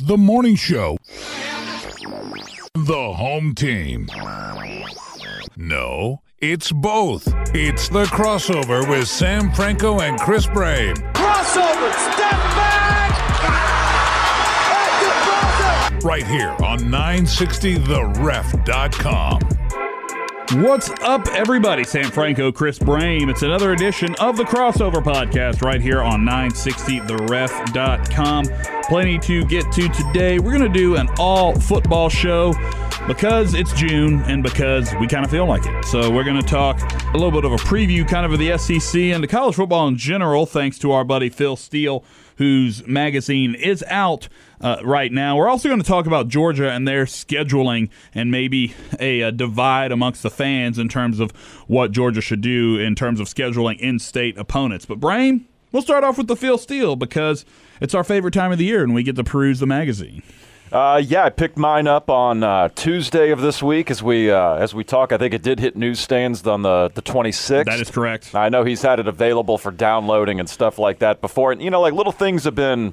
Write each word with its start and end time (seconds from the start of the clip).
The 0.00 0.16
Morning 0.16 0.54
Show. 0.54 0.96
The 2.74 3.12
home 3.14 3.56
team. 3.56 4.08
No, 5.56 6.22
it's 6.38 6.70
both. 6.70 7.26
It's 7.52 7.88
the 7.88 8.04
crossover 8.04 8.88
with 8.88 9.08
Sam 9.08 9.50
Franco 9.50 9.98
and 10.00 10.16
Chris 10.20 10.46
Brame. 10.46 10.94
Crossover, 11.14 11.92
step 12.14 12.30
back! 12.30 13.10
Right 16.04 16.28
here 16.28 16.54
on 16.62 16.78
960theref.com. 16.78 19.40
What's 20.54 20.88
up, 21.02 21.28
everybody? 21.28 21.84
Sam 21.84 22.10
Franco, 22.10 22.50
Chris 22.50 22.78
Brame. 22.78 23.28
It's 23.28 23.42
another 23.42 23.72
edition 23.72 24.14
of 24.18 24.38
the 24.38 24.44
Crossover 24.44 25.04
Podcast 25.04 25.60
right 25.60 25.78
here 25.78 26.00
on 26.00 26.22
960theref.com. 26.22 28.46
Plenty 28.84 29.18
to 29.18 29.44
get 29.44 29.70
to 29.72 29.86
today. 29.90 30.38
We're 30.38 30.56
going 30.56 30.72
to 30.72 30.78
do 30.78 30.96
an 30.96 31.06
all 31.18 31.54
football 31.54 32.08
show 32.08 32.54
because 33.08 33.54
it's 33.54 33.72
June 33.72 34.20
and 34.24 34.42
because 34.42 34.94
we 35.00 35.08
kind 35.08 35.24
of 35.24 35.30
feel 35.30 35.46
like 35.46 35.64
it. 35.64 35.84
So, 35.86 36.10
we're 36.10 36.24
going 36.24 36.40
to 36.40 36.46
talk 36.46 36.78
a 37.14 37.16
little 37.16 37.30
bit 37.30 37.46
of 37.46 37.52
a 37.52 37.56
preview 37.56 38.06
kind 38.06 38.26
of 38.26 38.32
of 38.32 38.38
the 38.38 38.58
SEC 38.58 39.00
and 39.00 39.24
the 39.24 39.26
college 39.26 39.54
football 39.54 39.88
in 39.88 39.96
general, 39.96 40.44
thanks 40.44 40.78
to 40.80 40.92
our 40.92 41.04
buddy 41.04 41.30
Phil 41.30 41.56
Steele, 41.56 42.04
whose 42.36 42.86
magazine 42.86 43.54
is 43.54 43.82
out 43.88 44.28
uh, 44.60 44.76
right 44.84 45.10
now. 45.10 45.36
We're 45.36 45.48
also 45.48 45.70
going 45.70 45.80
to 45.80 45.86
talk 45.86 46.06
about 46.06 46.28
Georgia 46.28 46.70
and 46.70 46.86
their 46.86 47.06
scheduling 47.06 47.88
and 48.14 48.30
maybe 48.30 48.74
a, 49.00 49.22
a, 49.22 49.32
divide 49.32 49.90
amongst 49.90 50.22
the 50.22 50.30
fans 50.30 50.78
in 50.78 50.90
terms 50.90 51.18
of 51.18 51.30
what 51.66 51.92
Georgia 51.92 52.20
should 52.20 52.42
do 52.42 52.78
in 52.78 52.94
terms 52.94 53.20
of 53.20 53.26
scheduling 53.26 53.78
in 53.78 53.98
state 53.98 54.36
opponents. 54.36 54.84
But, 54.84 55.00
Brame, 55.00 55.44
we'll 55.72 55.82
start 55.82 56.04
off 56.04 56.18
with 56.18 56.26
the 56.26 56.36
Phil 56.36 56.58
Steele 56.58 56.94
because 56.94 57.46
it's 57.80 57.94
our 57.94 58.04
favorite 58.04 58.34
time 58.34 58.52
of 58.52 58.58
the 58.58 58.66
year 58.66 58.82
and 58.82 58.92
we 58.92 59.02
get 59.02 59.16
to 59.16 59.24
peruse 59.24 59.60
the 59.60 59.66
magazine. 59.66 60.22
Uh, 60.70 61.00
yeah, 61.04 61.24
I 61.24 61.30
picked 61.30 61.56
mine 61.56 61.86
up 61.86 62.10
on 62.10 62.42
uh, 62.42 62.68
Tuesday 62.74 63.30
of 63.30 63.40
this 63.40 63.62
week 63.62 63.90
as 63.90 64.02
we 64.02 64.30
uh, 64.30 64.54
as 64.54 64.74
we 64.74 64.84
talk. 64.84 65.12
I 65.12 65.18
think 65.18 65.32
it 65.34 65.42
did 65.42 65.60
hit 65.60 65.76
newsstands 65.76 66.46
on 66.46 66.62
the 66.62 66.90
the 66.94 67.02
26th. 67.02 67.64
That 67.64 67.80
is 67.80 67.90
correct. 67.90 68.34
I 68.34 68.48
know 68.48 68.64
he's 68.64 68.82
had 68.82 69.00
it 69.00 69.08
available 69.08 69.56
for 69.58 69.70
downloading 69.70 70.40
and 70.40 70.48
stuff 70.48 70.78
like 70.78 70.98
that 70.98 71.20
before, 71.20 71.52
and 71.52 71.62
you 71.62 71.70
know, 71.70 71.80
like 71.80 71.94
little 71.94 72.12
things 72.12 72.44
have 72.44 72.54
been 72.54 72.92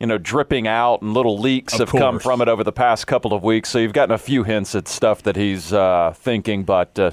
you 0.00 0.06
know, 0.06 0.16
dripping 0.16 0.66
out 0.66 1.02
and 1.02 1.12
little 1.12 1.38
leaks 1.38 1.74
Of 1.74 1.80
have 1.80 1.88
course. 1.90 2.00
come 2.00 2.18
from 2.18 2.40
it 2.40 2.48
over 2.48 2.64
the 2.64 2.72
past 2.72 3.06
couple 3.06 3.34
of 3.34 3.42
weeks. 3.42 3.68
So 3.68 3.78
you've 3.78 3.92
gotten 3.92 4.14
a 4.14 4.18
few 4.18 4.44
hints 4.44 4.74
at 4.74 4.88
stuff 4.88 5.22
that 5.24 5.36
he's 5.36 5.74
uh, 5.74 6.14
thinking. 6.16 6.64
But, 6.64 6.98
uh, 6.98 7.10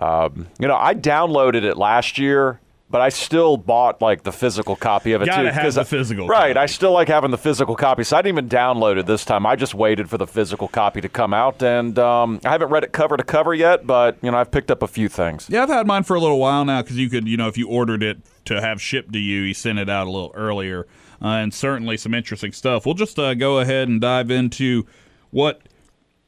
um, 0.00 0.46
you 0.60 0.68
know, 0.68 0.76
I 0.76 0.94
downloaded 0.94 1.64
it 1.64 1.76
last 1.76 2.16
year, 2.16 2.60
but 2.90 3.00
I 3.00 3.08
still 3.08 3.56
bought 3.56 4.00
like 4.02 4.22
the 4.22 4.30
physical 4.32 4.76
copy 4.76 5.12
of 5.12 5.22
it 5.22 5.26
Gotta 5.26 5.44
too. 5.44 5.54
have 5.54 5.74
the 5.74 5.80
I- 5.80 5.84
physical 5.84 6.28
Right. 6.28 6.56
I 6.56 6.66
still 6.66 6.92
like 6.92 7.08
having 7.08 7.30
the 7.30 7.38
physical 7.38 7.74
copy. 7.74 8.04
So 8.04 8.16
I 8.16 8.22
didn't 8.22 8.38
even 8.38 8.48
download 8.48 8.98
it 8.98 9.06
this 9.06 9.24
time. 9.24 9.46
I 9.46 9.56
just 9.56 9.74
waited 9.74 10.08
for 10.10 10.18
the 10.18 10.26
physical 10.26 10.68
copy 10.68 11.00
to 11.00 11.08
come 11.08 11.32
out. 11.34 11.62
And 11.62 11.98
um, 11.98 12.40
I 12.44 12.50
haven't 12.50 12.68
read 12.68 12.84
it 12.84 12.92
cover 12.92 13.16
to 13.16 13.24
cover 13.24 13.54
yet, 13.54 13.86
but, 13.86 14.18
you 14.22 14.30
know, 14.30 14.36
I've 14.36 14.50
picked 14.50 14.70
up 14.70 14.82
a 14.82 14.86
few 14.86 15.08
things. 15.08 15.46
Yeah, 15.48 15.62
I've 15.62 15.68
had 15.70 15.86
mine 15.86 16.02
for 16.04 16.14
a 16.14 16.20
little 16.20 16.38
while 16.38 16.64
now 16.64 16.82
because 16.82 16.96
you 16.98 17.08
could, 17.08 17.26
you 17.26 17.36
know, 17.36 17.48
if 17.48 17.56
you 17.58 17.68
ordered 17.68 18.02
it 18.02 18.18
to 18.44 18.60
have 18.60 18.80
shipped 18.80 19.12
to 19.14 19.18
you, 19.18 19.44
he 19.44 19.54
sent 19.54 19.78
it 19.78 19.88
out 19.88 20.06
a 20.06 20.10
little 20.10 20.32
earlier. 20.34 20.86
Uh, 21.22 21.28
and 21.28 21.54
certainly 21.54 21.96
some 21.96 22.12
interesting 22.12 22.52
stuff. 22.52 22.84
We'll 22.84 22.94
just 22.94 23.18
uh, 23.18 23.34
go 23.34 23.58
ahead 23.60 23.88
and 23.88 24.00
dive 24.00 24.30
into 24.30 24.86
what 25.30 25.62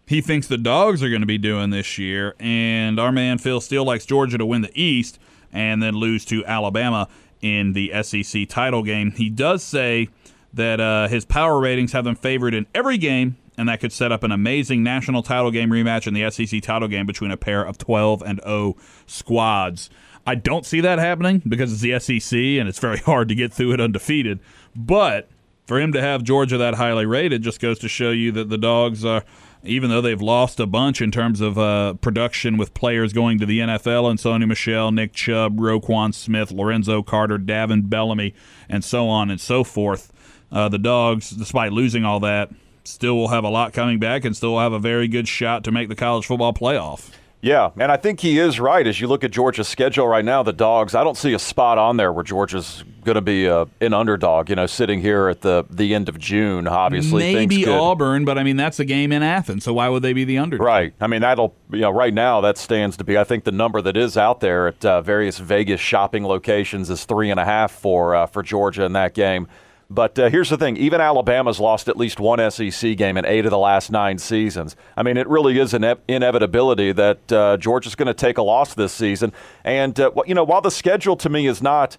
he 0.07 0.21
thinks 0.21 0.47
the 0.47 0.57
dogs 0.57 1.03
are 1.03 1.11
going 1.11 1.21
to 1.21 1.27
be 1.27 1.39
doing 1.39 1.71
this 1.71 1.99
year. 1.99 2.35
And 2.41 2.99
our 2.99 3.13
man 3.13 3.39
Phil 3.39 3.61
Steele 3.61 3.85
likes 3.85 4.07
Georgia 4.07 4.39
to 4.39 4.47
win 4.47 4.63
the 4.63 4.71
East 4.81 5.19
and 5.53 5.83
then 5.83 5.95
lose 5.95 6.25
to 6.27 6.45
Alabama 6.45 7.09
in 7.41 7.73
the 7.73 7.93
SEC 8.03 8.49
title 8.49 8.83
game. 8.83 9.13
He 9.13 9.31
does 9.31 9.63
say 9.63 10.09
that 10.55 10.81
uh, 10.81 11.09
his 11.09 11.25
power 11.25 11.61
ratings 11.61 11.93
have 11.93 12.05
them 12.05 12.17
favored 12.17 12.55
in 12.55 12.67
every 12.75 12.99
game, 12.99 13.37
and 13.59 13.69
that 13.69 13.81
could 13.81 13.93
set 13.93 14.13
up 14.13 14.23
an 14.23 14.33
amazing 14.33 14.83
national 14.83 15.23
title 15.23 15.51
game 15.51 15.71
rematch 15.71 16.07
in 16.07 16.15
the 16.15 16.31
SEC 16.31 16.63
title 16.63 16.89
game 16.89 17.07
between 17.07 17.31
a 17.31 17.37
pair 17.37 17.63
of 17.63 17.79
12 17.79 18.23
and 18.23 18.41
0 18.43 18.77
squads. 19.07 19.91
I 20.27 20.35
don't 20.35 20.67
see 20.67 20.81
that 20.81 20.99
happening 20.99 21.41
because 21.47 21.73
it's 21.73 21.83
the 21.83 22.21
SEC 22.21 22.39
and 22.39 22.69
it's 22.69 22.81
very 22.81 22.99
hard 23.07 23.29
to 23.29 23.35
get 23.35 23.53
through 23.53 23.73
it 23.73 23.81
undefeated. 23.81 24.41
But 24.75 25.29
for 25.67 25.81
him 25.81 25.93
to 25.93 26.01
have 26.01 26.23
Georgia 26.23 26.59
that 26.59 26.75
highly 26.75 27.07
rated 27.07 27.43
just 27.43 27.61
goes 27.61 27.79
to 27.81 27.89
show 27.89 28.11
you 28.11 28.33
that 28.33 28.49
the 28.49 28.59
dogs 28.59 29.05
are 29.05 29.25
even 29.63 29.91
though 29.91 30.01
they've 30.01 30.21
lost 30.21 30.61
a 30.61 30.67
bunch 30.67 31.01
in 31.01 31.11
terms 31.11 31.41
of 31.41 31.59
uh, 31.59 31.95
production 31.95 32.57
with 32.57 32.75
players 32.75 33.13
going 33.13 33.39
to 33.39 33.47
the 33.47 33.61
NFL 33.61 34.11
and 34.11 34.19
Sony 34.19 34.47
Michel, 34.47 34.93
Nick 34.93 35.13
Chubb, 35.13 35.59
Roquan 35.59 36.15
Smith, 36.15 36.51
Lorenzo 36.51 37.03
Carter, 37.03 37.39
Davin 37.39 37.89
Bellamy, 37.89 38.35
and 38.69 38.85
so 38.85 39.09
on 39.09 39.31
and 39.31 39.41
so 39.41 39.65
forth, 39.65 40.13
uh, 40.53 40.69
the 40.69 40.79
dogs, 40.79 41.31
despite 41.31 41.73
losing 41.73 42.05
all 42.05 42.21
that, 42.21 42.51
still 42.85 43.17
will 43.17 43.29
have 43.29 43.45
a 43.45 43.49
lot 43.49 43.73
coming 43.73 43.99
back 43.99 44.25
and 44.25 44.37
still 44.37 44.53
will 44.53 44.61
have 44.61 44.73
a 44.73 44.79
very 44.79 45.09
good 45.09 45.27
shot 45.27 45.65
to 45.65 45.73
make 45.73 45.89
the 45.89 45.97
college 45.97 46.27
football 46.27 46.53
playoff. 46.53 47.11
Yeah, 47.47 47.71
and 47.79 47.93
I 47.93 47.97
think 47.97 48.19
he 48.19 48.41
is 48.41 48.59
right. 48.59 48.85
As 48.85 49.01
you 49.01 49.07
look 49.07 49.23
at 49.23 49.31
Georgia's 49.31 49.69
schedule 49.69 50.09
right 50.09 50.25
now, 50.25 50.43
the 50.43 50.53
dogs, 50.53 50.97
I 50.97 51.05
don't 51.05 51.17
see 51.17 51.33
a 51.33 51.39
spot 51.39 51.79
on 51.79 51.97
there 51.97 52.13
where 52.13 52.25
Georgia's 52.25 52.83
going 53.05 53.15
to 53.15 53.21
be 53.21 53.49
uh, 53.49 53.67
an 53.81 53.95
underdog, 53.95 54.51
you 54.51 54.57
know, 54.57 54.67
sitting 54.67 55.01
here 55.01 55.29
at 55.29 55.43
the, 55.43 55.65
the 55.71 55.95
end 55.95 56.09
of 56.09 56.19
June, 56.19 56.67
obviously. 56.67 57.35
Maybe 57.35 57.63
could- 57.63 57.73
Auburn, 57.73 58.25
but 58.25 58.37
I 58.37 58.43
mean 58.43 58.57
that's 58.57 58.81
a 58.81 58.85
game 58.85 59.13
in 59.13 59.23
Athens, 59.23 59.63
so 59.63 59.73
why 59.75 59.89
would 59.89 60.03
they 60.03 60.13
be 60.13 60.25
the 60.25 60.39
underdog? 60.39 60.67
Right. 60.67 60.93
I 61.01 61.07
mean, 61.07 61.21
that'll, 61.21 61.55
you 61.71 61.83
know, 61.83 61.91
right 61.91 62.13
now 62.13 62.41
that 62.41 62.59
stands 62.59 62.97
to 62.97 63.05
be, 63.05 63.17
I 63.17 63.23
think 63.23 63.45
the 63.45 63.53
number 63.53 63.81
that 63.81 63.97
is 63.97 64.17
out 64.17 64.41
there 64.41 64.67
at 64.67 64.85
uh, 64.85 65.01
various 65.01 65.39
Vegas 65.39 65.81
shopping 65.81 66.27
locations 66.27 66.91
is 66.91 67.05
three 67.05 67.31
and 67.31 67.39
a 67.39 67.45
half 67.45 67.71
for, 67.71 68.17
uh, 68.17 68.27
for 68.27 68.43
Georgia 68.43 68.83
in 68.83 68.93
that 68.95 69.15
game. 69.15 69.47
But 69.89 70.19
uh, 70.19 70.29
here's 70.31 70.51
the 70.51 70.57
thing 70.57 70.77
even 70.77 71.01
Alabama's 71.01 71.61
lost 71.61 71.89
at 71.89 71.97
least 71.97 72.19
one 72.19 72.51
SEC 72.51 72.97
game 72.97 73.17
in 73.17 73.25
eight 73.25 73.45
of 73.45 73.51
the 73.51 73.59
last 73.59 73.91
nine 73.91 74.19
seasons. 74.19 74.75
I 74.97 75.03
mean, 75.03 75.17
it 75.17 75.29
really 75.29 75.59
is 75.61 75.75
an 75.75 75.85
ine- 75.85 75.99
inevitability 76.09 76.93
that 76.93 77.33
uh, 77.33 77.57
Georgia's 77.57 77.95
going 77.95 78.09
to 78.09 78.15
take 78.15 78.39
a 78.39 78.43
loss 78.43 78.75
this 78.75 78.93
season. 78.93 79.33
And, 79.65 79.99
uh, 80.01 80.11
you 80.27 80.35
know, 80.35 80.45
while 80.45 80.61
the 80.61 80.73
schedule 80.73 81.17
to 81.19 81.29
me 81.29 81.47
is 81.47 81.63
not, 81.63 81.97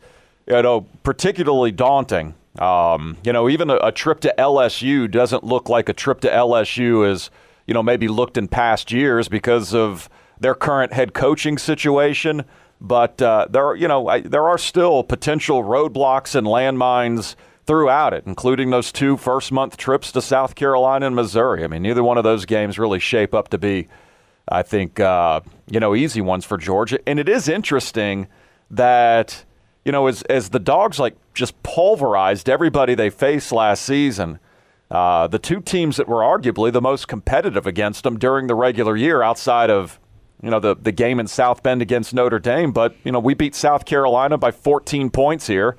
you 0.48 0.62
know, 0.62 0.82
particularly 1.04 1.72
daunting, 1.72 2.36
um, 2.60 3.18
you 3.24 3.32
know, 3.32 3.48
even 3.48 3.70
a, 3.70 3.78
a 3.78 3.92
trip 3.94 4.20
to 4.22 4.34
LSU 4.38 5.10
doesn't 5.10 5.44
look 5.46 5.70
like 5.70 5.88
a 5.88 5.94
trip 5.94 6.20
to 6.22 6.30
LSU 6.30 7.10
is, 7.10 7.30
you 7.68 7.74
know, 7.74 7.84
maybe 7.84 8.10
looked 8.10 8.38
in 8.38 8.50
past 8.50 8.92
years 8.92 9.30
because 9.30 9.74
of 9.74 10.10
their 10.40 10.56
current 10.56 10.92
head 10.92 11.14
coaching 11.14 11.58
situation. 11.58 12.44
But 12.82 13.22
uh, 13.22 13.48
there, 13.50 13.68
are, 13.68 13.76
you 13.76 13.88
know, 13.88 14.08
I, 14.08 14.22
there 14.22 14.48
are 14.50 14.58
still 14.58 15.04
potential 15.04 15.64
roadblocks 15.64 16.36
and 16.36 16.46
landmines 16.46 17.36
throughout 17.68 18.14
it, 18.14 18.24
including 18.26 18.70
those 18.70 18.92
two 18.92 19.18
first 19.18 19.52
month 19.52 19.78
trips 19.78 20.12
to 20.14 20.22
South 20.22 20.56
Carolina 20.56 21.06
and 21.06 21.16
Missouri. 21.16 21.64
I 21.64 21.68
mean, 21.68 21.84
neither 21.84 22.04
one 22.04 22.18
of 22.18 22.24
those 22.24 22.46
games 22.46 22.80
really 22.80 23.00
shape 23.00 23.36
up 23.36 23.50
to 23.50 23.58
be, 23.58 23.90
I 24.48 24.64
think, 24.64 25.00
uh, 25.00 25.42
you 25.70 25.80
know, 25.80 25.94
easy 25.94 26.22
ones 26.22 26.46
for 26.46 26.58
Georgia. 26.58 26.98
And 27.06 27.20
it 27.20 27.28
is 27.28 27.50
interesting 27.50 28.28
that, 28.72 29.44
you 29.84 29.92
know, 29.92 30.08
as, 30.08 30.22
as 30.24 30.50
the 30.50 30.60
dogs 30.60 30.98
like 30.98 31.16
just 31.34 31.62
pulverized 31.62 32.50
everybody 32.50 32.96
they 32.96 33.10
faced 33.10 33.52
last 33.52 33.84
season, 33.84 34.40
uh, 34.90 35.28
the 35.28 35.40
two 35.40 35.60
teams 35.60 35.98
that 35.98 36.08
were 36.08 36.22
arguably 36.22 36.72
the 36.72 36.82
most 36.82 37.10
competitive 37.10 37.68
against 37.68 38.04
them 38.04 38.18
during 38.18 38.48
the 38.48 38.56
regular 38.56 38.96
year 38.96 39.22
outside 39.22 39.70
of 39.70 40.00
you 40.42 40.52
know 40.52 40.60
the 40.60 40.76
the 40.76 40.92
game 40.92 41.20
in 41.20 41.28
South 41.28 41.64
Bend 41.64 41.82
against 41.82 42.14
Notre 42.14 42.40
Dame 42.40 42.72
but 42.72 42.96
you 43.04 43.12
know 43.12 43.20
we 43.20 43.34
beat 43.34 43.56
South 43.56 43.86
Carolina 43.86 44.38
by 44.38 44.52
14 44.52 45.10
points 45.10 45.48
here 45.48 45.76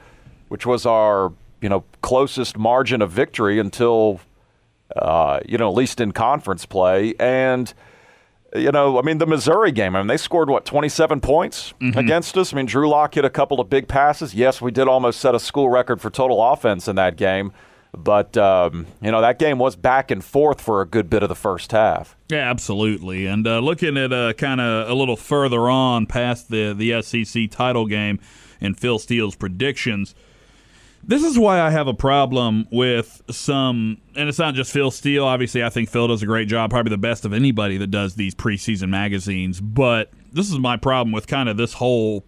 which 0.49 0.67
was 0.67 0.85
our 0.85 1.33
you 1.61 1.69
know 1.69 1.85
closest 2.03 2.57
margin 2.57 3.03
of 3.03 3.11
victory 3.11 3.59
until 3.59 4.21
uh, 4.97 5.41
you 5.47 5.59
know 5.59 5.69
at 5.69 5.75
least 5.75 6.01
in 6.01 6.13
conference 6.13 6.67
play 6.67 7.15
and 7.19 7.75
you 8.55 8.73
know, 8.73 8.99
I 8.99 9.03
mean, 9.03 9.19
the 9.19 9.27
Missouri 9.27 9.73
game, 9.73 9.95
I 9.95 10.01
mean, 10.01 10.07
they 10.07 10.17
scored, 10.17 10.49
what, 10.49 10.65
27 10.65 11.21
points 11.21 11.75
against 11.95 12.37
us? 12.39 12.53
I 12.53 12.57
mean, 12.57 12.67
Drew 12.67 12.89
Lock 12.89 13.15
hit 13.15 13.25
a 13.25 13.31
couple 13.31 13.61
of 13.61 13.69
big 13.69 13.89
passes. 13.89 14.35
Yes, 14.35 14.61
we 14.61 14.71
did 14.71 14.89
almost 14.89 15.21
set 15.21 15.35
a 15.35 15.39
school 15.39 15.69
record 15.69 16.01
for 16.01 16.09
total 16.09 16.43
offense 16.43 16.89
in 16.89 16.97
that 16.97 17.17
game. 17.17 17.53
But, 17.97 18.37
um, 18.37 18.87
you 19.01 19.11
know, 19.11 19.21
that 19.21 19.39
game 19.39 19.59
was 19.59 19.75
back 19.75 20.11
and 20.11 20.23
forth 20.23 20.61
for 20.61 20.83
a 20.83 20.87
good 20.87 21.09
bit 21.09 21.23
of 21.23 21.29
the 21.29 21.35
first 21.35 21.73
half. 21.73 22.17
Yeah, 22.29 22.51
absolutely. 22.51 23.27
And 23.27 23.47
uh, 23.47 23.61
looking 23.61 23.97
at 23.97 24.13
uh, 24.13 24.35
kind 24.35 24.61
of 24.61 24.89
a 24.89 24.95
little 24.95 25.17
further 25.17 25.69
on 25.69 26.07
past 26.07 26.51
the 26.51 26.75
the 26.75 27.03
SEC 27.03 27.51
title 27.51 27.87
game 27.87 28.21
and 28.61 28.79
Phil 28.79 28.99
Steele's 28.99 29.37
predictions, 29.37 30.15
This 31.03 31.25
is 31.25 31.39
why 31.39 31.61
I 31.61 31.71
have 31.71 31.89
a 31.89 31.95
problem 31.95 32.67
with 32.71 33.23
some, 33.31 33.99
and 34.15 34.29
it's 34.29 34.39
not 34.39 34.55
just 34.55 34.73
Phil 34.73 34.91
Steele. 34.91 35.25
Obviously, 35.25 35.63
I 35.65 35.71
think 35.71 35.89
Phil 35.89 36.09
does 36.09 36.23
a 36.23 36.27
great 36.27 36.49
job, 36.49 36.71
probably 36.71 36.91
the 36.91 36.99
best 36.99 37.25
of 37.25 37.33
anybody 37.33 37.79
that 37.79 37.91
does 37.91 38.15
these 38.17 38.35
preseason 38.35 38.91
magazines. 38.91 39.61
But 39.61 40.11
this 40.33 40.51
is 40.51 40.59
my 40.59 40.77
problem 40.77 41.13
with 41.13 41.27
kind 41.27 41.49
of 41.49 41.57
this 41.57 41.73
whole, 41.73 42.27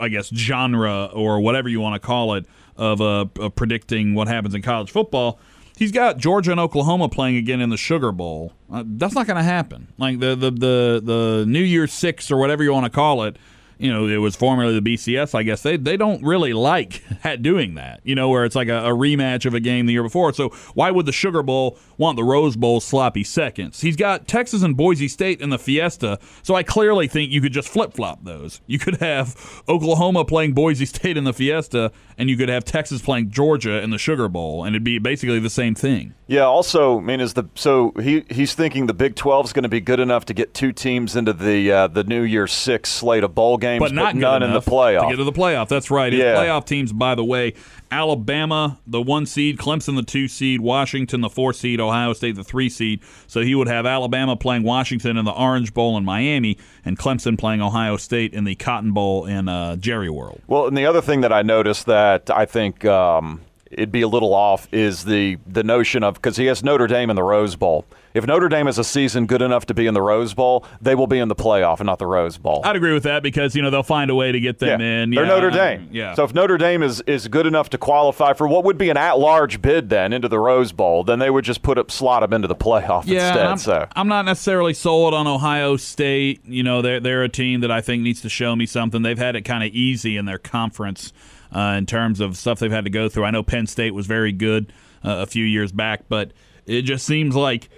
I 0.00 0.08
guess, 0.08 0.28
genre 0.34 1.10
or 1.12 1.40
whatever 1.40 1.68
you 1.68 1.80
want 1.80 2.00
to 2.00 2.06
call 2.06 2.34
it 2.34 2.46
of, 2.76 3.02
uh, 3.02 3.26
of 3.38 3.54
predicting 3.54 4.14
what 4.14 4.28
happens 4.28 4.54
in 4.54 4.62
college 4.62 4.90
football. 4.90 5.38
He's 5.76 5.92
got 5.92 6.16
Georgia 6.16 6.52
and 6.52 6.60
Oklahoma 6.60 7.10
playing 7.10 7.36
again 7.36 7.60
in 7.60 7.68
the 7.68 7.76
Sugar 7.76 8.12
Bowl. 8.12 8.54
Uh, 8.72 8.82
that's 8.86 9.14
not 9.14 9.26
going 9.26 9.36
to 9.36 9.42
happen. 9.42 9.88
Like 9.98 10.20
the, 10.20 10.34
the 10.34 10.50
the 10.50 11.02
the 11.04 11.44
New 11.46 11.60
Year's 11.60 11.92
Six 11.92 12.30
or 12.30 12.38
whatever 12.38 12.64
you 12.64 12.72
want 12.72 12.84
to 12.84 12.90
call 12.90 13.24
it 13.24 13.36
you 13.78 13.92
know, 13.92 14.06
it 14.06 14.16
was 14.16 14.36
formerly 14.36 14.78
the 14.78 14.94
BCS, 14.94 15.34
I 15.34 15.42
guess, 15.42 15.62
they, 15.62 15.76
they 15.76 15.96
don't 15.96 16.22
really 16.22 16.52
like 16.52 17.02
doing 17.40 17.74
that, 17.74 18.00
you 18.04 18.14
know, 18.14 18.28
where 18.28 18.44
it's 18.44 18.56
like 18.56 18.68
a, 18.68 18.86
a, 18.86 18.90
rematch 18.96 19.44
of 19.44 19.54
a 19.54 19.60
game 19.60 19.86
the 19.86 19.92
year 19.92 20.02
before. 20.02 20.32
So 20.32 20.48
why 20.74 20.90
would 20.90 21.06
the 21.06 21.12
Sugar 21.12 21.42
Bowl 21.42 21.78
want 21.98 22.16
the 22.16 22.24
Rose 22.24 22.56
Bowl 22.56 22.80
sloppy 22.80 23.24
seconds? 23.24 23.80
He's 23.80 23.96
got 23.96 24.26
Texas 24.26 24.62
and 24.62 24.76
Boise 24.76 25.08
State 25.08 25.40
in 25.40 25.50
the 25.50 25.58
Fiesta, 25.58 26.18
so 26.42 26.54
I 26.54 26.62
clearly 26.62 27.08
think 27.08 27.30
you 27.30 27.40
could 27.40 27.52
just 27.52 27.68
flip 27.68 27.92
flop 27.92 28.24
those. 28.24 28.60
You 28.66 28.78
could 28.78 28.96
have 28.96 29.62
Oklahoma 29.68 30.24
playing 30.24 30.54
Boise 30.54 30.86
State 30.86 31.16
in 31.16 31.24
the 31.24 31.32
Fiesta, 31.32 31.92
and 32.16 32.30
you 32.30 32.36
could 32.36 32.48
have 32.48 32.64
Texas 32.64 33.02
playing 33.02 33.30
Georgia 33.30 33.82
in 33.82 33.90
the 33.90 33.98
Sugar 33.98 34.28
Bowl, 34.28 34.64
and 34.64 34.74
it'd 34.74 34.84
be 34.84 34.98
basically 34.98 35.38
the 35.38 35.50
same 35.50 35.74
thing. 35.74 36.14
Yeah. 36.26 36.42
Also, 36.42 36.98
I 36.98 37.02
mean, 37.02 37.20
is 37.20 37.34
the 37.34 37.44
so 37.54 37.92
he 38.00 38.24
he's 38.30 38.54
thinking 38.54 38.86
the 38.86 38.94
Big 38.94 39.14
Twelve 39.14 39.46
is 39.46 39.52
going 39.52 39.62
to 39.64 39.68
be 39.68 39.80
good 39.80 40.00
enough 40.00 40.24
to 40.26 40.34
get 40.34 40.54
two 40.54 40.72
teams 40.72 41.14
into 41.14 41.32
the 41.32 41.70
uh, 41.70 41.86
the 41.86 42.04
New 42.04 42.22
Year's 42.22 42.52
Six 42.52 42.90
slate 42.90 43.24
of 43.24 43.34
bowl 43.34 43.58
games, 43.58 43.65
but, 43.78 43.92
not 43.92 44.14
but 44.14 44.20
none 44.20 44.42
in 44.42 44.52
the 44.52 44.60
playoff 44.60 45.02
to 45.02 45.08
get 45.08 45.16
to 45.16 45.24
the 45.24 45.32
playoff. 45.32 45.68
That's 45.68 45.90
right. 45.90 46.12
His 46.12 46.20
yeah. 46.20 46.34
playoff 46.34 46.64
teams, 46.64 46.92
by 46.92 47.14
the 47.14 47.24
way, 47.24 47.54
Alabama, 47.90 48.78
the 48.86 49.00
one 49.00 49.26
seed, 49.26 49.58
Clemson, 49.58 49.96
the 49.96 50.02
two 50.02 50.28
seed, 50.28 50.60
Washington, 50.60 51.20
the 51.20 51.30
four 51.30 51.52
seed, 51.52 51.80
Ohio 51.80 52.12
State, 52.12 52.36
the 52.36 52.44
three 52.44 52.68
seed. 52.68 53.00
So 53.26 53.40
he 53.40 53.54
would 53.54 53.68
have 53.68 53.86
Alabama 53.86 54.36
playing 54.36 54.62
Washington 54.62 55.16
in 55.16 55.24
the 55.24 55.32
Orange 55.32 55.72
Bowl 55.72 55.96
in 55.96 56.04
Miami, 56.04 56.58
and 56.84 56.98
Clemson 56.98 57.38
playing 57.38 57.62
Ohio 57.62 57.96
State 57.96 58.34
in 58.34 58.44
the 58.44 58.54
Cotton 58.54 58.92
Bowl 58.92 59.26
in 59.26 59.48
uh, 59.48 59.76
Jerry 59.76 60.10
World. 60.10 60.40
Well, 60.46 60.66
and 60.66 60.76
the 60.76 60.86
other 60.86 61.00
thing 61.00 61.20
that 61.20 61.32
I 61.32 61.42
noticed 61.42 61.86
that 61.86 62.30
I 62.30 62.44
think. 62.46 62.84
Um, 62.84 63.40
it'd 63.70 63.92
be 63.92 64.02
a 64.02 64.08
little 64.08 64.34
off 64.34 64.68
is 64.72 65.04
the 65.04 65.38
the 65.46 65.64
notion 65.64 66.02
of 66.02 66.14
because 66.14 66.36
he 66.36 66.46
has 66.46 66.62
Notre 66.62 66.86
Dame 66.86 67.10
in 67.10 67.16
the 67.16 67.22
Rose 67.22 67.56
Bowl. 67.56 67.84
If 68.14 68.26
Notre 68.26 68.48
Dame 68.48 68.64
has 68.64 68.78
a 68.78 68.84
season 68.84 69.26
good 69.26 69.42
enough 69.42 69.66
to 69.66 69.74
be 69.74 69.86
in 69.86 69.92
the 69.92 70.00
Rose 70.00 70.32
Bowl, 70.32 70.64
they 70.80 70.94
will 70.94 71.06
be 71.06 71.18
in 71.18 71.28
the 71.28 71.34
playoff 71.34 71.80
and 71.80 71.86
not 71.86 71.98
the 71.98 72.06
Rose 72.06 72.38
Bowl. 72.38 72.62
I'd 72.64 72.74
agree 72.74 72.94
with 72.94 73.02
that 73.02 73.22
because 73.22 73.54
you 73.54 73.60
know 73.60 73.70
they'll 73.70 73.82
find 73.82 74.10
a 74.10 74.14
way 74.14 74.32
to 74.32 74.40
get 74.40 74.58
them 74.58 74.80
yeah, 74.80 75.02
in. 75.02 75.10
They're 75.10 75.24
yeah, 75.24 75.28
Notre 75.28 75.50
Dame. 75.50 75.88
yeah. 75.92 76.14
So 76.14 76.24
if 76.24 76.32
Notre 76.32 76.56
Dame 76.56 76.82
is 76.82 77.02
is 77.02 77.28
good 77.28 77.46
enough 77.46 77.70
to 77.70 77.78
qualify 77.78 78.32
for 78.32 78.48
what 78.48 78.64
would 78.64 78.78
be 78.78 78.88
an 78.88 78.96
at-large 78.96 79.60
bid 79.60 79.90
then 79.90 80.12
into 80.12 80.28
the 80.28 80.38
Rose 80.38 80.72
Bowl, 80.72 81.04
then 81.04 81.18
they 81.18 81.30
would 81.30 81.44
just 81.44 81.62
put 81.62 81.78
up 81.78 81.90
slot 81.90 82.22
them 82.22 82.32
into 82.32 82.48
the 82.48 82.56
playoff 82.56 83.04
yeah, 83.06 83.28
instead. 83.28 83.46
I'm, 83.46 83.58
so 83.58 83.88
I'm 83.94 84.08
not 84.08 84.24
necessarily 84.24 84.74
sold 84.74 85.12
on 85.12 85.26
Ohio 85.26 85.76
State. 85.76 86.40
You 86.46 86.62
know, 86.62 86.82
they're 86.82 87.00
they're 87.00 87.24
a 87.24 87.28
team 87.28 87.60
that 87.60 87.70
I 87.70 87.80
think 87.80 88.02
needs 88.02 88.22
to 88.22 88.28
show 88.28 88.56
me 88.56 88.66
something. 88.66 89.02
They've 89.02 89.18
had 89.18 89.36
it 89.36 89.42
kind 89.42 89.62
of 89.62 89.70
easy 89.70 90.16
in 90.16 90.24
their 90.24 90.38
conference 90.38 91.12
uh, 91.54 91.74
in 91.78 91.86
terms 91.86 92.20
of 92.20 92.36
stuff 92.36 92.58
they've 92.58 92.70
had 92.70 92.84
to 92.84 92.90
go 92.90 93.08
through. 93.08 93.24
I 93.24 93.30
know 93.30 93.42
Penn 93.42 93.66
State 93.66 93.94
was 93.94 94.06
very 94.06 94.32
good 94.32 94.72
uh, 95.04 95.18
a 95.18 95.26
few 95.26 95.44
years 95.44 95.72
back, 95.72 96.04
but 96.08 96.32
it 96.66 96.82
just 96.82 97.06
seems 97.06 97.34
like 97.34 97.68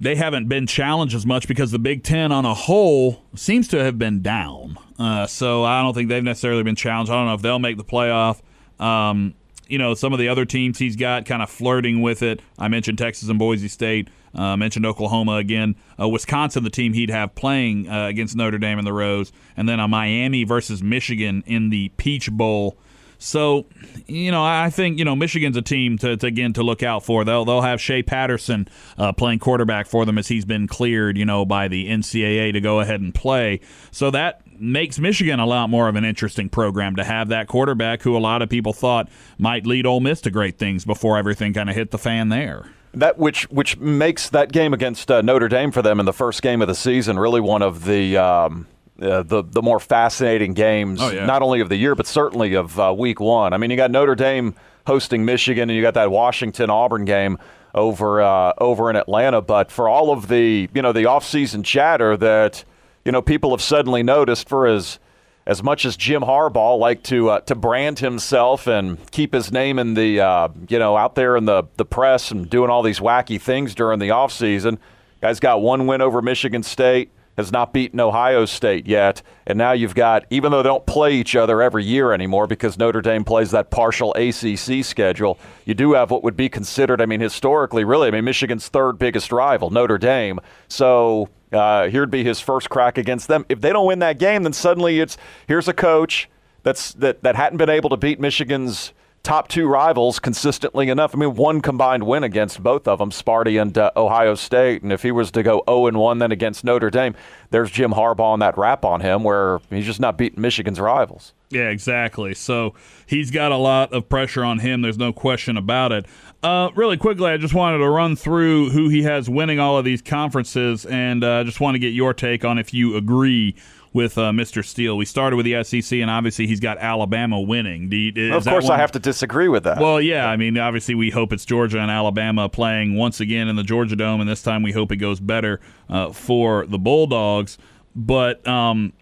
they 0.00 0.14
haven't 0.14 0.48
been 0.48 0.66
challenged 0.66 1.14
as 1.14 1.26
much 1.26 1.46
because 1.46 1.70
the 1.70 1.78
Big 1.78 2.02
Ten 2.02 2.32
on 2.32 2.44
a 2.44 2.54
whole 2.54 3.22
seems 3.34 3.68
to 3.68 3.84
have 3.84 3.98
been 3.98 4.22
down. 4.22 4.78
Uh, 4.98 5.26
so 5.26 5.64
I 5.64 5.82
don't 5.82 5.94
think 5.94 6.08
they've 6.08 6.24
necessarily 6.24 6.62
been 6.62 6.76
challenged. 6.76 7.12
I 7.12 7.14
don't 7.16 7.26
know 7.26 7.34
if 7.34 7.42
they'll 7.42 7.58
make 7.58 7.76
the 7.76 7.84
playoff. 7.84 8.40
Um, 8.78 9.34
you 9.68 9.78
know, 9.78 9.94
some 9.94 10.12
of 10.12 10.18
the 10.18 10.28
other 10.28 10.44
teams 10.44 10.78
he's 10.78 10.96
got 10.96 11.26
kind 11.26 11.42
of 11.42 11.50
flirting 11.50 12.02
with 12.02 12.22
it. 12.22 12.40
I 12.58 12.68
mentioned 12.68 12.98
Texas 12.98 13.28
and 13.28 13.38
Boise 13.38 13.68
State. 13.68 14.08
Uh, 14.34 14.56
mentioned 14.56 14.86
Oklahoma 14.86 15.36
again. 15.36 15.76
Uh, 15.98 16.08
Wisconsin, 16.08 16.64
the 16.64 16.70
team 16.70 16.92
he'd 16.92 17.10
have 17.10 17.34
playing 17.34 17.88
uh, 17.88 18.06
against 18.06 18.36
Notre 18.36 18.58
Dame 18.58 18.78
in 18.78 18.84
the 18.84 18.92
Rose. 18.92 19.32
And 19.56 19.68
then 19.68 19.80
a 19.80 19.88
Miami 19.88 20.44
versus 20.44 20.82
Michigan 20.82 21.42
in 21.46 21.70
the 21.70 21.90
Peach 21.96 22.30
Bowl. 22.30 22.78
So, 23.20 23.66
you 24.06 24.32
know, 24.32 24.42
I 24.42 24.70
think 24.70 24.98
you 24.98 25.04
know 25.04 25.14
Michigan's 25.14 25.56
a 25.56 25.62
team 25.62 25.98
to, 25.98 26.16
to 26.16 26.26
again 26.26 26.54
to 26.54 26.62
look 26.62 26.82
out 26.82 27.04
for. 27.04 27.22
They'll 27.24 27.44
they'll 27.44 27.60
have 27.60 27.80
Shea 27.80 28.02
Patterson 28.02 28.66
uh, 28.96 29.12
playing 29.12 29.40
quarterback 29.40 29.86
for 29.86 30.06
them 30.06 30.16
as 30.16 30.28
he's 30.28 30.46
been 30.46 30.66
cleared, 30.66 31.18
you 31.18 31.26
know, 31.26 31.44
by 31.44 31.68
the 31.68 31.86
NCAA 31.86 32.54
to 32.54 32.60
go 32.62 32.80
ahead 32.80 33.02
and 33.02 33.14
play. 33.14 33.60
So 33.90 34.10
that 34.10 34.40
makes 34.58 34.98
Michigan 34.98 35.38
a 35.38 35.46
lot 35.46 35.68
more 35.68 35.88
of 35.88 35.96
an 35.96 36.04
interesting 36.04 36.48
program 36.48 36.96
to 36.96 37.04
have 37.04 37.28
that 37.28 37.46
quarterback 37.46 38.02
who 38.02 38.16
a 38.16 38.18
lot 38.18 38.40
of 38.40 38.48
people 38.48 38.72
thought 38.72 39.08
might 39.38 39.66
lead 39.66 39.84
Ole 39.84 40.00
Miss 40.00 40.22
to 40.22 40.30
great 40.30 40.58
things 40.58 40.86
before 40.86 41.18
everything 41.18 41.52
kind 41.52 41.68
of 41.68 41.76
hit 41.76 41.90
the 41.90 41.98
fan 41.98 42.30
there. 42.30 42.70
That 42.94 43.18
which 43.18 43.44
which 43.50 43.76
makes 43.76 44.30
that 44.30 44.50
game 44.50 44.72
against 44.72 45.10
uh, 45.10 45.20
Notre 45.20 45.48
Dame 45.48 45.72
for 45.72 45.82
them 45.82 46.00
in 46.00 46.06
the 46.06 46.12
first 46.14 46.40
game 46.40 46.62
of 46.62 46.68
the 46.68 46.74
season 46.74 47.18
really 47.18 47.42
one 47.42 47.60
of 47.60 47.84
the. 47.84 48.16
Um 48.16 48.66
uh, 49.00 49.22
the 49.22 49.42
the 49.42 49.62
more 49.62 49.80
fascinating 49.80 50.54
games, 50.54 51.00
oh, 51.00 51.10
yeah. 51.10 51.26
not 51.26 51.42
only 51.42 51.60
of 51.60 51.68
the 51.68 51.76
year 51.76 51.94
but 51.94 52.06
certainly 52.06 52.54
of 52.54 52.78
uh, 52.78 52.94
Week 52.96 53.20
One. 53.20 53.52
I 53.52 53.56
mean, 53.56 53.70
you 53.70 53.76
got 53.76 53.90
Notre 53.90 54.14
Dame 54.14 54.54
hosting 54.86 55.24
Michigan, 55.24 55.70
and 55.70 55.76
you 55.76 55.82
got 55.82 55.94
that 55.94 56.10
Washington 56.10 56.70
Auburn 56.70 57.04
game 57.04 57.38
over 57.74 58.20
uh, 58.20 58.52
over 58.58 58.90
in 58.90 58.96
Atlanta. 58.96 59.40
But 59.40 59.70
for 59.70 59.88
all 59.88 60.12
of 60.12 60.28
the 60.28 60.68
you 60.72 60.82
know 60.82 60.92
the 60.92 61.04
offseason 61.04 61.64
chatter 61.64 62.16
that 62.16 62.64
you 63.04 63.12
know 63.12 63.22
people 63.22 63.50
have 63.50 63.62
suddenly 63.62 64.02
noticed 64.02 64.48
for 64.48 64.66
as 64.66 64.98
as 65.46 65.62
much 65.62 65.84
as 65.84 65.96
Jim 65.96 66.22
Harbaugh 66.22 66.78
liked 66.78 67.04
to 67.06 67.30
uh, 67.30 67.40
to 67.40 67.54
brand 67.54 68.00
himself 68.00 68.66
and 68.66 68.98
keep 69.10 69.32
his 69.32 69.50
name 69.50 69.78
in 69.78 69.94
the 69.94 70.20
uh, 70.20 70.48
you 70.68 70.78
know 70.78 70.96
out 70.96 71.14
there 71.14 71.36
in 71.36 71.46
the 71.46 71.64
the 71.76 71.84
press 71.84 72.30
and 72.30 72.50
doing 72.50 72.70
all 72.70 72.82
these 72.82 73.00
wacky 73.00 73.40
things 73.40 73.74
during 73.74 73.98
the 73.98 74.08
offseason. 74.08 74.78
Guys 75.20 75.38
got 75.40 75.60
one 75.60 75.86
win 75.86 76.00
over 76.00 76.22
Michigan 76.22 76.62
State 76.62 77.10
has 77.40 77.50
not 77.50 77.72
beaten 77.72 77.98
Ohio 77.98 78.44
State 78.44 78.86
yet. 78.86 79.22
And 79.46 79.58
now 79.58 79.72
you've 79.72 79.94
got, 79.94 80.24
even 80.30 80.52
though 80.52 80.62
they 80.62 80.68
don't 80.68 80.86
play 80.86 81.14
each 81.14 81.34
other 81.34 81.60
every 81.60 81.84
year 81.84 82.12
anymore 82.12 82.46
because 82.46 82.78
Notre 82.78 83.00
Dame 83.00 83.24
plays 83.24 83.50
that 83.50 83.70
partial 83.70 84.14
ACC 84.14 84.84
schedule, 84.84 85.38
you 85.64 85.74
do 85.74 85.94
have 85.94 86.10
what 86.10 86.22
would 86.22 86.36
be 86.36 86.48
considered, 86.48 87.00
I 87.00 87.06
mean, 87.06 87.20
historically, 87.20 87.82
really, 87.84 88.08
I 88.08 88.10
mean, 88.10 88.24
Michigan's 88.24 88.68
third 88.68 88.98
biggest 88.98 89.32
rival, 89.32 89.70
Notre 89.70 89.98
Dame. 89.98 90.38
So 90.68 91.28
uh, 91.52 91.88
here'd 91.88 92.10
be 92.10 92.22
his 92.22 92.40
first 92.40 92.70
crack 92.70 92.98
against 92.98 93.28
them. 93.28 93.44
If 93.48 93.60
they 93.60 93.72
don't 93.72 93.86
win 93.86 93.98
that 94.00 94.18
game, 94.18 94.42
then 94.44 94.52
suddenly 94.52 95.00
it's 95.00 95.16
here's 95.48 95.66
a 95.66 95.74
coach 95.74 96.28
that's 96.62 96.92
that, 96.94 97.22
that 97.22 97.36
hadn't 97.36 97.58
been 97.58 97.70
able 97.70 97.90
to 97.90 97.96
beat 97.96 98.20
Michigan's 98.20 98.92
top 99.22 99.48
two 99.48 99.66
rivals 99.66 100.18
consistently 100.18 100.88
enough. 100.88 101.14
I 101.14 101.18
mean, 101.18 101.34
one 101.34 101.60
combined 101.60 102.04
win 102.04 102.24
against 102.24 102.62
both 102.62 102.88
of 102.88 102.98
them, 102.98 103.10
Sparty 103.10 103.60
and 103.60 103.76
uh, 103.76 103.90
Ohio 103.96 104.34
State. 104.34 104.82
And 104.82 104.92
if 104.92 105.02
he 105.02 105.12
was 105.12 105.30
to 105.32 105.42
go 105.42 105.62
0 105.68 105.88
and 105.88 105.98
1 105.98 106.18
then 106.18 106.32
against 106.32 106.64
Notre 106.64 106.90
Dame, 106.90 107.14
there's 107.50 107.70
Jim 107.70 107.92
Harbaugh 107.92 108.34
and 108.34 108.42
that 108.42 108.56
rap 108.56 108.84
on 108.84 109.00
him 109.00 109.22
where 109.22 109.60
he's 109.70 109.86
just 109.86 110.00
not 110.00 110.16
beating 110.16 110.40
Michigan's 110.40 110.80
rivals. 110.80 111.34
Yeah, 111.50 111.68
exactly. 111.68 112.34
So 112.34 112.74
he's 113.06 113.30
got 113.30 113.50
a 113.50 113.56
lot 113.56 113.92
of 113.92 114.08
pressure 114.08 114.44
on 114.44 114.60
him. 114.60 114.82
There's 114.82 114.98
no 114.98 115.12
question 115.12 115.56
about 115.56 115.90
it. 115.92 116.06
Uh, 116.42 116.70
really 116.74 116.96
quickly, 116.96 117.30
I 117.30 117.36
just 117.36 117.54
wanted 117.54 117.78
to 117.78 117.88
run 117.88 118.16
through 118.16 118.70
who 118.70 118.88
he 118.88 119.02
has 119.02 119.28
winning 119.28 119.58
all 119.58 119.76
of 119.76 119.84
these 119.84 120.00
conferences, 120.00 120.86
and 120.86 121.24
I 121.24 121.40
uh, 121.40 121.44
just 121.44 121.60
want 121.60 121.74
to 121.74 121.78
get 121.78 121.88
your 121.92 122.14
take 122.14 122.44
on 122.44 122.58
if 122.58 122.72
you 122.72 122.96
agree 122.96 123.56
with 123.92 124.16
uh, 124.18 124.30
Mr. 124.30 124.64
Steele. 124.64 124.96
We 124.96 125.04
started 125.04 125.36
with 125.36 125.46
the 125.46 125.62
SEC, 125.64 125.98
and 125.98 126.10
obviously 126.10 126.46
he's 126.46 126.60
got 126.60 126.78
Alabama 126.78 127.40
winning. 127.40 127.90
You, 127.90 128.34
of 128.34 128.44
course, 128.44 128.68
I 128.68 128.76
have 128.78 128.92
to 128.92 128.98
disagree 128.98 129.48
with 129.48 129.64
that. 129.64 129.80
Well, 129.80 130.00
yeah, 130.00 130.28
I 130.28 130.36
mean, 130.36 130.56
obviously 130.58 130.94
we 130.94 131.10
hope 131.10 131.32
it's 131.32 131.44
Georgia 131.44 131.80
and 131.80 131.90
Alabama 131.90 132.48
playing 132.48 132.96
once 132.96 133.20
again 133.20 133.48
in 133.48 133.56
the 133.56 133.64
Georgia 133.64 133.96
Dome, 133.96 134.20
and 134.20 134.28
this 134.28 134.42
time 134.42 134.62
we 134.62 134.72
hope 134.72 134.92
it 134.92 134.96
goes 134.96 135.20
better 135.20 135.60
uh, 135.88 136.12
for 136.12 136.66
the 136.66 136.78
Bulldogs. 136.78 137.58
But 137.96 138.46
um, 138.46 138.92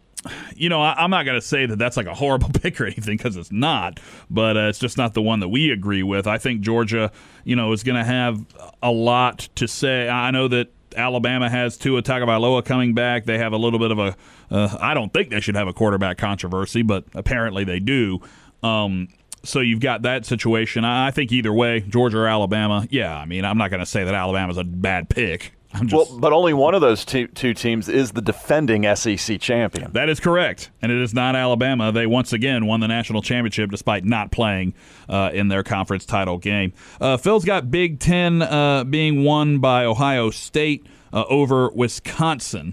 you 0.56 0.68
know, 0.68 0.80
I, 0.80 1.04
am 1.04 1.10
not 1.10 1.24
going 1.24 1.38
to 1.38 1.46
say 1.46 1.66
that 1.66 1.78
that's 1.78 1.96
like 1.96 2.06
a 2.06 2.14
horrible 2.14 2.48
pick 2.52 2.80
or 2.80 2.86
anything 2.86 3.16
because 3.16 3.36
it's 3.36 3.52
not, 3.52 4.00
but 4.30 4.56
uh, 4.56 4.68
it's 4.68 4.78
just 4.78 4.96
not 4.96 5.14
the 5.14 5.22
one 5.22 5.40
that 5.40 5.48
we 5.48 5.70
agree 5.70 6.02
with. 6.02 6.26
I 6.26 6.38
think 6.38 6.60
Georgia, 6.60 7.12
you 7.44 7.56
know, 7.56 7.72
is 7.72 7.82
going 7.82 7.96
to 7.96 8.04
have 8.04 8.44
a 8.82 8.90
lot 8.90 9.48
to 9.56 9.68
say. 9.68 10.08
I 10.08 10.30
know 10.30 10.48
that 10.48 10.68
Alabama 10.96 11.48
has 11.48 11.76
Tua 11.76 12.02
Tagovailoa 12.02 12.64
coming 12.64 12.94
back. 12.94 13.24
They 13.24 13.38
have 13.38 13.52
a 13.52 13.56
little 13.56 13.78
bit 13.78 13.90
of 13.90 13.98
a. 13.98 14.16
Uh, 14.50 14.76
I 14.80 14.94
don't 14.94 15.12
think 15.12 15.30
they 15.30 15.40
should 15.40 15.56
have 15.56 15.68
a 15.68 15.72
quarterback 15.72 16.18
controversy, 16.18 16.82
but 16.82 17.04
apparently 17.14 17.64
they 17.64 17.80
do. 17.80 18.20
Um, 18.62 19.08
so 19.44 19.60
you've 19.60 19.80
got 19.80 20.02
that 20.02 20.26
situation. 20.26 20.84
I 20.84 21.10
think 21.10 21.32
either 21.32 21.52
way, 21.52 21.80
Georgia 21.80 22.18
or 22.18 22.26
Alabama. 22.26 22.86
Yeah, 22.90 23.16
I 23.16 23.24
mean, 23.24 23.44
I'm 23.44 23.58
not 23.58 23.70
going 23.70 23.80
to 23.80 23.86
say 23.86 24.04
that 24.04 24.14
Alabama's 24.14 24.58
a 24.58 24.64
bad 24.64 25.08
pick. 25.08 25.52
Just, 25.84 25.92
well, 25.92 26.18
but 26.18 26.32
only 26.32 26.54
one 26.54 26.74
of 26.74 26.80
those 26.80 27.04
two, 27.04 27.26
two 27.26 27.52
teams 27.52 27.90
is 27.90 28.12
the 28.12 28.22
defending 28.22 28.84
SEC 28.96 29.38
champion. 29.38 29.92
That 29.92 30.08
is 30.08 30.18
correct, 30.18 30.70
and 30.80 30.90
it 30.90 30.98
is 30.98 31.12
not 31.12 31.36
Alabama. 31.36 31.92
They 31.92 32.06
once 32.06 32.32
again 32.32 32.64
won 32.64 32.80
the 32.80 32.88
national 32.88 33.20
championship 33.20 33.70
despite 33.70 34.04
not 34.04 34.30
playing 34.32 34.72
uh, 35.10 35.30
in 35.34 35.48
their 35.48 35.62
conference 35.62 36.06
title 36.06 36.38
game. 36.38 36.72
Uh, 37.00 37.18
Phil's 37.18 37.44
got 37.44 37.70
Big 37.70 38.00
Ten 38.00 38.40
uh, 38.40 38.84
being 38.84 39.24
won 39.24 39.58
by 39.58 39.84
Ohio 39.84 40.30
State 40.30 40.86
uh, 41.12 41.24
over 41.28 41.68
Wisconsin. 41.70 42.72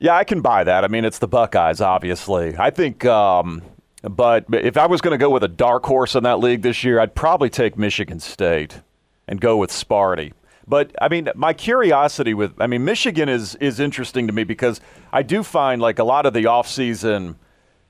Yeah, 0.00 0.16
I 0.16 0.24
can 0.24 0.40
buy 0.40 0.64
that. 0.64 0.82
I 0.82 0.88
mean, 0.88 1.04
it's 1.04 1.18
the 1.20 1.28
Buckeyes, 1.28 1.80
obviously. 1.80 2.56
I 2.58 2.70
think. 2.70 3.04
Um, 3.04 3.62
But 4.02 4.46
if 4.50 4.76
I 4.78 4.86
was 4.86 5.00
going 5.00 5.12
to 5.12 5.18
go 5.18 5.28
with 5.30 5.44
a 5.44 5.48
dark 5.48 5.84
horse 5.84 6.14
in 6.14 6.24
that 6.24 6.40
league 6.40 6.62
this 6.62 6.82
year, 6.82 6.98
I'd 6.98 7.14
probably 7.14 7.50
take 7.50 7.76
Michigan 7.78 8.18
State 8.18 8.80
and 9.28 9.40
go 9.40 9.58
with 9.58 9.70
Sparty. 9.70 10.32
But 10.70 10.94
I 11.02 11.08
mean, 11.08 11.28
my 11.34 11.52
curiosity 11.52 12.32
with 12.32 12.54
I 12.58 12.66
mean, 12.66 12.84
Michigan 12.84 13.28
is 13.28 13.56
is 13.56 13.80
interesting 13.80 14.26
to 14.28 14.32
me 14.32 14.44
because 14.44 14.80
I 15.12 15.22
do 15.22 15.42
find 15.42 15.82
like 15.82 15.98
a 15.98 16.04
lot 16.04 16.24
of 16.24 16.32
the 16.32 16.44
offseason 16.44 17.34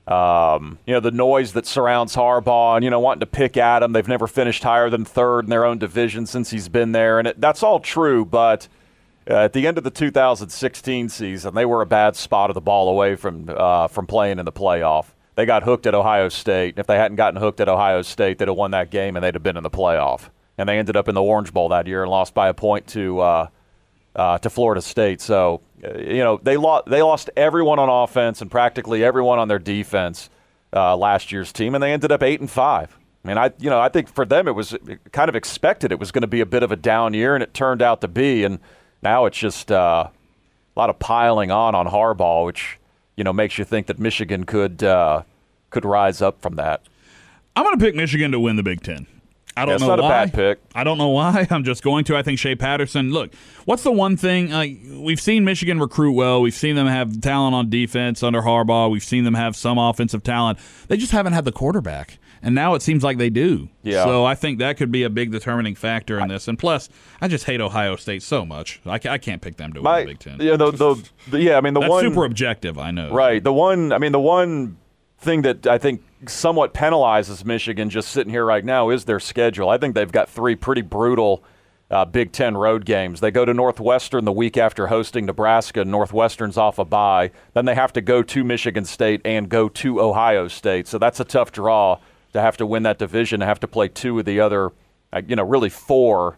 um, 0.07 0.79
you 0.85 0.93
know, 0.93 0.99
the 0.99 1.11
noise 1.11 1.53
that 1.53 1.65
surrounds 1.65 2.15
Harbaugh 2.15 2.75
and, 2.75 2.83
you 2.83 2.89
know, 2.89 2.99
wanting 2.99 3.21
to 3.21 3.27
pick 3.27 3.55
at 3.55 3.83
him. 3.83 3.93
They've 3.93 4.07
never 4.07 4.27
finished 4.27 4.63
higher 4.63 4.89
than 4.89 5.05
third 5.05 5.45
in 5.45 5.49
their 5.49 5.63
own 5.63 5.77
division 5.77 6.25
since 6.25 6.49
he's 6.49 6.67
been 6.67 6.91
there. 6.91 7.19
And 7.19 7.27
it, 7.29 7.39
that's 7.39 7.63
all 7.63 7.79
true, 7.79 8.25
but 8.25 8.67
uh, 9.29 9.35
at 9.35 9.53
the 9.53 9.67
end 9.67 9.77
of 9.77 9.83
the 9.83 9.91
2016 9.91 11.09
season, 11.09 11.53
they 11.53 11.65
were 11.65 11.81
a 11.81 11.85
bad 11.85 12.15
spot 12.15 12.49
of 12.49 12.55
the 12.55 12.61
ball 12.61 12.89
away 12.89 13.15
from, 13.15 13.45
uh, 13.47 13.87
from 13.87 14.07
playing 14.07 14.39
in 14.39 14.45
the 14.45 14.51
playoff. 14.51 15.05
They 15.35 15.45
got 15.45 15.63
hooked 15.63 15.85
at 15.85 15.93
Ohio 15.95 16.29
State. 16.29 16.77
If 16.77 16.87
they 16.87 16.97
hadn't 16.97 17.15
gotten 17.15 17.39
hooked 17.39 17.61
at 17.61 17.69
Ohio 17.69 18.01
State, 18.01 18.39
they'd 18.39 18.47
have 18.47 18.57
won 18.57 18.71
that 18.71 18.89
game 18.89 19.15
and 19.15 19.23
they'd 19.23 19.35
have 19.35 19.43
been 19.43 19.57
in 19.57 19.63
the 19.63 19.69
playoff. 19.69 20.29
And 20.61 20.69
they 20.69 20.77
ended 20.77 20.95
up 20.95 21.09
in 21.09 21.15
the 21.15 21.23
Orange 21.23 21.51
Bowl 21.51 21.69
that 21.69 21.87
year 21.87 22.03
and 22.03 22.11
lost 22.11 22.33
by 22.33 22.47
a 22.47 22.53
point 22.53 22.87
to, 22.87 23.19
uh, 23.19 23.47
uh 24.15 24.37
to 24.37 24.49
Florida 24.49 24.81
State. 24.81 25.19
So 25.21 25.61
uh, 25.83 25.97
you 25.97 26.19
know, 26.19 26.39
they 26.41 26.57
lost 26.57 26.85
they 26.85 27.01
lost 27.01 27.29
everyone 27.35 27.79
on 27.79 27.89
offense 27.89 28.41
and 28.41 28.51
practically 28.51 29.03
everyone 29.03 29.39
on 29.39 29.47
their 29.47 29.59
defense 29.59 30.29
uh, 30.73 30.95
last 30.95 31.31
year's 31.31 31.51
team, 31.51 31.73
and 31.75 31.83
they 31.83 31.91
ended 31.91 32.11
up 32.11 32.23
eight 32.23 32.39
and 32.39 32.49
five. 32.49 32.97
I 33.23 33.27
mean, 33.27 33.37
I 33.37 33.51
you 33.59 33.69
know 33.69 33.79
I 33.79 33.89
think 33.89 34.07
for 34.07 34.25
them 34.25 34.47
it 34.47 34.51
was 34.51 34.75
kind 35.11 35.29
of 35.29 35.35
expected 35.35 35.91
it 35.91 35.99
was 35.99 36.11
going 36.11 36.21
to 36.21 36.27
be 36.27 36.41
a 36.41 36.45
bit 36.45 36.63
of 36.63 36.71
a 36.71 36.75
down 36.75 37.13
year, 37.13 37.35
and 37.35 37.43
it 37.43 37.53
turned 37.53 37.81
out 37.81 38.01
to 38.01 38.07
be. 38.07 38.43
And 38.43 38.59
now 39.01 39.25
it's 39.25 39.37
just 39.37 39.71
uh, 39.71 40.07
a 40.09 40.79
lot 40.79 40.89
of 40.89 40.99
piling 40.99 41.51
on 41.51 41.73
on 41.73 41.87
Harbaugh, 41.87 42.45
which 42.45 42.77
you 43.15 43.23
know 43.23 43.33
makes 43.33 43.57
you 43.57 43.65
think 43.65 43.87
that 43.87 43.97
Michigan 43.97 44.43
could 44.43 44.83
uh, 44.83 45.23
could 45.69 45.85
rise 45.85 46.21
up 46.21 46.41
from 46.41 46.55
that. 46.55 46.81
I'm 47.55 47.65
going 47.65 47.77
to 47.77 47.83
pick 47.83 47.95
Michigan 47.95 48.31
to 48.31 48.39
win 48.39 48.55
the 48.55 48.63
Big 48.63 48.81
Ten. 48.81 49.07
I 49.55 49.65
don't 49.65 49.79
yeah, 49.81 49.87
know 49.87 49.95
not 49.95 50.03
why. 50.03 50.07
a 50.07 50.25
bad 50.25 50.33
pick. 50.33 50.59
I 50.73 50.83
don't 50.83 50.97
know 50.97 51.09
why. 51.09 51.45
I'm 51.49 51.63
just 51.63 51.83
going 51.83 52.05
to. 52.05 52.15
I 52.15 52.23
think 52.23 52.39
Shea 52.39 52.55
Patterson. 52.55 53.11
Look, 53.11 53.33
what's 53.65 53.83
the 53.83 53.91
one 53.91 54.15
thing 54.15 54.53
uh, 54.53 54.65
we've 54.99 55.19
seen 55.19 55.43
Michigan 55.43 55.79
recruit 55.79 56.13
well. 56.13 56.41
We've 56.41 56.53
seen 56.53 56.75
them 56.75 56.87
have 56.87 57.19
talent 57.21 57.55
on 57.55 57.69
defense 57.69 58.23
under 58.23 58.41
Harbaugh. 58.41 58.89
We've 58.89 59.03
seen 59.03 59.23
them 59.23 59.33
have 59.33 59.55
some 59.55 59.77
offensive 59.77 60.23
talent. 60.23 60.59
They 60.87 60.97
just 60.97 61.11
haven't 61.11 61.33
had 61.33 61.43
the 61.43 61.51
quarterback, 61.51 62.17
and 62.41 62.55
now 62.55 62.75
it 62.75 62.81
seems 62.81 63.03
like 63.03 63.17
they 63.17 63.29
do. 63.29 63.69
Yeah. 63.83 64.05
So 64.05 64.23
I 64.23 64.35
think 64.35 64.59
that 64.59 64.77
could 64.77 64.91
be 64.91 65.03
a 65.03 65.09
big 65.09 65.31
determining 65.31 65.75
factor 65.75 66.19
in 66.19 66.29
this. 66.29 66.47
And 66.47 66.57
plus, 66.57 66.87
I 67.19 67.27
just 67.27 67.43
hate 67.45 67.59
Ohio 67.59 67.97
State 67.97 68.23
so 68.23 68.45
much. 68.45 68.79
I, 68.85 68.99
I 69.03 69.17
can't 69.17 69.41
pick 69.41 69.57
them 69.57 69.73
to 69.73 69.81
My, 69.81 69.97
win 69.97 70.07
the 70.07 70.11
Big 70.13 70.19
Ten. 70.19 70.37
Yeah, 70.39 70.55
the, 70.55 70.71
the, 70.71 71.09
the 71.29 71.41
yeah. 71.41 71.57
I 71.57 71.61
mean, 71.61 71.73
the 71.73 71.81
That's 71.81 71.91
one 71.91 72.03
super 72.03 72.23
objective. 72.25 72.77
I 72.77 72.91
know. 72.91 73.11
Right. 73.11 73.43
The 73.43 73.53
one, 73.53 73.91
I 73.91 73.97
mean, 73.97 74.13
the 74.13 74.19
one 74.19 74.77
thing 75.19 75.41
that 75.43 75.67
I 75.67 75.77
think 75.77 76.03
somewhat 76.27 76.73
penalizes 76.73 77.45
Michigan 77.45 77.89
just 77.89 78.09
sitting 78.09 78.31
here 78.31 78.45
right 78.45 78.63
now 78.63 78.89
is 78.89 79.05
their 79.05 79.19
schedule. 79.19 79.69
I 79.69 79.77
think 79.77 79.95
they've 79.95 80.11
got 80.11 80.29
three 80.29 80.55
pretty 80.55 80.81
brutal 80.81 81.43
uh, 81.89 82.05
Big 82.05 82.31
Ten 82.31 82.55
road 82.55 82.85
games. 82.85 83.19
They 83.19 83.31
go 83.31 83.43
to 83.43 83.53
Northwestern 83.53 84.23
the 84.23 84.31
week 84.31 84.57
after 84.57 84.87
hosting 84.87 85.25
Nebraska. 85.25 85.83
Northwestern's 85.83 86.57
off 86.57 86.79
a 86.79 86.85
bye. 86.85 87.31
Then 87.53 87.65
they 87.65 87.75
have 87.75 87.93
to 87.93 88.01
go 88.01 88.23
to 88.23 88.43
Michigan 88.43 88.85
State 88.85 89.21
and 89.25 89.49
go 89.49 89.67
to 89.69 90.01
Ohio 90.01 90.47
State. 90.47 90.87
So 90.87 90.97
that's 90.97 91.19
a 91.19 91.25
tough 91.25 91.51
draw 91.51 91.99
to 92.33 92.41
have 92.41 92.55
to 92.57 92.65
win 92.65 92.83
that 92.83 92.97
division, 92.97 93.41
to 93.41 93.45
have 93.45 93.59
to 93.59 93.67
play 93.67 93.89
two 93.89 94.17
of 94.19 94.25
the 94.25 94.39
other, 94.39 94.71
uh, 95.11 95.21
you 95.27 95.35
know, 95.35 95.43
really 95.43 95.69
four 95.69 96.37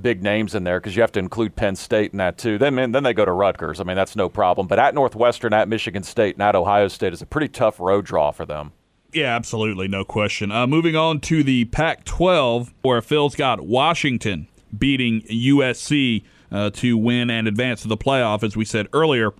big 0.00 0.22
names 0.22 0.54
in 0.54 0.64
there 0.64 0.80
because 0.80 0.96
you 0.96 1.02
have 1.02 1.12
to 1.12 1.18
include 1.18 1.54
Penn 1.56 1.76
State 1.76 2.12
in 2.12 2.18
that 2.18 2.38
too. 2.38 2.56
Then 2.56 2.92
then 2.92 3.02
they 3.02 3.12
go 3.12 3.24
to 3.24 3.32
Rutgers. 3.32 3.80
I 3.80 3.84
mean 3.84 3.96
that's 3.96 4.16
no 4.16 4.28
problem. 4.28 4.66
But 4.66 4.78
at 4.78 4.94
Northwestern, 4.94 5.52
at 5.52 5.68
Michigan 5.68 6.02
State, 6.02 6.36
and 6.36 6.42
at 6.42 6.54
Ohio 6.54 6.88
State 6.88 7.12
is 7.12 7.22
a 7.22 7.26
pretty 7.26 7.48
tough 7.48 7.80
road 7.80 8.04
draw 8.04 8.30
for 8.30 8.46
them. 8.46 8.72
Yeah, 9.12 9.36
absolutely, 9.36 9.88
no 9.88 10.04
question. 10.04 10.50
Uh, 10.50 10.66
moving 10.66 10.96
on 10.96 11.20
to 11.20 11.42
the 11.42 11.66
Pac-12, 11.66 12.72
where 12.80 13.02
Phil's 13.02 13.34
got 13.34 13.60
Washington 13.60 14.48
beating 14.76 15.20
USC 15.22 16.24
uh, 16.50 16.70
to 16.70 16.96
win 16.96 17.28
and 17.28 17.46
advance 17.46 17.82
to 17.82 17.88
the 17.88 17.96
playoff, 17.96 18.42
as 18.42 18.56
we 18.56 18.64
said 18.64 18.88
earlier. 18.94 19.34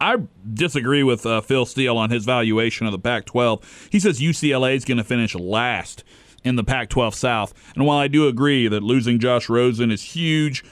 I 0.00 0.16
disagree 0.54 1.02
with 1.02 1.26
uh, 1.26 1.42
Phil 1.42 1.66
Steele 1.66 1.98
on 1.98 2.08
his 2.08 2.24
valuation 2.24 2.86
of 2.86 2.92
the 2.92 2.98
Pac 2.98 3.26
12. 3.26 3.88
He 3.90 4.00
says 4.00 4.18
UCLA 4.18 4.76
is 4.76 4.86
going 4.86 4.98
to 4.98 5.04
finish 5.04 5.34
last 5.34 6.02
in 6.42 6.56
the 6.56 6.64
Pac 6.64 6.88
12 6.88 7.14
South. 7.14 7.52
And 7.74 7.84
while 7.84 7.98
I 7.98 8.08
do 8.08 8.28
agree 8.28 8.66
that 8.66 8.82
losing 8.82 9.18
Josh 9.18 9.50
Rosen 9.50 9.90
is 9.90 10.02
huge, 10.02 10.64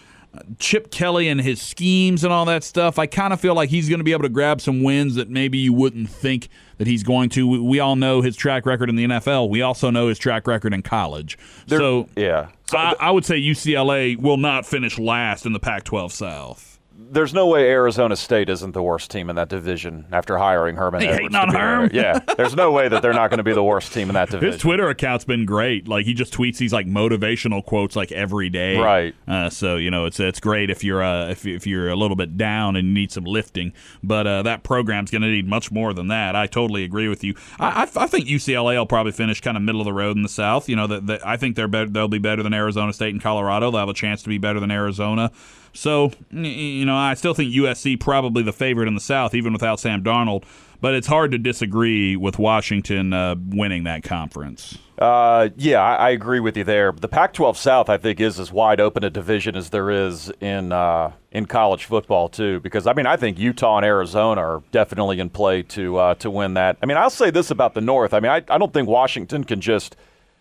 Chip 0.58 0.90
Kelly 0.90 1.28
and 1.28 1.40
his 1.40 1.61
schemes 1.61 2.23
and 2.23 2.32
all 2.32 2.44
that 2.44 2.62
stuff, 2.62 2.99
I 2.99 3.06
kind 3.06 3.32
of 3.32 3.40
feel 3.40 3.54
like 3.54 3.70
he's 3.70 3.88
going 3.88 3.99
to 3.99 4.04
be 4.04 4.12
able 4.12 4.23
to 4.23 4.28
grab 4.28 4.61
some 4.61 4.82
wins 4.82 5.14
that 5.14 5.28
maybe 5.28 5.58
you 5.58 5.73
wouldn't 5.73 6.11
think 6.11 6.49
that 6.76 6.87
he's 6.87 7.02
going 7.02 7.30
to. 7.30 7.47
We, 7.47 7.58
we 7.58 7.80
all 7.80 7.97
know 7.97 8.20
his 8.20 8.37
track 8.37 8.66
record 8.66 8.88
in 8.88 8.97
the 8.97 9.04
NFL. 9.06 9.49
We 9.49 9.62
also 9.62 9.90
know 9.90 10.08
his 10.08 10.18
track 10.18 10.47
record 10.47 10.75
in 10.75 10.82
college. 10.82 11.38
There, 11.66 11.78
so 11.78 12.08
yeah, 12.16 12.49
so 12.66 12.76
I, 12.76 12.94
I 13.00 13.11
would 13.11 13.25
say 13.25 13.40
UCLA 13.40 14.16
will 14.16 14.37
not 14.37 14.66
finish 14.66 14.99
last 14.99 15.47
in 15.47 15.52
the 15.52 15.61
Pac 15.61 15.85
12 15.85 16.12
South 16.12 16.67
there's 17.10 17.34
no 17.34 17.46
way 17.46 17.70
Arizona 17.70 18.16
State 18.16 18.48
isn't 18.48 18.72
the 18.72 18.82
worst 18.82 19.10
team 19.10 19.30
in 19.30 19.36
that 19.36 19.48
division 19.48 20.06
after 20.12 20.38
hiring 20.38 20.76
Herman 20.76 21.00
hey, 21.00 21.08
Edwards. 21.08 21.34
on 21.34 21.54
Herm? 21.54 21.90
Yeah, 21.92 22.18
there's 22.36 22.54
no 22.54 22.70
way 22.70 22.88
that 22.88 23.02
they're 23.02 23.12
not 23.12 23.30
going 23.30 23.38
to 23.38 23.44
be 23.44 23.52
the 23.52 23.62
worst 23.64 23.92
team 23.92 24.08
in 24.08 24.14
that 24.14 24.30
division. 24.30 24.52
His 24.52 24.60
Twitter 24.60 24.88
account's 24.88 25.24
been 25.24 25.46
great. 25.46 25.88
Like 25.88 26.04
he 26.04 26.14
just 26.14 26.32
tweets 26.32 26.58
these 26.58 26.72
like 26.72 26.86
motivational 26.86 27.64
quotes 27.64 27.96
like 27.96 28.12
every 28.12 28.50
day. 28.50 28.76
Right. 28.78 29.14
Uh, 29.26 29.50
so 29.50 29.76
you 29.76 29.90
know 29.90 30.06
it's 30.06 30.20
it's 30.20 30.40
great 30.40 30.70
if 30.70 30.84
you're 30.84 31.02
uh, 31.02 31.30
if 31.30 31.46
if 31.46 31.66
you're 31.66 31.88
a 31.88 31.96
little 31.96 32.16
bit 32.16 32.36
down 32.36 32.76
and 32.76 32.94
need 32.94 33.10
some 33.10 33.24
lifting. 33.24 33.72
But 34.02 34.26
uh, 34.26 34.42
that 34.42 34.62
program's 34.62 35.10
going 35.10 35.22
to 35.22 35.28
need 35.28 35.48
much 35.48 35.70
more 35.70 35.92
than 35.92 36.08
that. 36.08 36.36
I 36.36 36.46
totally 36.46 36.84
agree 36.84 37.08
with 37.08 37.24
you. 37.24 37.34
I, 37.58 37.82
I, 37.82 38.04
I 38.04 38.06
think 38.06 38.26
UCLA 38.26 38.76
will 38.76 38.86
probably 38.86 39.12
finish 39.12 39.40
kind 39.40 39.56
of 39.56 39.62
middle 39.62 39.80
of 39.80 39.86
the 39.86 39.92
road 39.92 40.16
in 40.16 40.22
the 40.22 40.28
South. 40.28 40.68
You 40.68 40.76
know 40.76 40.86
that 40.86 41.26
I 41.26 41.36
think 41.36 41.56
they're 41.56 41.68
better. 41.68 41.88
They'll 41.88 42.08
be 42.08 42.18
better 42.18 42.42
than 42.42 42.54
Arizona 42.54 42.92
State 42.92 43.12
and 43.12 43.22
Colorado. 43.22 43.70
They'll 43.70 43.80
have 43.80 43.88
a 43.88 43.94
chance 43.94 44.22
to 44.22 44.28
be 44.28 44.38
better 44.38 44.60
than 44.60 44.70
Arizona. 44.70 45.32
So, 45.72 46.12
you 46.30 46.84
know, 46.84 46.96
I 46.96 47.14
still 47.14 47.34
think 47.34 47.52
USC 47.52 47.98
probably 48.00 48.42
the 48.42 48.52
favorite 48.52 48.88
in 48.88 48.94
the 48.94 49.00
South, 49.00 49.34
even 49.34 49.52
without 49.52 49.80
Sam 49.80 50.02
Darnold. 50.02 50.44
But 50.80 50.94
it's 50.94 51.08
hard 51.08 51.32
to 51.32 51.38
disagree 51.38 52.14
with 52.14 52.38
Washington 52.38 53.12
uh, 53.12 53.34
winning 53.37 53.82
that 53.84 54.04
conference. 54.04 54.78
Uh, 54.98 55.48
yeah, 55.56 55.80
I, 55.80 55.94
I, 55.94 56.10
agree 56.10 56.40
with 56.40 56.56
you 56.56 56.64
there. 56.64 56.90
The 56.92 57.08
Pac-12 57.08 57.56
South, 57.56 57.88
I 57.88 57.98
think, 57.98 58.20
is 58.20 58.40
as 58.40 58.50
wide 58.52 58.80
open 58.80 59.04
a 59.04 59.10
division 59.10 59.54
as 59.54 59.70
there 59.70 59.90
is 59.90 60.32
in 60.40 60.72
uh, 60.72 61.12
in 61.30 61.46
college 61.46 61.84
football 61.84 62.28
too. 62.28 62.58
Because 62.60 62.87
I 62.88 62.94
mean, 62.94 63.06
I 63.06 63.16
think 63.16 63.38
Utah 63.38 63.76
and 63.76 63.87
Arizona 63.87 64.40
are 64.40 64.62
definitely 64.72 65.20
in 65.20 65.30
play 65.30 65.62
to 65.62 65.96
uh, 65.98 66.14
to 66.16 66.30
win 66.30 66.54
that. 66.54 66.78
I 66.82 66.87
mean, 66.87 66.96
I'll 66.96 67.10
say 67.10 67.30
this 67.30 67.52
about 67.52 67.75
the 67.75 67.80
North. 67.80 68.12
I 68.12 68.18
mean, 68.18 68.32
I, 68.32 68.42
I 68.48 68.58
don't 68.58 68.72
think 68.72 68.88
Washington 68.88 69.44
can 69.44 69.60
just 69.60 69.94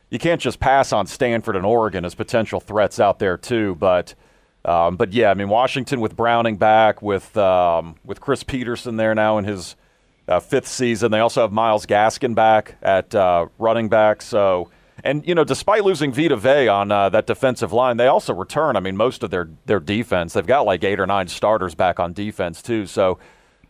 you 0.09 0.17
can't 0.17 0.41
just 0.41 0.59
pass 0.59 0.91
on 0.91 1.05
Stanford 1.05 1.55
and 1.55 1.65
Oregon 1.65 2.03
as 2.03 2.15
potential 2.15 2.59
threats 2.59 2.99
out 2.99 3.19
there 3.19 3.37
too. 3.37 3.75
But 3.75 4.15
um, 4.67 4.97
but 4.97 5.13
yeah, 5.13 5.31
I 5.31 5.33
mean 5.33 5.47
Washington 5.47 6.01
with 6.01 6.15
Browning 6.15 6.57
back, 6.57 7.01
with 7.01 7.35
um, 7.37 7.95
with 8.03 8.19
Chris 8.19 8.43
Petersen 8.43 8.97
there 8.97 9.15
now 9.15 9.37
in 9.37 9.45
his 9.45 9.77
uh, 10.27 10.41
fifth 10.41 10.67
season. 10.67 11.09
They 11.11 11.19
also 11.19 11.41
have 11.41 11.53
Myles 11.53 11.85
Gaskin 11.85 12.35
back 12.35 12.75
at 12.81 13.15
uh, 13.15 13.47
running 13.57 13.87
back. 13.87 14.21
So, 14.21 14.69
and 15.05 15.25
you 15.25 15.33
know, 15.33 15.45
despite 15.45 15.85
losing 15.85 16.11
Vita 16.11 16.35
Vea 16.35 16.67
on 16.67 16.91
uh, 16.91 17.07
that 17.09 17.27
defensive 17.27 17.71
line, 17.71 17.95
they 17.95 18.07
also 18.07 18.33
return. 18.33 18.75
I 18.75 18.81
mean, 18.81 18.97
most 18.97 19.23
of 19.23 19.31
their 19.31 19.49
their 19.65 19.79
defense. 19.79 20.33
They've 20.33 20.45
got 20.45 20.65
like 20.65 20.83
eight 20.83 20.99
or 20.99 21.07
nine 21.07 21.29
starters 21.29 21.73
back 21.73 21.99
on 21.99 22.11
defense 22.11 22.61
too. 22.61 22.87
So, 22.87 23.19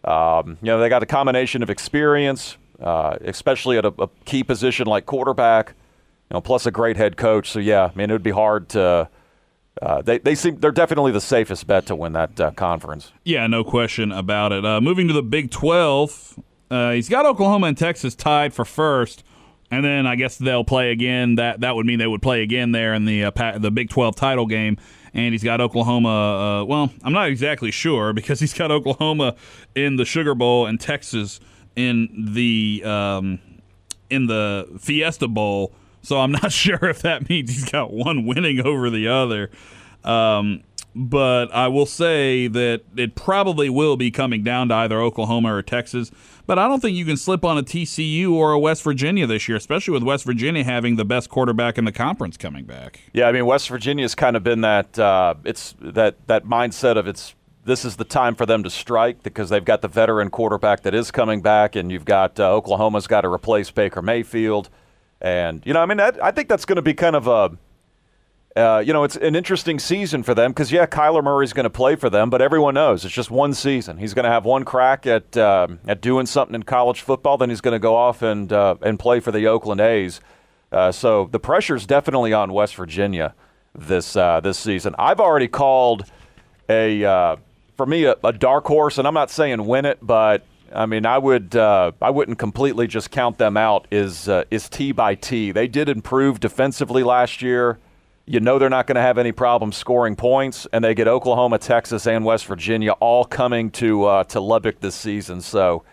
um, 0.03 0.57
you 0.61 0.67
know, 0.67 0.79
they 0.79 0.89
got 0.89 1.03
a 1.03 1.07
combination 1.07 1.61
of 1.61 1.69
experience, 1.69 2.57
uh, 2.81 3.17
especially 3.21 3.77
at 3.77 3.85
a, 3.85 3.93
a 3.99 4.07
key 4.25 4.43
position 4.43 4.87
like 4.87 5.05
quarterback. 5.05 5.75
You 6.31 6.35
know, 6.35 6.41
plus 6.41 6.65
a 6.65 6.71
great 6.71 6.97
head 6.97 7.15
coach. 7.15 7.51
So 7.51 7.59
yeah, 7.59 7.91
I 7.93 7.97
mean, 7.97 8.09
it 8.09 8.13
would 8.13 8.23
be 8.23 8.31
hard 8.31 8.67
to 8.69 9.07
uh, 9.81 10.01
they 10.01 10.17
they 10.19 10.35
seem 10.35 10.57
they're 10.59 10.71
definitely 10.71 11.11
the 11.11 11.21
safest 11.21 11.67
bet 11.67 11.85
to 11.87 11.95
win 11.95 12.13
that 12.13 12.39
uh, 12.39 12.51
conference. 12.51 13.11
Yeah, 13.23 13.47
no 13.47 13.63
question 13.63 14.11
about 14.11 14.51
it. 14.51 14.65
Uh, 14.65 14.81
moving 14.81 15.07
to 15.07 15.13
the 15.13 15.23
Big 15.23 15.51
Twelve, 15.51 16.39
uh, 16.71 16.91
he's 16.91 17.09
got 17.09 17.25
Oklahoma 17.25 17.67
and 17.67 17.77
Texas 17.77 18.15
tied 18.15 18.53
for 18.53 18.65
first, 18.65 19.23
and 19.69 19.83
then 19.83 20.07
I 20.07 20.15
guess 20.15 20.37
they'll 20.37 20.63
play 20.63 20.91
again. 20.91 21.35
That 21.35 21.61
that 21.61 21.75
would 21.75 21.85
mean 21.85 21.99
they 21.99 22.07
would 22.07 22.21
play 22.21 22.41
again 22.41 22.71
there 22.71 22.93
in 22.93 23.05
the 23.05 23.25
uh, 23.25 23.57
the 23.57 23.71
Big 23.71 23.89
Twelve 23.89 24.15
title 24.15 24.45
game. 24.45 24.77
And 25.13 25.33
he's 25.33 25.43
got 25.43 25.61
Oklahoma. 25.61 26.63
well, 26.65 26.91
I'm 27.01 27.13
not 27.13 27.29
exactly 27.29 27.71
sure 27.71 28.13
because 28.13 28.39
he's 28.41 28.53
got 28.53 28.69
Oklahoma 28.69 29.35
in 29.73 29.95
the 29.95 30.05
Sugar 30.05 30.35
Bowl 30.35 30.67
and 30.67 30.79
Texas 30.79 31.39
in 31.75 32.31
the 32.33 32.83
um, 32.85 33.39
in 34.09 34.27
the 34.27 34.67
Fiesta 34.79 35.27
Bowl 35.27 35.73
so 36.07 36.21
I'm 36.21 36.31
not 36.31 36.51
sure 36.53 36.85
if 36.85 37.01
that 37.01 37.29
means 37.29 37.51
he's 37.51 37.69
got 37.69 37.91
one 37.91 38.25
winning 38.25 38.65
over 38.65 38.89
the 38.89 39.09
other. 39.09 39.51
Um, 40.05 40.63
but 40.95 41.53
I 41.53 41.67
will 41.67 41.85
say 41.85 42.47
that 42.47 42.81
it 42.95 43.13
probably 43.13 43.69
will 43.69 43.97
be 43.97 44.09
coming 44.09 44.41
down 44.41 44.69
to 44.69 44.75
either 44.75 45.01
Oklahoma 45.01 45.53
or 45.53 45.61
Texas. 45.61 46.09
But 46.47 46.57
I 46.57 46.67
don't 46.67 46.79
think 46.79 46.95
you 46.95 47.03
can 47.03 47.17
slip 47.17 47.43
on 47.43 47.57
a 47.57 47.61
TCU 47.61 48.31
or 48.31 48.53
a 48.53 48.59
West 48.59 48.83
Virginia 48.83 49.27
this 49.27 49.49
year, 49.49 49.57
especially 49.57 49.93
with 49.93 50.03
West 50.03 50.23
Virginia 50.23 50.63
having 50.63 50.95
the 50.95 51.03
best 51.03 51.29
quarterback 51.29 51.77
in 51.77 51.83
the 51.83 51.91
conference 51.91 52.37
coming 52.37 52.65
back. 52.65 53.01
Yeah, 53.13 53.27
I 53.27 53.33
mean 53.33 53.45
West 53.45 53.67
Virginia's 53.67 54.15
kind 54.15 54.37
of 54.37 54.43
been 54.43 54.61
that 54.61 54.97
uh, 54.97 55.35
it's 55.43 55.75
that 55.81 56.25
that 56.27 56.45
mindset 56.45 56.97
of 56.97 57.05
it's 57.05 57.35
this 57.65 57.83
is 57.83 57.97
the 57.97 58.05
time 58.05 58.33
for 58.33 58.45
them 58.45 58.63
to 58.63 58.69
strike 58.69 59.21
because 59.23 59.49
they've 59.49 59.65
got 59.65 59.81
the 59.81 59.89
veteran 59.89 60.29
quarterback 60.29 60.83
that 60.83 60.95
is 60.95 61.11
coming 61.11 61.41
back, 61.41 61.75
and 61.75 61.91
you've 61.91 62.05
got 62.05 62.39
uh, 62.39 62.55
Oklahoma's 62.55 63.07
got 63.07 63.21
to 63.21 63.29
replace 63.29 63.69
Baker 63.69 64.01
Mayfield, 64.01 64.69
and 65.21 65.63
you 65.65 65.73
know, 65.73 65.81
I 65.81 65.85
mean, 65.85 65.97
that, 65.97 66.23
I 66.23 66.31
think 66.31 66.49
that's 66.49 66.65
going 66.65 66.77
to 66.77 66.81
be 66.81 66.93
kind 66.93 67.15
of 67.15 67.27
a 67.27 67.57
uh, 68.57 68.79
you 68.79 68.91
know, 68.91 69.03
it's 69.03 69.15
an 69.15 69.35
interesting 69.35 69.77
season 69.77 70.23
for 70.23 70.33
them 70.33 70.49
because, 70.49 70.71
yeah, 70.71 70.87
Kyler 70.87 71.23
Murray's 71.23 71.53
going 71.53 71.65
to 71.65 71.69
play 71.69 71.95
for 71.95 72.09
them, 72.09 72.31
but 72.31 72.41
everyone 72.41 72.73
knows 72.73 73.05
it's 73.05 73.13
just 73.13 73.29
one 73.29 73.53
season. 73.53 73.97
He's 73.97 74.15
going 74.15 74.23
to 74.23 74.31
have 74.31 74.45
one 74.45 74.65
crack 74.65 75.05
at 75.05 75.37
uh, 75.37 75.67
at 75.87 76.01
doing 76.01 76.25
something 76.25 76.55
in 76.55 76.63
college 76.63 77.01
football, 77.01 77.37
then 77.37 77.49
he's 77.49 77.61
going 77.61 77.75
to 77.75 77.79
go 77.79 77.95
off 77.95 78.23
and 78.23 78.51
uh, 78.51 78.75
and 78.81 78.97
play 78.97 79.19
for 79.19 79.31
the 79.31 79.45
Oakland 79.45 79.79
A's. 79.79 80.21
Uh, 80.71 80.91
so 80.91 81.29
the 81.31 81.39
pressure's 81.39 81.85
definitely 81.85 82.33
on 82.33 82.51
West 82.51 82.75
Virginia 82.75 83.35
this 83.75 84.15
uh, 84.15 84.39
this 84.39 84.57
season. 84.57 84.95
I've 84.97 85.19
already 85.19 85.47
called 85.47 86.05
a 86.67 87.37
for 87.75 87.85
me 87.85 88.05
a, 88.05 88.15
a, 88.23 88.33
dark 88.33 88.65
horse, 88.65 88.97
and 88.97 89.07
I'm 89.07 89.13
not 89.13 89.29
saying 89.29 89.63
win 89.67 89.85
it, 89.85 89.99
but 90.01 90.43
I 90.73 90.85
mean 90.85 91.05
I 91.05 91.17
would 91.17 91.55
I 91.55 92.09
wouldn't 92.09 92.39
completely 92.39 92.87
just 92.87 93.11
count 93.11 93.37
them 93.37 93.57
out. 93.57 93.87
Is 93.91 94.29
is 94.51 94.69
T 94.69 94.91
by 94.91 95.15
T? 95.15 95.51
They 95.51 95.67
did 95.67 95.89
improve 95.89 96.39
defensively 96.39 97.03
last 97.03 97.41
year. 97.41 97.79
You 98.29 98.41
know 98.41 98.59
they're 98.59 98.69
not 98.69 98.87
going 98.87 98.97
to 98.97 99.01
have 99.01 99.17
any 99.17 99.31
problem 99.31 99.71
scoring 99.71 100.17
points, 100.17 100.67
and 100.73 100.83
they 100.83 100.93
get 100.93 101.07
Oklahoma, 101.07 101.59
Texas, 101.59 102.05
and 102.05 102.25
West 102.25 102.45
Virginia 102.45 102.91
all 102.91 103.23
coming 103.23 103.71
to 103.71 104.03
uh, 104.03 104.23
to 104.25 104.41
Lubbock 104.41 104.81
this 104.81 104.95
season. 104.95 105.39
So 105.39 105.85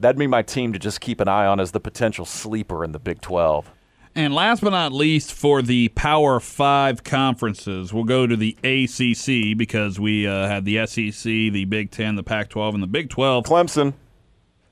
that'd 0.00 0.18
be 0.18 0.26
my 0.26 0.42
team 0.42 0.72
to 0.72 0.78
just 0.78 1.00
keep 1.00 1.20
an 1.20 1.28
eye 1.28 1.46
on 1.46 1.60
as 1.60 1.72
the 1.72 1.80
potential 1.80 2.24
sleeper 2.24 2.84
in 2.84 2.92
the 2.92 2.98
Big 2.98 3.20
12. 3.20 3.70
And 4.14 4.34
last 4.34 4.60
but 4.62 4.70
not 4.70 4.92
least, 4.92 5.32
for 5.32 5.62
the 5.62 5.88
Power 5.90 6.40
Five 6.40 7.04
conferences, 7.04 7.92
we'll 7.92 8.04
go 8.04 8.26
to 8.26 8.36
the 8.36 8.56
ACC 8.64 9.56
because 9.56 10.00
we 10.00 10.26
uh, 10.26 10.48
had 10.48 10.64
the 10.64 10.84
SEC, 10.86 11.22
the 11.22 11.64
Big 11.66 11.92
Ten, 11.92 12.16
the 12.16 12.24
Pac 12.24 12.48
12, 12.48 12.74
and 12.74 12.82
the 12.82 12.88
Big 12.88 13.08
12. 13.08 13.44
Clemson. 13.44 13.94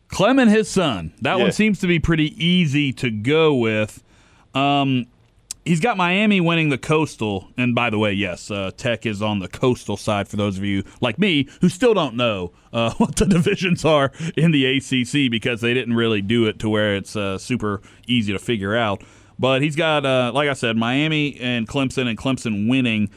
Clem 0.09 0.39
and 0.39 0.51
his 0.51 0.69
son. 0.69 1.13
That 1.21 1.37
yeah. 1.37 1.45
one 1.45 1.53
seems 1.53 1.81
to 1.81 1.87
be 1.87 1.99
pretty 1.99 2.35
easy 2.45 2.93
to 2.95 3.11
go 3.11 3.55
with. 3.55 4.03
Um, 4.55 5.07
he's 5.65 5.81
got 5.81 5.97
Miami 5.97 6.41
winning 6.41 6.71
the 6.71 6.79
Coastal, 6.79 7.49
and 7.57 7.75
by 7.75 7.91
the 7.91 7.99
way, 7.99 8.13
yes, 8.13 8.51
uh, 8.51 8.71
Tech 8.77 9.05
is 9.05 9.21
on 9.21 9.39
the 9.39 9.49
Coastal 9.49 9.97
side 9.97 10.27
for 10.27 10.37
those 10.37 10.57
of 10.57 10.65
you 10.65 10.83
like 11.01 11.19
me 11.19 11.47
who 11.61 11.69
still 11.69 11.95
don't 11.95 12.17
know 12.17 12.53
uh, 12.73 12.95
what 12.99 13.17
the 13.17 13.27
divisions 13.27 13.85
are 13.85 14.11
in 14.37 14.51
the 14.51 14.65
ACC 14.67 15.31
because 15.31 15.61
they 15.61 15.75
didn't 15.75 15.95
really 15.95 16.23
do 16.23 16.47
it 16.47 16.59
to 16.61 16.69
where 16.69 16.97
it's 16.97 17.15
uh, 17.15 17.39
super 17.39 17.83
easy 18.07 18.33
to 18.33 18.39
figure 18.39 18.75
out. 18.75 19.03
But 19.39 19.63
he's 19.63 19.77
got, 19.77 20.05
uh, 20.05 20.33
like 20.35 20.49
I 20.49 20.55
said, 20.55 20.77
Miami 20.77 21.39
and 21.39 21.69
Clemson, 21.69 22.09
and 22.09 22.19
Clemson 22.19 22.69
winning. 22.69 23.09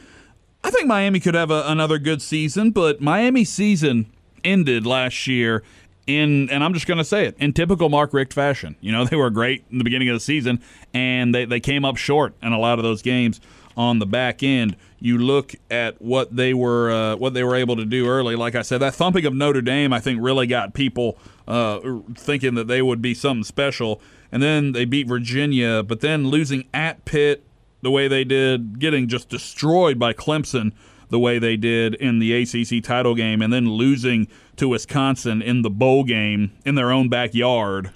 I 0.62 0.70
think 0.70 0.86
Miami 0.86 1.18
could 1.18 1.34
have 1.34 1.50
a, 1.50 1.64
another 1.66 1.98
good 1.98 2.22
season, 2.22 2.70
but 2.70 3.00
Miami's 3.00 3.50
season 3.50 4.06
ended 4.44 4.86
last 4.86 5.26
year 5.26 5.62
in 6.06 6.50
and 6.50 6.64
I'm 6.64 6.74
just 6.74 6.86
going 6.86 6.98
to 6.98 7.04
say 7.04 7.26
it 7.26 7.36
in 7.38 7.52
typical 7.52 7.88
Mark 7.88 8.12
Richt 8.12 8.32
fashion. 8.32 8.76
You 8.80 8.92
know, 8.92 9.04
they 9.10 9.16
were 9.16 9.30
great 9.30 9.64
in 9.70 9.78
the 9.78 9.84
beginning 9.84 10.08
of 10.08 10.14
the 10.14 10.20
season 10.20 10.60
and 10.92 11.34
they, 11.34 11.44
they 11.44 11.60
came 11.60 11.84
up 11.84 11.96
short 11.96 12.34
in 12.42 12.52
a 12.52 12.58
lot 12.58 12.78
of 12.78 12.82
those 12.82 13.02
games 13.02 13.40
on 13.76 13.98
the 13.98 14.06
back 14.06 14.42
end. 14.42 14.76
You 14.98 15.18
look 15.18 15.54
at 15.70 16.00
what 16.00 16.34
they 16.36 16.54
were 16.54 16.90
uh, 16.90 17.16
what 17.16 17.34
they 17.34 17.42
were 17.42 17.56
able 17.56 17.76
to 17.76 17.84
do 17.84 18.06
early. 18.06 18.36
Like 18.36 18.54
I 18.54 18.62
said, 18.62 18.78
that 18.78 18.94
thumping 18.94 19.26
of 19.26 19.34
Notre 19.34 19.62
Dame, 19.62 19.92
I 19.92 20.00
think, 20.00 20.20
really 20.22 20.46
got 20.46 20.74
people 20.74 21.18
uh, 21.48 21.80
thinking 22.14 22.54
that 22.54 22.68
they 22.68 22.82
would 22.82 23.02
be 23.02 23.14
something 23.14 23.44
special. 23.44 24.00
And 24.30 24.42
then 24.42 24.72
they 24.72 24.84
beat 24.84 25.08
Virginia, 25.08 25.82
but 25.82 26.00
then 26.00 26.28
losing 26.28 26.68
at 26.72 27.04
Pitt 27.04 27.44
the 27.82 27.90
way 27.90 28.08
they 28.08 28.24
did, 28.24 28.78
getting 28.78 29.08
just 29.08 29.28
destroyed 29.28 29.98
by 29.98 30.12
Clemson 30.12 30.72
the 31.12 31.18
way 31.18 31.38
they 31.38 31.58
did 31.58 31.94
in 31.96 32.18
the 32.20 32.32
ACC 32.32 32.82
title 32.82 33.14
game, 33.14 33.42
and 33.42 33.52
then 33.52 33.68
losing 33.68 34.26
to 34.56 34.66
Wisconsin 34.66 35.42
in 35.42 35.60
the 35.60 35.68
bowl 35.68 36.04
game 36.04 36.52
in 36.64 36.74
their 36.74 36.90
own 36.90 37.10
backyard. 37.10 37.92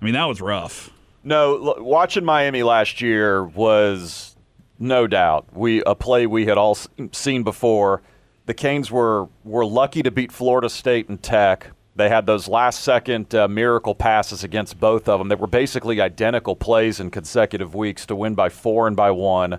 I 0.00 0.04
mean, 0.04 0.14
that 0.14 0.26
was 0.26 0.40
rough. 0.40 0.90
No, 1.24 1.74
watching 1.78 2.24
Miami 2.24 2.62
last 2.62 3.00
year 3.00 3.44
was 3.44 4.36
no 4.78 5.08
doubt 5.08 5.46
we 5.52 5.82
a 5.82 5.96
play 5.96 6.26
we 6.26 6.46
had 6.46 6.56
all 6.56 6.78
seen 7.10 7.42
before. 7.42 8.02
The 8.46 8.54
Canes 8.54 8.88
were 8.88 9.28
were 9.42 9.66
lucky 9.66 10.04
to 10.04 10.12
beat 10.12 10.30
Florida 10.30 10.68
State 10.68 11.08
and 11.08 11.20
Tech. 11.20 11.72
They 11.96 12.08
had 12.08 12.26
those 12.26 12.46
last 12.46 12.82
second 12.82 13.34
uh, 13.34 13.48
miracle 13.48 13.96
passes 13.96 14.44
against 14.44 14.78
both 14.78 15.08
of 15.08 15.18
them. 15.18 15.28
They 15.28 15.34
were 15.34 15.48
basically 15.48 16.00
identical 16.00 16.54
plays 16.54 17.00
in 17.00 17.10
consecutive 17.10 17.74
weeks 17.74 18.06
to 18.06 18.14
win 18.14 18.36
by 18.36 18.48
four 18.48 18.86
and 18.86 18.96
by 18.96 19.10
one. 19.10 19.58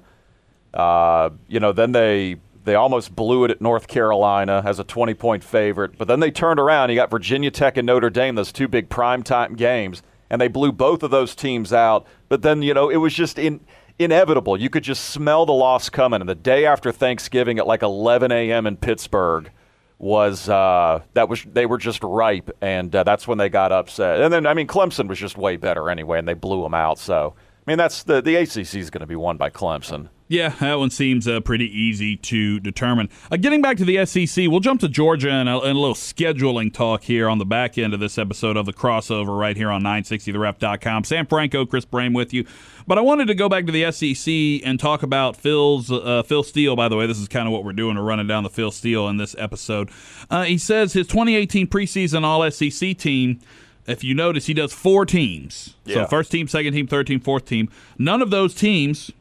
Uh, 0.73 1.29
you 1.47 1.59
know, 1.59 1.71
then 1.71 1.93
they 1.93 2.35
they 2.65 2.75
almost 2.75 3.15
blew 3.15 3.45
it 3.45 3.51
at 3.51 3.61
North 3.61 3.87
Carolina 3.87 4.61
as 4.65 4.79
a 4.79 4.83
20 4.83 5.13
point 5.13 5.43
favorite, 5.43 5.97
but 5.97 6.07
then 6.07 6.19
they 6.19 6.31
turned 6.31 6.59
around. 6.59 6.89
You 6.89 6.95
got 6.95 7.09
Virginia 7.09 7.51
Tech 7.51 7.77
and 7.77 7.85
Notre 7.85 8.09
Dame, 8.09 8.35
those 8.35 8.51
two 8.51 8.67
big 8.67 8.89
primetime 8.89 9.55
games, 9.55 10.03
and 10.29 10.41
they 10.41 10.47
blew 10.47 10.71
both 10.71 11.03
of 11.03 11.11
those 11.11 11.35
teams 11.35 11.71
out. 11.71 12.05
But 12.27 12.41
then, 12.41 12.61
you 12.61 12.73
know, 12.73 12.89
it 12.89 12.97
was 12.97 13.13
just 13.13 13.37
in, 13.37 13.61
inevitable. 13.99 14.59
You 14.59 14.69
could 14.69 14.83
just 14.83 15.05
smell 15.05 15.45
the 15.45 15.53
loss 15.53 15.89
coming. 15.89 16.21
And 16.21 16.29
the 16.29 16.35
day 16.35 16.65
after 16.65 16.91
Thanksgiving 16.91 17.59
at 17.59 17.67
like 17.67 17.83
11 17.83 18.31
a.m. 18.31 18.67
in 18.67 18.77
Pittsburgh 18.77 19.51
was 19.97 20.49
uh, 20.49 21.01
that 21.13 21.29
was 21.29 21.43
they 21.43 21.65
were 21.65 21.77
just 21.77 22.03
ripe, 22.03 22.51
and 22.61 22.93
uh, 22.93 23.03
that's 23.03 23.27
when 23.27 23.37
they 23.37 23.47
got 23.47 23.71
upset. 23.71 24.19
And 24.19 24.33
then, 24.33 24.45
I 24.45 24.53
mean, 24.53 24.67
Clemson 24.67 25.07
was 25.07 25.19
just 25.19 25.37
way 25.37 25.55
better 25.55 25.89
anyway, 25.89 26.19
and 26.19 26.27
they 26.27 26.33
blew 26.33 26.63
them 26.63 26.73
out. 26.73 26.99
So, 26.99 27.33
I 27.65 27.71
mean, 27.71 27.77
that's 27.77 28.03
the 28.03 28.21
the 28.21 28.35
ACC 28.35 28.75
is 28.75 28.89
going 28.89 29.01
to 29.01 29.07
be 29.07 29.15
won 29.15 29.37
by 29.37 29.49
Clemson. 29.49 30.09
Yeah, 30.27 30.49
that 30.59 30.79
one 30.79 30.89
seems 30.89 31.27
uh, 31.27 31.39
pretty 31.39 31.65
easy 31.65 32.17
to 32.17 32.59
determine. 32.59 33.09
Uh, 33.31 33.37
getting 33.37 33.61
back 33.61 33.77
to 33.77 33.85
the 33.85 34.03
SEC, 34.07 34.47
we'll 34.47 34.59
jump 34.59 34.81
to 34.81 34.89
Georgia 34.89 35.29
and 35.29 35.47
a, 35.47 35.59
and 35.59 35.77
a, 35.77 35.79
little 35.79 35.93
scheduling 35.93 36.73
talk 36.73 37.03
here 37.03 37.29
on 37.29 37.37
the 37.37 37.45
back 37.45 37.77
end 37.77 37.93
of 37.93 37.99
this 37.99 38.17
episode 38.17 38.57
of 38.57 38.65
the 38.65 38.73
crossover 38.73 39.37
right 39.39 39.55
here 39.55 39.69
on 39.69 39.83
960theref.com. 39.83 41.03
Sam 41.03 41.27
Franco, 41.27 41.63
Chris 41.67 41.85
Brame 41.85 42.15
with 42.15 42.33
you. 42.33 42.43
But 42.87 42.97
I 42.97 43.01
wanted 43.01 43.27
to 43.27 43.35
go 43.35 43.47
back 43.49 43.67
to 43.67 43.71
the 43.71 43.91
SEC 43.91 44.67
and 44.67 44.79
talk 44.79 45.03
about 45.03 45.37
Phil's 45.37 45.91
uh, 45.91 46.23
Phil 46.23 46.41
Steele. 46.41 46.75
By 46.75 46.89
the 46.89 46.95
way, 46.95 47.05
this 47.05 47.19
is 47.19 47.27
kind 47.27 47.47
of 47.47 47.53
what 47.53 47.63
we're 47.63 47.73
doing. 47.73 47.95
We're 47.95 48.03
running 48.03 48.27
down 48.27 48.43
the 48.43 48.49
Phil 48.49 48.71
Steele 48.71 49.07
in 49.09 49.17
this 49.17 49.35
episode. 49.37 49.91
Uh, 50.31 50.43
he 50.43 50.57
says 50.57 50.93
his 50.93 51.05
2018 51.05 51.67
preseason 51.67 52.23
All 52.23 52.49
SEC 52.49 52.97
team 52.97 53.39
if 53.87 54.03
you 54.03 54.15
notice, 54.15 54.47
he 54.47 54.53
does 54.53 54.73
four 54.73 55.05
teams. 55.05 55.75
Yeah. 55.85 55.95
So 55.95 56.07
first 56.07 56.31
team, 56.31 56.47
second 56.47 56.73
team, 56.73 56.87
third 56.87 57.05
team, 57.05 57.19
fourth 57.19 57.45
team. 57.45 57.69
None 57.99 58.21
of 58.21 58.31
those 58.31 58.55
teams 58.55 59.11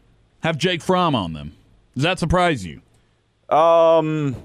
have 0.44 0.56
Jake 0.56 0.82
Fromm 0.82 1.16
on 1.16 1.32
them. 1.32 1.56
Does 1.94 2.04
that 2.04 2.18
surprise 2.18 2.64
you? 2.64 2.80
Um. 3.54 4.36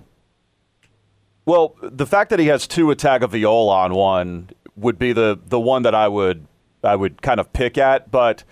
Well, 1.45 1.75
the 1.81 2.05
fact 2.05 2.29
that 2.29 2.39
he 2.39 2.47
has 2.47 2.67
Tua 2.67 2.95
Tagovailoa 2.95 3.71
on 3.71 3.93
one 3.93 4.49
would 4.75 4.97
be 4.97 5.13
the 5.13 5.39
the 5.47 5.59
one 5.59 5.83
that 5.83 5.95
I 5.95 6.07
would 6.07 6.45
I 6.83 6.95
would 6.95 7.21
kind 7.21 7.39
of 7.39 7.51
pick 7.53 7.77
at. 7.77 8.11
But 8.11 8.43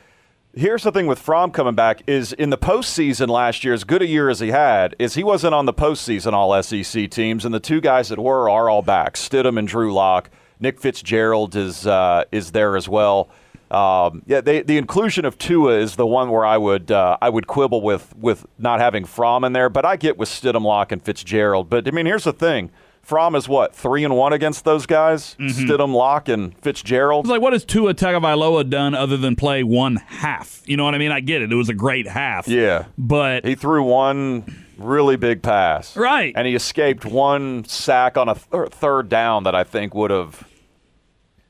here's 0.54 0.84
the 0.84 0.92
thing 0.92 1.08
with 1.08 1.20
Fromm 1.20 1.52
coming 1.52 1.76
back 1.76 2.02
is 2.08 2.34
in 2.34 2.50
the 2.50 2.58
postseason 2.58 3.28
last 3.28 3.64
year, 3.64 3.74
as 3.74 3.84
good 3.84 4.02
a 4.02 4.08
year 4.08 4.30
as 4.30 4.40
he 4.40 4.50
had, 4.50 4.96
is 5.00 5.14
he 5.14 5.24
wasn't 5.24 5.54
on 5.54 5.66
the 5.66 5.74
postseason 5.74 6.34
All 6.34 6.62
SEC 6.62 7.10
teams, 7.10 7.46
and 7.46 7.54
the 7.54 7.60
two 7.60 7.82
guys 7.82 8.10
that 8.10 8.20
were 8.20 8.50
are 8.50 8.70
all 8.70 8.82
back, 8.82 9.14
Stidham 9.14 9.58
and 9.58 9.68
Drew 9.68 9.94
Lock. 9.94 10.30
Nick 10.60 10.80
Fitzgerald 10.80 11.56
is 11.56 11.86
uh, 11.86 12.24
is 12.32 12.52
there 12.52 12.76
as 12.76 12.90
well. 12.90 13.30
Um, 13.72 14.24
yeah, 14.26 14.42
they, 14.42 14.62
the 14.62 14.78
inclusion 14.78 15.26
of 15.26 15.38
Tua 15.38 15.78
is 15.78 15.96
the 15.96 16.06
one 16.08 16.30
where 16.30 16.46
I 16.46 16.58
would 16.58 16.90
uh, 16.92 17.18
I 17.22 17.30
would 17.30 17.48
quibble 17.48 17.82
with 17.82 18.16
with 18.18 18.46
not 18.58 18.80
having 18.80 19.06
Fromm 19.06 19.44
in 19.44 19.54
there, 19.54 19.70
but 19.70 19.86
I 19.86 19.96
get 19.98 20.18
with 20.18 20.30
Stidham, 20.30 20.64
Lock, 20.64 20.92
and 20.92 21.02
Fitzgerald. 21.04 21.70
But 21.70 21.88
I 21.88 21.92
mean, 21.92 22.06
here's 22.06 22.24
the 22.24 22.34
thing: 22.34 22.72
Fromm 23.02 23.36
is 23.36 23.50
what 23.50 23.76
three 23.76 24.04
and 24.04 24.16
one 24.16 24.34
against 24.34 24.64
those 24.64 24.86
guys. 24.86 25.36
Mm-hmm. 25.40 25.66
Stidham, 25.66 25.94
Lock, 25.94 26.30
and 26.30 26.58
Fitzgerald. 26.60 27.26
It's 27.26 27.32
like, 27.32 27.42
what 27.42 27.54
has 27.54 27.66
Tua 27.66 27.94
Tagovailoa 27.94 28.70
done 28.70 28.96
other 28.96 29.18
than 29.18 29.36
play 29.36 29.64
one 29.64 29.98
half? 29.98 30.62
You 30.66 30.78
know 30.78 30.86
what 30.86 30.96
I 30.96 30.98
mean? 30.98 31.12
I 31.12 31.20
get 31.20 31.42
it; 31.42 31.52
it 31.52 31.56
was 31.56 31.70
a 31.70 31.74
great 31.74 32.08
half. 32.08 32.48
Yeah, 32.48 32.86
but 32.98 33.46
he 33.46 33.56
threw 33.56 33.84
one 33.84 34.64
really 34.78 35.18
big 35.18 35.42
pass, 35.42 35.96
right? 35.98 36.34
And 36.36 36.48
he 36.48 36.56
escaped 36.56 37.06
one 37.06 37.66
sack 37.66 38.18
on 38.18 38.30
a 38.30 38.36
th- 38.36 38.70
third 38.70 39.10
down 39.10 39.44
that 39.44 39.56
I 39.56 39.64
think 39.64 39.94
would 39.94 40.12
have 40.12 40.48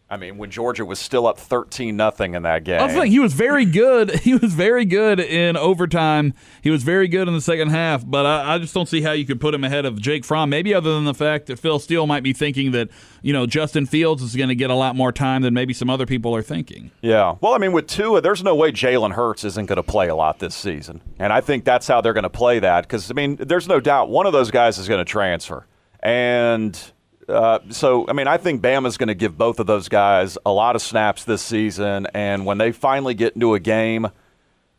I 0.09 0.15
mean, 0.15 0.37
when 0.37 0.49
Georgia 0.49 0.85
was 0.85 0.99
still 0.99 1.27
up 1.27 1.37
thirteen 1.37 1.97
nothing 1.97 2.33
in 2.33 2.43
that 2.43 2.63
game. 2.63 2.79
I 2.79 2.85
was 2.85 2.95
like, 2.95 3.09
he 3.09 3.19
was 3.19 3.33
very 3.33 3.65
good. 3.65 4.11
He 4.27 4.33
was 4.35 4.53
very 4.53 4.83
good 4.83 5.21
in 5.21 5.55
overtime. 5.55 6.33
He 6.61 6.69
was 6.69 6.83
very 6.83 7.07
good 7.07 7.29
in 7.29 7.33
the 7.33 7.39
second 7.39 7.69
half. 7.69 8.05
But 8.05 8.25
I, 8.25 8.55
I, 8.55 8.57
just 8.57 8.73
don't 8.73 8.87
see 8.87 9.01
how 9.01 9.13
you 9.13 9.25
could 9.25 9.39
put 9.39 9.53
him 9.53 9.63
ahead 9.63 9.85
of 9.85 10.01
Jake 10.01 10.25
Fromm. 10.25 10.49
Maybe 10.49 10.73
other 10.73 10.93
than 10.93 11.05
the 11.05 11.13
fact 11.13 11.45
that 11.45 11.57
Phil 11.57 11.79
Steele 11.79 12.07
might 12.07 12.23
be 12.23 12.33
thinking 12.33 12.71
that 12.71 12.89
you 13.21 13.31
know 13.31 13.45
Justin 13.45 13.85
Fields 13.85 14.21
is 14.21 14.35
going 14.35 14.49
to 14.49 14.55
get 14.55 14.69
a 14.69 14.75
lot 14.75 14.97
more 14.97 15.13
time 15.13 15.43
than 15.43 15.53
maybe 15.53 15.73
some 15.73 15.89
other 15.89 16.05
people 16.05 16.35
are 16.35 16.41
thinking. 16.41 16.91
Yeah. 17.01 17.35
Well, 17.39 17.53
I 17.53 17.57
mean, 17.57 17.71
with 17.71 17.87
Tua, 17.87 18.19
there's 18.19 18.43
no 18.43 18.53
way 18.53 18.71
Jalen 18.71 19.13
Hurts 19.13 19.45
isn't 19.45 19.67
going 19.67 19.77
to 19.77 19.83
play 19.83 20.09
a 20.09 20.15
lot 20.15 20.39
this 20.39 20.55
season, 20.55 21.01
and 21.19 21.31
I 21.31 21.39
think 21.39 21.63
that's 21.63 21.87
how 21.87 22.01
they're 22.01 22.13
going 22.13 22.23
to 22.23 22.29
play 22.29 22.59
that. 22.59 22.81
Because 22.81 23.09
I 23.09 23.13
mean, 23.13 23.37
there's 23.37 23.67
no 23.67 23.79
doubt 23.79 24.09
one 24.09 24.25
of 24.25 24.33
those 24.33 24.51
guys 24.51 24.77
is 24.77 24.89
going 24.89 25.03
to 25.03 25.09
transfer, 25.09 25.65
and 26.01 26.91
uh, 27.27 27.59
so, 27.69 28.05
I 28.07 28.13
mean, 28.13 28.27
I 28.27 28.37
think 28.37 28.61
Bama's 28.61 28.97
going 28.97 29.07
to 29.07 29.15
give 29.15 29.37
both 29.37 29.59
of 29.59 29.67
those 29.67 29.89
guys 29.89 30.37
a 30.45 30.51
lot 30.51 30.75
of 30.75 30.81
snaps 30.81 31.23
this 31.23 31.41
season. 31.41 32.07
And 32.13 32.45
when 32.45 32.57
they 32.57 32.71
finally 32.71 33.13
get 33.13 33.33
into 33.33 33.53
a 33.53 33.59
game 33.59 34.07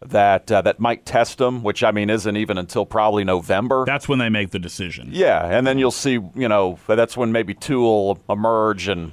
that 0.01 0.51
uh, 0.51 0.63
that 0.63 0.79
might 0.79 1.05
test 1.05 1.39
them, 1.39 1.63
which 1.63 1.83
I 1.83 1.91
mean 1.91 2.11
isn't 2.11 2.37
even 2.37 2.59
until 2.59 2.87
probably 2.87 3.25
November. 3.25 3.85
That's 3.85 4.09
when 4.09 4.19
they 4.19 4.29
make 4.29 4.51
the 4.51 4.59
decision. 4.59 5.09
Yeah, 5.11 5.45
and 5.45 5.67
then 5.67 5.79
you'll 5.79 5.91
see, 5.91 6.13
you 6.13 6.49
know, 6.49 6.79
that's 6.87 7.17
when 7.17 7.33
maybe 7.33 7.55
Tua 7.55 7.83
will 7.83 8.21
emerge 8.29 8.89
and 8.89 9.13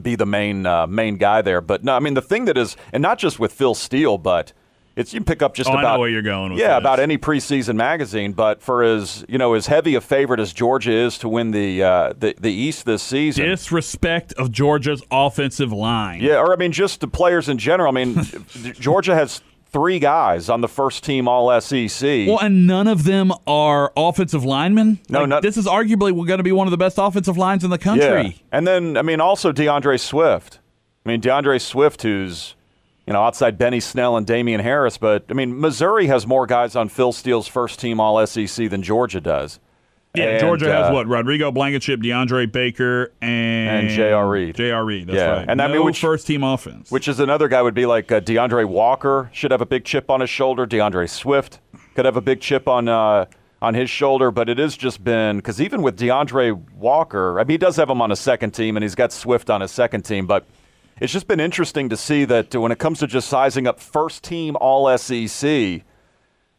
be 0.00 0.14
the 0.14 0.26
main 0.26 0.64
uh, 0.64 0.86
main 0.86 1.16
guy 1.16 1.42
there. 1.42 1.60
But 1.60 1.84
no, 1.84 1.94
I 1.94 2.00
mean 2.00 2.14
the 2.14 2.22
thing 2.22 2.46
that 2.46 2.56
is, 2.56 2.76
and 2.92 3.02
not 3.02 3.18
just 3.18 3.38
with 3.38 3.52
Phil 3.52 3.74
Steele, 3.74 4.18
but 4.18 4.52
it's 4.96 5.12
you 5.14 5.20
can 5.20 5.24
pick 5.24 5.42
up 5.42 5.54
just 5.54 5.70
Oh, 5.70 5.74
about 5.78 6.00
where 6.00 6.08
you're 6.08 6.22
going 6.22 6.52
with 6.52 6.60
yeah 6.60 6.68
this. 6.74 6.78
about 6.78 7.00
any 7.00 7.18
preseason 7.18 7.76
magazine. 7.76 8.32
But 8.32 8.62
for 8.62 8.82
as 8.82 9.24
you 9.28 9.38
know, 9.38 9.54
as 9.54 9.66
heavy 9.66 9.94
a 9.94 10.00
favorite 10.00 10.40
as 10.40 10.52
Georgia 10.52 10.92
is 10.92 11.18
to 11.18 11.28
win 11.28 11.50
the 11.52 11.82
uh, 11.82 12.12
the 12.18 12.34
the 12.38 12.52
East 12.52 12.84
this 12.84 13.02
season, 13.02 13.46
Disrespect 13.46 14.32
of 14.34 14.50
Georgia's 14.52 15.02
offensive 15.10 15.72
line. 15.72 16.20
yeah, 16.20 16.38
or 16.40 16.52
I 16.52 16.56
mean 16.56 16.72
just 16.72 17.00
the 17.00 17.08
players 17.08 17.48
in 17.48 17.58
general. 17.58 17.88
I 17.90 18.04
mean 18.04 18.22
Georgia 18.78 19.14
has 19.14 19.40
three 19.72 19.98
guys 19.98 20.50
on 20.50 20.60
the 20.60 20.68
first 20.68 21.02
team 21.02 21.26
All 21.26 21.58
SEC. 21.60 22.26
Well, 22.28 22.38
and 22.40 22.66
none 22.66 22.86
of 22.86 23.04
them 23.04 23.32
are 23.46 23.90
offensive 23.96 24.44
linemen. 24.44 24.98
No, 25.08 25.20
Like, 25.20 25.28
not- 25.30 25.42
this 25.42 25.56
is 25.56 25.66
arguably 25.66 26.12
going 26.26 26.36
to 26.36 26.42
be 26.42 26.52
one 26.52 26.66
of 26.66 26.70
the 26.72 26.76
best 26.76 26.98
offensive 26.98 27.38
lines 27.38 27.64
in 27.64 27.70
the 27.70 27.78
country. 27.78 28.22
Yeah. 28.22 28.30
And 28.52 28.66
then, 28.66 28.98
I 28.98 29.02
mean, 29.02 29.22
also 29.22 29.50
D'Andre 29.50 29.96
Swift. 29.96 30.58
I 31.06 31.08
mean, 31.08 31.20
D'Andre 31.22 31.58
Swift, 31.58 32.02
who's, 32.02 32.54
you 33.06 33.12
know, 33.12 33.22
outside 33.22 33.58
Benny 33.58 33.80
Snell 33.80 34.16
and 34.16 34.26
Damien 34.26 34.60
Harris. 34.60 34.96
But, 34.98 35.24
I 35.28 35.32
mean, 35.32 35.60
Missouri 35.60 36.06
has 36.06 36.26
more 36.26 36.46
guys 36.46 36.76
on 36.76 36.88
Phil 36.88 37.12
Steele's 37.12 37.48
first 37.48 37.80
team 37.80 37.98
All 38.00 38.24
SEC 38.26 38.70
than 38.70 38.82
Georgia 38.82 39.20
does. 39.20 39.58
Yeah, 40.14 40.24
And, 40.24 40.40
Georgia 40.40 40.70
has 40.70 40.90
uh, 40.90 40.92
what? 40.92 41.06
Rodrigo 41.08 41.50
Blankenship, 41.50 42.00
DeAndre 42.00 42.52
Baker, 42.52 43.12
and 43.22 43.86
And 43.86 43.88
J.R. 43.88 44.28
Reed. 44.28 44.54
J.R. 44.56 44.84
Reed, 44.84 45.06
that's 45.06 45.16
Yeah, 45.16 45.30
right. 45.38 45.48
and 45.48 45.60
I 45.62 45.68
mean, 45.68 45.76
no 45.76 45.84
which- 45.84 46.00
first 46.00 46.26
team 46.26 46.44
offense. 46.44 46.90
Which 46.90 47.08
is 47.08 47.18
another 47.18 47.48
guy 47.48 47.62
would 47.62 47.72
be 47.72 47.86
like 47.86 48.12
uh, 48.12 48.20
DeAndre 48.20 48.66
Walker 48.66 49.30
should 49.32 49.52
have 49.52 49.62
a 49.62 49.66
big 49.66 49.84
chip 49.86 50.10
on 50.10 50.20
his 50.20 50.28
shoulder. 50.28 50.66
D'Andre 50.66 51.06
Swift 51.06 51.60
could 51.94 52.04
have 52.04 52.16
a 52.18 52.20
big 52.20 52.40
chip 52.42 52.68
on 52.68 52.88
uh, 52.88 53.24
on 53.62 53.72
his 53.72 53.88
shoulder. 53.88 54.30
But 54.30 54.50
it 54.50 54.58
has 54.58 54.76
just 54.76 55.02
been 55.02 55.36
because 55.38 55.62
even 55.62 55.80
with 55.80 55.98
DeAndre 55.98 56.60
Walker, 56.74 57.40
I 57.40 57.44
mean, 57.44 57.54
he 57.54 57.58
does 57.58 57.76
have 57.76 57.88
him 57.88 58.02
on 58.02 58.12
a 58.12 58.16
second 58.16 58.50
team, 58.50 58.76
and 58.76 58.84
he's 58.84 58.94
got 58.94 59.12
Swift 59.14 59.48
on 59.48 59.62
his 59.62 59.70
second 59.70 60.02
team. 60.02 60.26
But 60.26 60.44
it's 61.02 61.12
just 61.12 61.26
been 61.26 61.40
interesting 61.40 61.88
to 61.88 61.96
see 61.96 62.24
that 62.26 62.54
when 62.54 62.70
it 62.70 62.78
comes 62.78 63.00
to 63.00 63.08
just 63.08 63.28
sizing 63.28 63.66
up 63.66 63.80
first 63.80 64.22
team 64.22 64.56
All 64.60 64.96
SEC, 64.96 65.82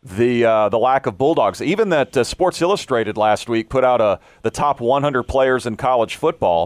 the 0.03 0.45
uh, 0.45 0.67
the 0.67 0.77
lack 0.77 1.05
of 1.05 1.17
Bulldogs. 1.17 1.61
Even 1.61 1.87
that 1.89 2.17
uh, 2.17 2.25
Sports 2.25 2.61
Illustrated 2.61 3.15
last 3.15 3.47
week 3.47 3.69
put 3.69 3.85
out 3.85 4.01
a 4.01 4.19
the 4.41 4.51
top 4.51 4.81
100 4.81 5.23
players 5.23 5.65
in 5.65 5.77
college 5.77 6.17
football, 6.17 6.65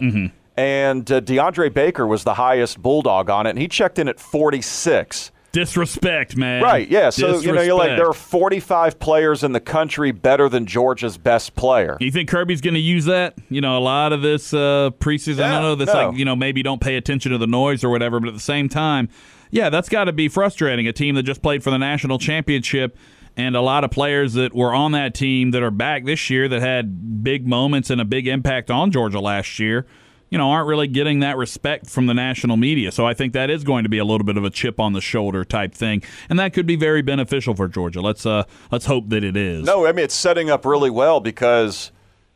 and 0.57 1.11
uh, 1.11 1.21
DeAndre 1.21 1.71
Baker 1.71 2.07
was 2.07 2.23
the 2.23 2.33
highest 2.33 2.81
Bulldog 2.81 3.29
on 3.29 3.45
it, 3.45 3.51
and 3.51 3.59
he 3.59 3.67
checked 3.67 3.99
in 3.99 4.07
at 4.07 4.19
46. 4.19 5.31
Disrespect, 5.51 6.36
man. 6.36 6.62
Right? 6.62 6.88
Yeah. 6.88 7.10
So 7.10 7.39
you 7.39 7.51
know, 7.51 7.62
you're 7.62 7.75
like 7.75 7.97
there 7.97 8.10
are 8.10 8.13
45 8.13 8.99
players 8.99 9.43
in 9.43 9.53
the 9.53 9.60
country 9.60 10.12
better 10.12 10.49
than 10.49 10.65
Georgia's 10.65 11.17
best 11.17 11.55
player. 11.55 11.97
You 11.99 12.12
think 12.12 12.29
Kirby's 12.29 12.62
going 12.62 12.73
to 12.73 12.79
use 12.79 13.05
that? 13.05 13.36
You 13.49 13.62
know, 13.62 13.77
a 13.77 13.79
lot 13.79 14.13
of 14.13 14.21
this 14.21 14.53
uh, 14.53 14.91
preseason. 14.99 15.43
I 15.43 15.62
know 15.62 15.75
that's 15.75 15.93
no. 15.93 16.10
like 16.10 16.17
you 16.17 16.25
know 16.25 16.36
maybe 16.36 16.63
don't 16.63 16.81
pay 16.81 16.97
attention 16.97 17.31
to 17.31 17.38
the 17.38 17.47
noise 17.47 17.83
or 17.83 17.89
whatever, 17.89 18.19
but 18.19 18.27
at 18.27 18.33
the 18.33 18.39
same 18.39 18.69
time, 18.69 19.10
yeah, 19.49 19.69
that's 19.69 19.89
got 19.89 20.05
to 20.05 20.13
be 20.13 20.27
frustrating. 20.27 20.88
A 20.88 20.93
team 20.93 21.15
that 21.15 21.23
just 21.23 21.41
played 21.41 21.63
for 21.63 21.71
the 21.71 21.77
national 21.77 22.19
championship, 22.19 22.97
and 23.36 23.55
a 23.55 23.62
lot 23.62 23.83
of 23.83 23.91
players 23.91 24.33
that 24.33 24.53
were 24.53 24.73
on 24.73 24.91
that 24.91 25.13
team 25.13 25.51
that 25.51 25.63
are 25.63 25.71
back 25.71 26.05
this 26.05 26.29
year 26.29 26.47
that 26.47 26.62
had 26.62 27.23
big 27.23 27.47
moments 27.47 27.89
and 27.89 28.01
a 28.01 28.05
big 28.05 28.27
impact 28.27 28.69
on 28.69 28.91
Georgia 28.91 29.19
last 29.19 29.60
year. 29.60 29.86
You 30.29 30.37
know, 30.37 30.51
aren't 30.51 30.67
really 30.67 30.87
getting 30.87 31.19
that 31.21 31.37
respect 31.37 31.89
from 31.89 32.05
the 32.07 32.13
national 32.13 32.57
media. 32.57 32.91
So 32.91 33.05
I 33.05 33.13
think 33.13 33.31
that 33.33 33.49
is 33.49 33.63
going 33.63 33.83
to 33.83 33.89
be 33.89 33.97
a 33.97 34.03
little 34.03 34.25
bit 34.25 34.35
of 34.35 34.43
a 34.43 34.49
chip 34.49 34.77
on 34.79 34.91
the 34.91 34.99
shoulder 34.99 35.45
type 35.45 35.73
thing, 35.73 36.03
and 36.29 36.37
that 36.37 36.51
could 36.53 36.65
be 36.65 36.75
very 36.75 37.01
beneficial 37.01 37.55
for 37.55 37.67
Georgia. 37.69 38.01
Let's 38.01 38.25
uh, 38.25 38.43
let's 38.71 38.85
hope 38.87 39.07
that 39.09 39.23
it 39.23 39.37
is. 39.37 39.65
No, 39.65 39.85
I 39.87 39.93
mean 39.93 40.03
it's 40.05 40.13
setting 40.15 40.49
up 40.49 40.65
really 40.65 40.89
well 40.89 41.21
because 41.21 41.91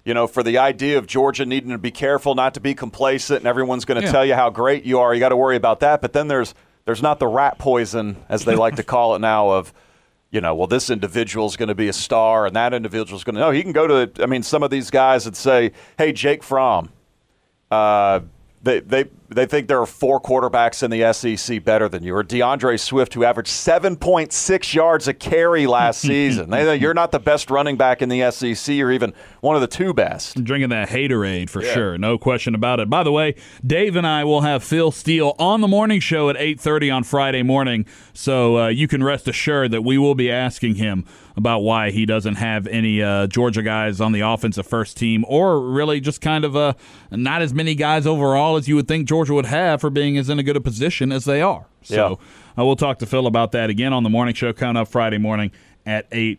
you 0.06 0.14
know 0.14 0.26
for 0.26 0.42
the 0.42 0.58
idea 0.58 0.98
of 0.98 1.06
Georgia 1.06 1.46
needing 1.46 1.72
to 1.72 1.78
be 1.78 1.92
careful, 1.92 2.34
not 2.34 2.54
to 2.54 2.62
be 2.62 2.74
complacent, 2.74 3.40
and 3.40 3.48
everyone's 3.48 3.84
going 3.84 4.00
to 4.00 4.08
Yeah. 4.08 4.12
tell 4.14 4.26
you 4.26 4.36
how 4.36 4.50
great 4.50 4.86
you 4.86 5.00
are. 5.00 5.14
You 5.14 5.20
got 5.20 5.30
to 5.30 5.38
worry 5.38 5.58
about 5.58 5.82
that. 5.82 6.02
But 6.02 6.14
then 6.14 6.30
there's 6.30 6.54
there's 6.86 7.02
not 7.02 7.20
the 7.20 7.28
rat 7.28 7.58
poison 7.60 8.16
as 8.30 8.46
they 8.46 8.56
like 8.56 8.78
to 8.78 8.84
call 8.84 9.16
it 9.16 9.20
now 9.20 9.50
of. 9.50 9.74
You 10.34 10.40
know, 10.40 10.56
well, 10.56 10.68
this 10.68 10.90
individual 10.90 11.46
is 11.48 11.58
going 11.58 11.68
to 11.68 11.76
be 11.76 11.90
a 11.90 11.94
star, 11.94 12.46
and 12.46 12.56
that 12.56 12.74
individual 12.74 13.18
is 13.18 13.26
going 13.26 13.36
to. 13.36 13.42
No, 13.42 13.52
he 13.52 13.62
can 13.64 13.74
go 13.74 13.86
to. 14.06 14.24
I 14.24 14.28
mean, 14.28 14.44
some 14.44 14.64
of 14.64 14.70
these 14.72 14.90
guys 14.90 15.26
that 15.26 15.36
say, 15.36 15.74
"Hey, 15.98 16.14
Jake 16.14 16.42
Fromm, 16.42 16.88
uh, 17.72 18.20
they, 18.62 18.80
they, 18.82 19.06
they 19.34 19.46
think 19.46 19.68
there 19.68 19.82
are 19.82 19.86
four 19.86 20.20
quarterbacks 20.22 20.84
in 20.84 20.92
the 20.92 21.12
SEC 21.14 21.64
better 21.64 21.88
than 21.88 22.04
you, 22.04 22.16
or 22.16 22.24
D'Andre 22.24 22.78
Swift, 22.78 23.14
who 23.14 23.24
averaged 23.24 23.52
7.6 23.52 24.74
yards 24.74 25.08
a 25.08 25.14
carry 25.14 25.68
last 25.68 26.02
season. 26.12 26.50
They, 26.50 26.76
you're 26.76 26.94
not 26.94 27.12
the 27.12 27.20
best 27.20 27.50
running 27.50 27.78
back 27.78 28.02
in 28.02 28.10
the 28.10 28.30
SEC, 28.32 28.76
or 28.80 28.92
even 28.92 29.14
one 29.42 29.56
of 29.56 29.62
the 29.62 29.68
two 29.68 29.94
best. 29.94 30.44
drinking 30.44 30.70
that 30.70 30.90
haterade 30.90 31.50
for 31.50 31.62
sure. 31.62 31.98
No 31.98 32.18
question 32.18 32.56
about 32.56 32.80
it. 32.80 32.90
By 32.90 33.04
the 33.04 33.12
way 33.12 33.36
dave 33.66 33.96
and 33.96 34.06
i 34.06 34.24
will 34.24 34.42
have 34.42 34.64
phil 34.64 34.92
steele 34.92 35.36
on 35.40 35.62
the 35.62 35.68
morning 35.68 36.00
show 36.00 36.30
at 36.30 36.36
8.30 36.36 36.96
on 36.96 37.04
friday 37.04 37.44
morning. 37.44 37.86
So 38.14 38.58
uh, 38.58 38.68
you 38.68 38.88
can 38.88 39.04
rest 39.04 39.28
assured 39.28 39.72
that 39.72 39.84
we 39.84 39.98
will 39.98 40.16
be 40.16 40.30
asking 40.32 40.76
him 40.76 41.06
about 41.38 41.60
why 41.60 41.92
he 41.92 42.06
doesn't 42.06 42.36
have 42.36 42.68
any 42.68 43.02
uh, 43.02 43.28
georgia 43.28 43.64
guys 43.64 44.02
on 44.02 44.12
the 44.12 44.20
offensive 44.22 44.68
first 44.68 44.98
team 44.98 45.24
or 45.28 45.60
really 45.62 46.00
just 46.02 46.20
kind 46.22 46.44
of 46.44 46.56
uh, 46.56 46.74
not 47.10 47.42
as 47.42 47.54
many 47.54 47.74
guys 47.74 48.06
overall 48.06 48.58
as 48.58 48.68
you 48.68 48.76
would 48.76 48.88
think 48.88 49.08
georgia 49.08 49.21
would 49.30 49.46
have 49.46 49.82
for 49.82 49.90
being 49.90 50.18
as 50.18 50.30
in 50.30 50.40
a 50.40 50.44
good 50.44 50.58
a 50.58 50.62
position 50.62 51.12
as 51.12 51.26
they 51.26 51.42
are 51.42 51.66
so 51.84 52.20
uh, 52.58 52.66
we'll 52.66 52.76
talk 52.76 53.00
to 53.00 53.06
phil 53.06 53.28
about 53.28 53.52
that 53.52 53.70
again 53.70 53.94
on 53.94 54.04
the 54.04 54.10
morning 54.10 54.34
show 54.34 54.52
coming 54.54 54.78
up 54.78 54.88
friday 54.88 55.18
morning 55.18 55.52
at 55.86 56.10
8.30 56.12 56.38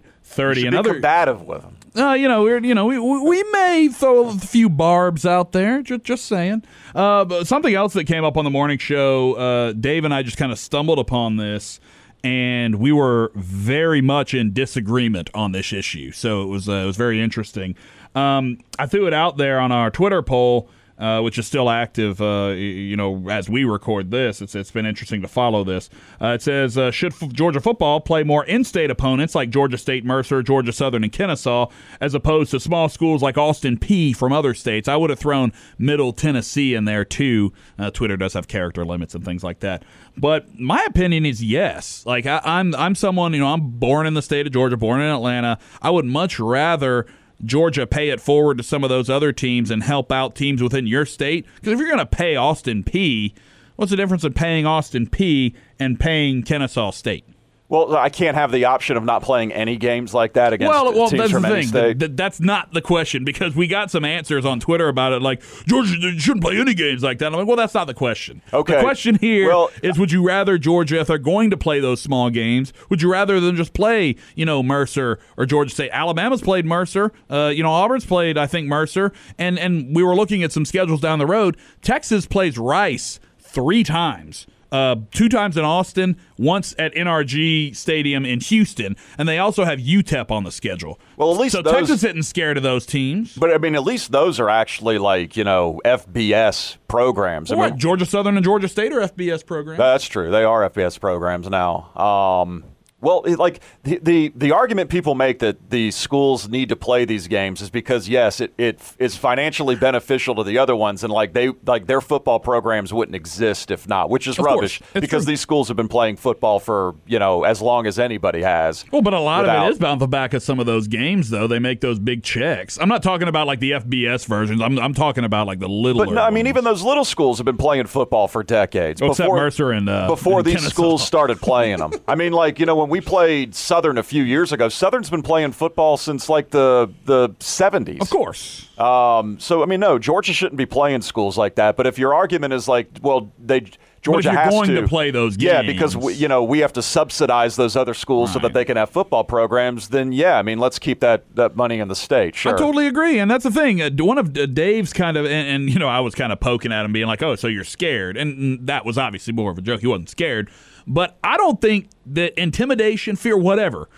Should 0.55 0.55
be 0.55 0.67
another 0.69 0.93
combative 0.93 1.43
with 1.43 1.63
him. 1.63 1.77
uh, 1.97 2.13
you 2.13 2.29
know, 2.29 2.45
we're 2.45 2.63
you 2.65 2.75
know 2.77 2.87
we, 2.87 2.97
we 2.97 3.21
we 3.23 3.43
may 3.51 3.89
throw 3.89 4.29
a 4.29 4.35
few 4.39 4.69
barbs 4.71 5.27
out 5.27 5.51
there. 5.51 5.83
Just 5.83 6.05
just 6.05 6.27
saying. 6.27 6.63
Uh, 6.95 7.25
but 7.25 7.49
something 7.49 7.75
else 7.75 7.93
that 7.95 8.05
came 8.05 8.23
up 8.25 8.37
on 8.37 8.45
the 8.45 8.51
morning 8.51 8.79
show. 8.79 9.33
Uh, 9.35 9.73
Dave 9.73 10.05
and 10.05 10.15
I 10.15 10.23
just 10.23 10.37
kind 10.37 10.53
of 10.53 10.61
stumbled 10.61 11.01
upon 11.01 11.39
this, 11.39 11.81
and 12.23 12.77
we 12.77 12.93
were 12.93 13.33
very 13.35 14.01
much 14.01 14.33
in 14.33 14.53
disagreement 14.53 15.29
on 15.35 15.51
this 15.51 15.73
issue. 15.73 16.13
So 16.13 16.43
it 16.43 16.47
was 16.47 16.69
uh, 16.69 16.73
it 16.75 16.87
was 16.87 16.97
very 16.97 17.21
interesting. 17.21 17.75
Um, 18.15 18.59
I 18.79 18.87
threw 18.87 19.09
it 19.09 19.13
out 19.13 19.39
there 19.39 19.59
on 19.59 19.73
our 19.73 19.91
Twitter 19.91 20.23
poll. 20.23 20.69
Uh, 21.03 21.21
which 21.21 21.37
is 21.37 21.45
still 21.45 21.69
active, 21.69 22.23
uh, 22.23 22.51
you 22.51 22.97
know, 22.97 23.29
as 23.29 23.49
we 23.49 23.65
record 23.65 24.13
this. 24.13 24.41
It's, 24.41 24.55
it's 24.55 24.71
been 24.71 24.87
interesting 24.87 25.21
to 25.23 25.27
follow 25.27 25.65
this. 25.65 25.91
Uh, 26.21 26.29
it 26.29 26.43
says, 26.43 26.79
uh, 26.79 26.93
should 26.93 27.13
f- 27.13 27.33
Georgia 27.33 27.61
football 27.61 28.01
play 28.01 28.23
more 28.23 28.45
in-state 28.45 28.89
opponents 28.89 29.35
like 29.35 29.51
Georgia 29.51 29.77
State, 29.77 30.05
Mercer, 30.05 30.45
Georgia 30.45 30.73
Southern, 30.73 31.03
and 31.03 31.13
Kennesaw, 31.13 31.67
as 32.01 32.15
opposed 32.15 32.53
to 32.53 32.61
small 32.61 32.89
schools 32.89 33.21
like 33.21 33.37
Austin 33.37 33.79
Peay 33.79 34.15
from 34.15 34.33
other 34.33 34.55
states? 34.55 34.87
I 34.87 34.95
would 34.95 35.11
have 35.11 35.19
thrown 35.19 35.53
Middle 35.77 36.13
Tennessee 36.13 36.73
in 36.75 36.85
there 36.85 37.05
too. 37.05 37.53
Uh, 37.81 37.91
Twitter 37.91 38.17
does 38.17 38.35
have 38.35 38.47
character 38.47 38.85
limits 38.85 39.17
and 39.17 39.25
things 39.25 39.43
like 39.43 39.59
that. 39.59 39.85
But 40.17 40.57
my 40.57 40.85
opinion 40.85 41.27
is 41.27 41.43
yes. 41.43 42.07
Like 42.07 42.27
I, 42.27 42.41
I'm, 42.45 42.77
I'm 42.77 42.95
someone, 42.95 43.33
you 43.33 43.41
know, 43.41 43.49
I'm 43.49 43.73
born 43.73 44.07
in 44.07 44.15
the 44.15 44.23
state 44.23 44.47
of 44.47 44.53
Georgia, 44.53 44.77
born 44.77 45.01
in 45.01 45.11
Atlanta. 45.11 45.59
I 45.81 45.91
would 45.91 46.05
much 46.05 46.39
rather 46.39 47.07
Georgia 47.45 47.87
pay 47.87 48.11
it 48.11 48.21
forward 48.21 48.59
to 48.59 48.65
some 48.65 48.85
of 48.85 48.91
those 48.91 49.11
other 49.11 49.33
teams 49.33 49.71
and 49.71 49.83
help 49.83 50.13
out 50.13 50.35
teams 50.35 50.63
within 50.63 50.87
your 50.87 51.07
state. 51.07 51.47
Because 51.57 51.73
if 51.73 51.79
you're 51.79 51.89
going 51.89 51.99
to 51.99 52.07
pay 52.07 52.37
Austin 52.37 52.85
Peay, 52.85 53.33
what's 53.77 53.91
the 53.91 53.97
difference 53.97 54.25
in 54.25 54.33
paying 54.33 54.67
Austin 54.67 55.07
Peay 55.07 55.55
and 55.79 55.99
paying 55.99 56.43
Kennesaw 56.43 56.93
State? 56.93 57.27
Well, 57.73 57.97
I 57.97 58.11
can't 58.11 58.37
have 58.37 58.53
the 58.53 58.67
option 58.67 58.99
of 58.99 59.05
not 59.05 59.23
playing 59.23 59.51
any 59.51 59.79
games 59.79 60.13
like 60.13 60.35
that 60.35 60.53
against 60.53 60.69
Well, 60.69 60.93
well, 60.93 61.09
teams 61.09 61.23
that's 61.23 61.33
the 61.33 61.41
from 61.41 61.47
any 61.47 61.63
state. 61.63 61.81
Th- 61.81 61.99
th- 62.01 62.11
that's 62.17 62.39
not 62.39 62.75
the 62.75 62.83
question 62.83 63.25
because 63.25 63.57
we 63.57 63.67
got 63.67 63.91
some 63.91 64.05
answers 64.05 64.45
on 64.45 64.61
Twitter 64.61 64.89
about 64.89 65.15
it, 65.15 65.23
like 65.23 65.43
Georgia 65.67 65.95
shouldn't 66.19 66.45
play 66.45 66.59
any 66.61 66.75
games 66.75 67.03
like 67.03 67.17
that. 67.21 67.29
I'm 67.29 67.33
like, 67.33 67.47
well, 67.47 67.57
that's 67.57 67.73
not 67.73 67.87
the 67.87 67.95
question. 67.95 68.43
Okay. 68.53 68.75
The 68.75 68.81
question 68.83 69.15
here 69.15 69.45
is: 69.45 69.49
Well- 69.49 69.71
is, 69.83 69.99
Would 69.99 70.13
you 70.13 70.23
rather 70.23 70.59
Georgia, 70.59 71.01
if 71.01 71.07
they're 71.07 71.17
going 71.17 71.49
to 71.49 71.57
play 71.57 71.81
those 71.81 72.03
small 72.03 72.29
games, 72.29 72.75
would 72.91 73.01
you 73.01 73.11
rather 73.11 73.41
than 73.41 73.57
just 73.57 73.73
play, 73.73 74.17
you 74.35 74.45
know, 74.45 74.63
Mercer 74.63 75.19
or 75.39 75.47
Georgia 75.47 75.73
State? 75.73 75.93
Alabama's 75.95 76.43
played 76.43 76.67
Mercer. 76.67 77.11
Uh, 77.31 77.51
you 77.55 77.63
know, 77.63 77.71
Auburn's 77.71 78.05
played, 78.05 78.37
I 78.37 78.47
think, 78.47 78.69
Mercer, 78.69 79.15
and 79.39 79.59
and 79.59 79.97
we 79.97 80.03
were 80.03 80.15
looking 80.15 80.43
at 80.43 80.53
some 80.53 80.67
schedules 80.67 81.01
down 81.01 81.19
the 81.19 81.27
road. 81.27 81.57
Texas 81.81 82.27
plays 82.27 82.59
Rice 82.59 83.19
three 83.39 83.83
times. 83.83 84.47
Uh, 84.73 84.97
two 85.13 85.29
times 85.29 85.57
in 85.59 85.65
Austin, 85.65 86.17
once 86.39 86.75
at 86.79 86.95
NRG 86.95 87.77
Stadium 87.77 88.25
in 88.25 88.41
Houston, 88.41 88.97
and 89.19 89.29
they 89.29 89.39
also 89.39 89.65
have 89.65 89.79
UTEP 89.79 90.31
on 90.31 90.45
the 90.45 90.51
schedule. 90.51 90.99
Well, 91.19 91.31
at 91.33 91.39
least 91.39 91.53
so 91.55 91.61
those- 91.63 91.75
Texas 91.75 92.03
isn't 92.05 92.23
scared 92.25 92.57
of 92.57 92.63
those 92.63 92.87
teams. 92.87 93.37
but 93.37 93.53
I 93.53 93.59
mean, 93.59 93.75
at 93.75 93.85
least 93.85 94.13
those 94.13 94.41
are 94.41 94.49
actually 94.49 94.97
like 94.99 95.37
you 95.37 95.45
know 95.45 95.79
FBS 95.85 96.79
programs. 96.89 97.53
I 97.53 97.57
What, 97.57 97.71
mean, 97.73 97.79
Georgia 97.79 98.07
Southern 98.07 98.37
and 98.37 98.45
Georgia 98.45 98.69
State 98.69 98.93
are 98.93 99.01
FBS 99.01 99.45
programs. 99.47 99.79
That's 99.79 100.07
true. 100.07 100.31
They 100.31 100.45
are 100.45 100.69
FBS 100.69 100.99
programs 100.99 101.49
now. 101.49 101.91
Um, 101.95 102.65
Well, 103.03 103.23
it, 103.25 103.39
like 103.39 103.61
the, 103.83 103.99
the 104.01 104.33
the 104.35 104.53
argument 104.53 104.89
people 104.89 105.15
make 105.15 105.41
that 105.41 105.71
the 105.71 105.91
schools 105.91 106.49
need 106.49 106.69
to 106.71 106.77
play 106.77 107.05
these 107.05 107.27
games 107.29 107.61
is 107.61 107.69
because 107.69 108.09
yes, 108.09 108.41
it, 108.41 108.55
it 108.57 108.81
is 108.99 109.17
financially 109.17 109.75
beneficial 109.75 110.35
to 110.37 110.45
the 110.45 110.57
other 110.57 110.75
ones, 110.77 111.03
and 111.05 111.13
like 111.13 111.33
they 111.35 111.51
like 111.67 111.87
their 111.89 112.01
football 112.01 112.39
programs 112.41 112.93
wouldn't 112.95 113.17
exist 113.17 113.71
if 113.73 113.89
not, 113.89 114.09
which 114.09 114.27
is 114.29 114.39
Of 114.39 114.45
rubbish 114.45 114.81
because 114.95 115.25
true. 115.25 115.33
these 115.33 115.41
schools 115.41 115.69
have 115.69 115.77
been 115.77 115.89
playing 115.89 116.17
football 116.17 116.61
for 116.61 116.95
you 117.07 117.19
know 117.19 117.43
as 117.43 117.61
long 117.61 117.87
as 117.87 117.99
anybody 117.99 118.41
has. 118.43 118.85
Well, 118.93 119.03
but 119.03 119.15
a 119.15 119.21
lot 119.21 119.43
without- 119.43 119.65
of 119.65 119.69
it 119.69 119.73
is 119.73 119.79
bound 119.79 120.01
the 120.01 120.07
back 120.07 120.33
of 120.33 120.43
some 120.43 120.61
of 120.61 120.67
those 120.67 120.87
games, 120.87 121.29
though. 121.31 121.49
They 121.49 121.59
make 121.59 121.81
those 121.81 121.99
big 121.99 122.23
checks. 122.23 122.79
I'm 122.81 122.89
not 122.89 123.03
talking 123.03 123.27
about 123.27 123.49
like 123.49 123.59
the 123.59 123.73
FBS 123.73 124.27
versions. 124.27 124.63
I'm, 124.63 124.79
I'm 124.79 124.95
talking 124.95 125.25
about 125.25 125.49
like 125.49 125.59
the 125.59 125.69
little. 125.69 126.05
But 126.05 126.15
no, 126.15 126.23
I 126.23 126.31
mean, 126.31 126.47
even 126.47 126.63
those 126.63 126.83
little 126.83 127.05
schools 127.05 127.39
have 127.39 127.45
been 127.47 127.57
playing 127.57 127.87
football 127.87 128.29
for 128.29 128.45
decades. 128.45 129.03
Oh, 129.03 129.11
except 129.11 129.29
Mercer 129.33 129.73
and, 129.73 129.89
uh, 129.89 130.07
before 130.07 130.39
and 130.39 130.47
these 130.47 130.55
Kennesaw. 130.55 130.71
schools 130.71 131.05
started 131.05 131.41
playing 131.41 131.79
them. 131.79 131.91
I 132.07 132.15
mean, 132.15 132.33
like 132.33 132.61
you 132.61 132.67
know, 132.67 132.77
when 132.77 132.92
we 132.93 133.01
played 133.01 133.55
Southern 133.55 133.97
a 133.97 134.03
few 134.03 134.23
years 134.23 134.53
ago, 134.53 134.69
Southern's 134.69 135.09
been 135.09 135.23
playing 135.23 135.53
football 135.53 135.97
since 135.97 136.29
like 136.29 136.51
the 136.51 136.93
the 137.07 137.31
70s. 137.41 138.03
of 138.03 138.11
course. 138.11 138.69
Um, 138.79 139.41
so 139.41 139.63
I 139.63 139.67
mean, 139.67 139.81
no, 139.81 139.99
Georgia 139.99 140.35
shouldn't 140.35 140.59
be 140.59 140.67
playing 140.67 141.01
schools 141.01 141.39
like 141.39 141.55
that. 141.55 141.75
But 141.75 141.87
if 141.87 141.99
your 141.99 142.13
argument 142.13 142.53
is 142.53 142.69
like, 142.69 142.89
well, 143.01 143.33
they 143.43 143.65
Georgia 144.03 144.31
you're 144.33 144.39
has 144.41 144.53
going 144.53 144.75
to 144.75 144.89
play 144.89 145.13
those 145.13 145.37
games. 145.37 145.53
yeah, 145.53 145.63
because 145.63 145.97
we, 145.97 146.15
you 146.15 146.27
know 146.27 146.43
we 146.43 146.59
have 146.59 146.73
to 146.73 146.83
subsidize 146.83 147.55
those 147.55 147.77
other 147.77 147.95
schools 147.95 148.33
so 148.33 148.41
that 148.41 148.53
they 148.53 148.65
can 148.65 148.77
have 148.77 148.91
football 148.91 149.23
programs. 149.23 149.89
Then 149.91 150.11
yeah, 150.11 150.39
I 150.39 150.43
mean, 150.43 150.59
let's 150.59 150.79
keep 150.79 151.01
that 151.01 151.25
that 151.37 151.55
money 151.55 151.79
in 151.79 151.87
the 151.87 151.95
state. 151.95 152.35
Sure. 152.35 152.53
I 152.55 152.59
totally 152.59 152.89
agree, 152.89 153.19
and 153.21 153.31
that's 153.31 153.45
the 153.45 153.51
thing. 153.53 153.81
Uh, 153.81 153.91
one 154.01 154.19
of 154.19 154.37
uh, 154.37 154.47
Dave's 154.47 154.93
kind 154.93 155.17
of, 155.17 155.25
and, 155.25 155.49
and 155.49 155.71
you 155.71 155.79
know, 155.79 155.89
I 155.89 156.01
was 156.01 156.17
kind 156.17 156.33
of 156.33 156.41
poking 156.41 156.73
at 156.73 156.85
him, 156.85 156.93
being 156.93 157.07
like, 157.07 157.23
"Oh, 157.23 157.37
so 157.37 157.47
you're 157.47 157.63
scared?" 157.65 158.17
And 158.17 158.67
that 158.67 158.85
was 158.85 158.99
obviously 158.99 159.33
more 159.33 159.53
of 159.53 159.59
a 159.59 159.63
joke. 159.63 159.81
He 159.81 159.87
wasn't 159.87 160.11
scared, 160.11 160.51
but 160.87 161.17
I 161.23 161.37
don't 161.37 161.61
think 161.61 161.89
that 162.07 162.41
intimidation, 162.41 163.15
fear, 163.15 163.37
whatever. 163.37 163.89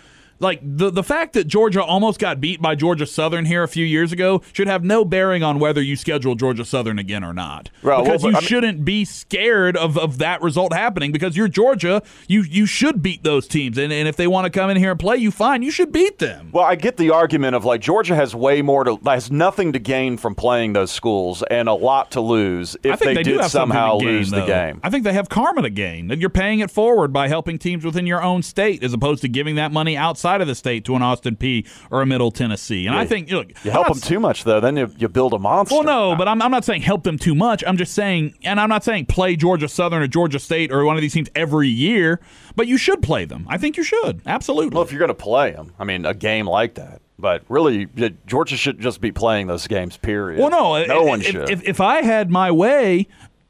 Like 0.45 0.59
the 0.61 0.91
the 0.91 1.01
fact 1.01 1.33
that 1.33 1.47
Georgia 1.47 1.83
almost 1.83 2.19
got 2.19 2.39
beat 2.39 2.61
by 2.61 2.75
Georgia 2.75 3.07
Southern 3.07 3.45
here 3.45 3.63
a 3.63 3.67
few 3.67 3.83
years 3.83 4.11
ago 4.11 4.43
should 4.53 4.67
have 4.67 4.83
no 4.83 5.03
bearing 5.03 5.41
on 5.41 5.57
whether 5.57 5.81
you 5.81 5.95
schedule 5.95 6.35
Georgia 6.35 6.63
Southern 6.63 6.99
again 6.99 7.23
or 7.23 7.33
not. 7.33 7.71
Well, 7.81 8.03
because 8.03 8.21
well, 8.21 8.33
you 8.33 8.37
I 8.37 8.41
mean- 8.41 8.47
shouldn't 8.47 8.85
be 8.85 9.05
scared 9.05 9.75
of, 9.75 9.97
of 9.97 10.19
that 10.19 10.43
result 10.43 10.71
happening 10.71 11.11
because 11.11 11.35
you're 11.35 11.47
Georgia. 11.47 12.03
You 12.27 12.43
you 12.43 12.67
should 12.67 13.01
beat 13.01 13.23
those 13.23 13.47
teams, 13.47 13.79
and, 13.79 13.91
and 13.91 14.07
if 14.07 14.17
they 14.17 14.27
want 14.27 14.45
to 14.45 14.51
come 14.51 14.69
in 14.69 14.77
here 14.77 14.91
and 14.91 14.99
play 14.99 15.17
you, 15.17 15.31
fine, 15.31 15.63
you 15.63 15.71
should 15.71 15.91
beat 15.91 16.19
them. 16.19 16.51
Well, 16.53 16.63
I 16.63 16.75
get 16.75 16.97
the 16.97 17.09
argument 17.09 17.55
of 17.55 17.65
like 17.65 17.81
Georgia 17.81 18.13
has 18.13 18.35
way 18.35 18.61
more 18.61 18.83
to 18.83 18.99
has 19.03 19.31
nothing 19.31 19.73
to 19.73 19.79
gain 19.79 20.15
from 20.15 20.35
playing 20.35 20.73
those 20.73 20.91
schools 20.91 21.41
and 21.49 21.67
a 21.67 21.73
lot 21.73 22.11
to 22.11 22.21
lose 22.21 22.77
if 22.83 22.99
they, 22.99 23.15
do 23.15 23.37
did 23.37 23.45
somehow 23.45 23.97
gain, 23.97 24.07
lose 24.09 24.29
the 24.29 24.45
game. 24.45 24.79
I 24.83 24.91
think 24.91 25.05
they 25.05 25.13
have 25.13 25.27
karma 25.27 25.63
to 25.63 25.71
gain. 25.71 26.11
and 26.11 26.21
you're 26.21 26.29
paying 26.29 26.59
it 26.59 26.69
forward 26.69 27.11
by 27.11 27.29
helping 27.29 27.57
teams 27.57 27.83
within 27.83 28.05
your 28.05 28.21
own 28.21 28.43
state, 28.43 28.83
as 28.83 28.93
opposed 28.93 29.21
to 29.23 29.27
giving 29.27 29.55
that 29.55 29.71
money 29.71 29.97
outside 29.97 30.34
of 30.41 30.47
the 30.47 30.55
state 30.55 30.85
to 30.85 30.95
an 30.95 31.01
Austin 31.01 31.35
Peay 31.35 31.67
or 31.91 32.01
a 32.01 32.05
Middle 32.05 32.31
Tennessee. 32.31 32.85
And 32.87 32.95
I 32.95 33.05
think 33.05 33.29
look, 33.31 33.51
You 33.63 33.71
help 33.71 33.87
not 33.87 33.95
them 33.95 34.01
too 34.01 34.19
much 34.19 34.43
though, 34.43 34.59
then 34.59 34.77
you, 34.77 34.91
you 34.97 35.07
build 35.07 35.33
a 35.33 35.39
monster. 35.39 35.75
Well, 35.75 35.83
no, 35.83 36.15
but 36.15 36.27
I'm, 36.27 36.41
I'm 36.41 36.51
not 36.51 36.65
saying 36.65 36.81
help 36.81 37.03
them 37.03 37.17
too 37.17 37.35
much. 37.35 37.63
I'm 37.65 37.77
just 37.77 37.93
saying, 37.93 38.35
and 38.43 38.59
I'm 38.59 38.69
not 38.69 38.83
saying 38.83 39.07
play 39.07 39.35
Georgia 39.35 39.67
Southern 39.67 40.01
or 40.01 40.07
Georgia 40.07 40.39
State 40.39 40.71
or 40.71 40.85
one 40.85 40.95
of 40.95 41.01
these 41.01 41.13
teams 41.13 41.29
every 41.35 41.69
year, 41.69 42.19
but 42.55 42.67
you 42.67 42.77
should 42.77 43.01
play 43.01 43.25
them. 43.25 43.45
I 43.49 43.57
think 43.57 43.77
you 43.77 43.83
should. 43.83 44.21
Absolutely. 44.25 44.75
Well, 44.75 44.83
if 44.83 44.91
you're 44.91 44.99
going 44.99 45.09
to 45.09 45.13
play 45.15 45.51
them, 45.51 45.73
I 45.79 45.83
mean, 45.83 46.05
a 46.05 46.13
game 46.13 46.47
like 46.47 46.75
that. 46.75 47.01
But 47.17 47.43
really, 47.47 47.87
Georgia 48.25 48.57
should 48.57 48.79
just 48.79 48.99
be 48.99 49.11
playing 49.11 49.47
those 49.47 49.67
games. 49.67 49.95
Period. 49.95 50.39
Well, 50.39 50.49
no, 50.49 50.83
no 50.85 51.01
if, 51.01 51.07
one 51.07 51.21
should. 51.21 51.49
If, 51.49 51.63
if 51.63 51.79
I 51.79 52.01
had 52.01 52.29
my 52.29 52.51
way, 52.51 53.07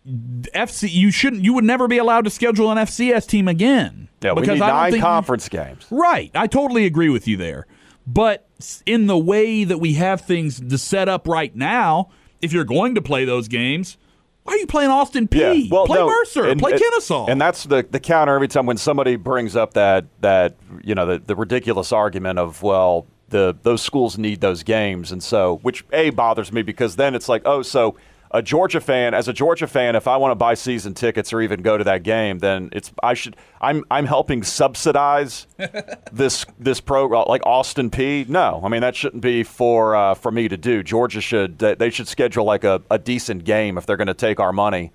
FC, 0.07 0.91
you 0.91 1.09
shouldn't. 1.11 1.43
You 1.43 1.53
would 1.53 1.63
never 1.63 1.87
be 1.87 1.97
allowed 1.97 2.25
to 2.25 2.29
schedule 2.29 2.71
an 2.71 2.77
FCS 2.77 3.27
team 3.27 3.47
again. 3.47 4.04
Yeah, 4.25 4.33
we 4.33 4.41
because 4.41 4.59
need 4.59 4.65
nine 4.65 4.91
think, 4.91 5.03
conference 5.03 5.47
games. 5.49 5.85
Right. 5.91 6.31
I 6.35 6.47
totally 6.47 6.85
agree 6.85 7.09
with 7.09 7.27
you 7.27 7.37
there. 7.37 7.67
But 8.07 8.47
in 8.85 9.07
the 9.07 9.17
way 9.17 9.63
that 9.63 9.79
we 9.79 9.93
have 9.93 10.21
things 10.21 10.59
to 10.59 10.77
set 10.77 11.09
up 11.09 11.27
right 11.27 11.55
now, 11.55 12.09
if 12.41 12.53
you're 12.53 12.63
going 12.63 12.95
to 12.95 13.01
play 13.01 13.25
those 13.25 13.47
games, 13.47 13.97
why 14.43 14.53
are 14.53 14.57
you 14.57 14.67
playing 14.67 14.91
Austin 14.91 15.27
Peay? 15.27 15.63
Yeah, 15.63 15.67
well, 15.71 15.85
play 15.87 15.97
no, 15.97 16.07
Mercer, 16.07 16.45
and- 16.45 16.59
play 16.59 16.73
and- 16.73 16.81
Kennesaw. 16.81 17.25
and 17.27 17.41
that's 17.41 17.63
the 17.63 17.85
the 17.89 17.99
counter 17.99 18.35
every 18.35 18.47
time 18.47 18.67
when 18.67 18.77
somebody 18.77 19.15
brings 19.15 19.55
up 19.55 19.73
that 19.73 20.05
that 20.21 20.55
you 20.83 20.93
know 20.93 21.05
the, 21.07 21.17
the 21.19 21.35
ridiculous 21.35 21.91
argument 21.91 22.37
of 22.37 22.61
well 22.61 23.07
the 23.29 23.55
those 23.63 23.81
schools 23.81 24.19
need 24.19 24.41
those 24.41 24.61
games, 24.61 25.11
and 25.11 25.23
so 25.23 25.57
which 25.63 25.83
a 25.91 26.11
bothers 26.11 26.51
me 26.51 26.61
because 26.61 26.95
then 26.95 27.15
it's 27.15 27.27
like 27.27 27.41
oh 27.45 27.63
so 27.63 27.97
a 28.35 28.41
Georgia 28.41 28.81
fan 28.81 29.13
as 29.13 29.29
a 29.29 29.33
Georgia 29.33 29.65
fan 29.65 29.95
if 29.95 30.09
I 30.09 30.17
want 30.17 30.31
to 30.31 30.35
buy 30.35 30.55
season 30.55 30.93
tickets 30.93 31.31
or 31.31 31.39
even 31.41 31.61
go 31.61 31.77
to 31.77 31.85
that 31.85 32.03
game 32.03 32.39
then 32.39 32.69
it's 32.73 32.91
I 33.01 33.13
should 33.13 33.37
I'm 33.61 33.85
I'm 33.89 34.05
helping 34.05 34.43
subsidize 34.43 35.47
this 36.11 36.45
this 36.59 36.81
program 36.81 37.23
like 37.27 37.45
Austin 37.45 37.89
Peay. 37.89 38.27
No, 38.27 38.61
I 38.61 38.67
mean 38.67 38.81
that 38.81 38.93
shouldn't 38.93 39.23
be 39.23 39.43
for 39.43 39.95
uh, 39.95 40.15
for 40.15 40.31
me 40.31 40.49
to 40.49 40.57
do. 40.57 40.83
Georgia 40.83 41.21
should 41.21 41.59
they 41.59 41.75
they 41.75 41.89
should 41.89 42.09
schedule 42.09 42.43
like 42.43 42.65
a, 42.65 42.81
a 42.91 42.99
decent 42.99 43.45
game 43.45 43.77
if 43.77 43.85
they're 43.85 43.97
going 43.97 44.07
to 44.07 44.13
take 44.13 44.41
our 44.41 44.51
money 44.51 44.91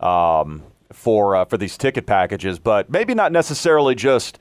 um, 0.00 0.64
for 0.92 1.36
uh, 1.36 1.44
for 1.44 1.56
these 1.56 1.78
ticket 1.78 2.04
packages, 2.04 2.58
but 2.58 2.90
maybe 2.90 3.14
not 3.14 3.30
necessarily 3.30 3.94
just 3.94 4.40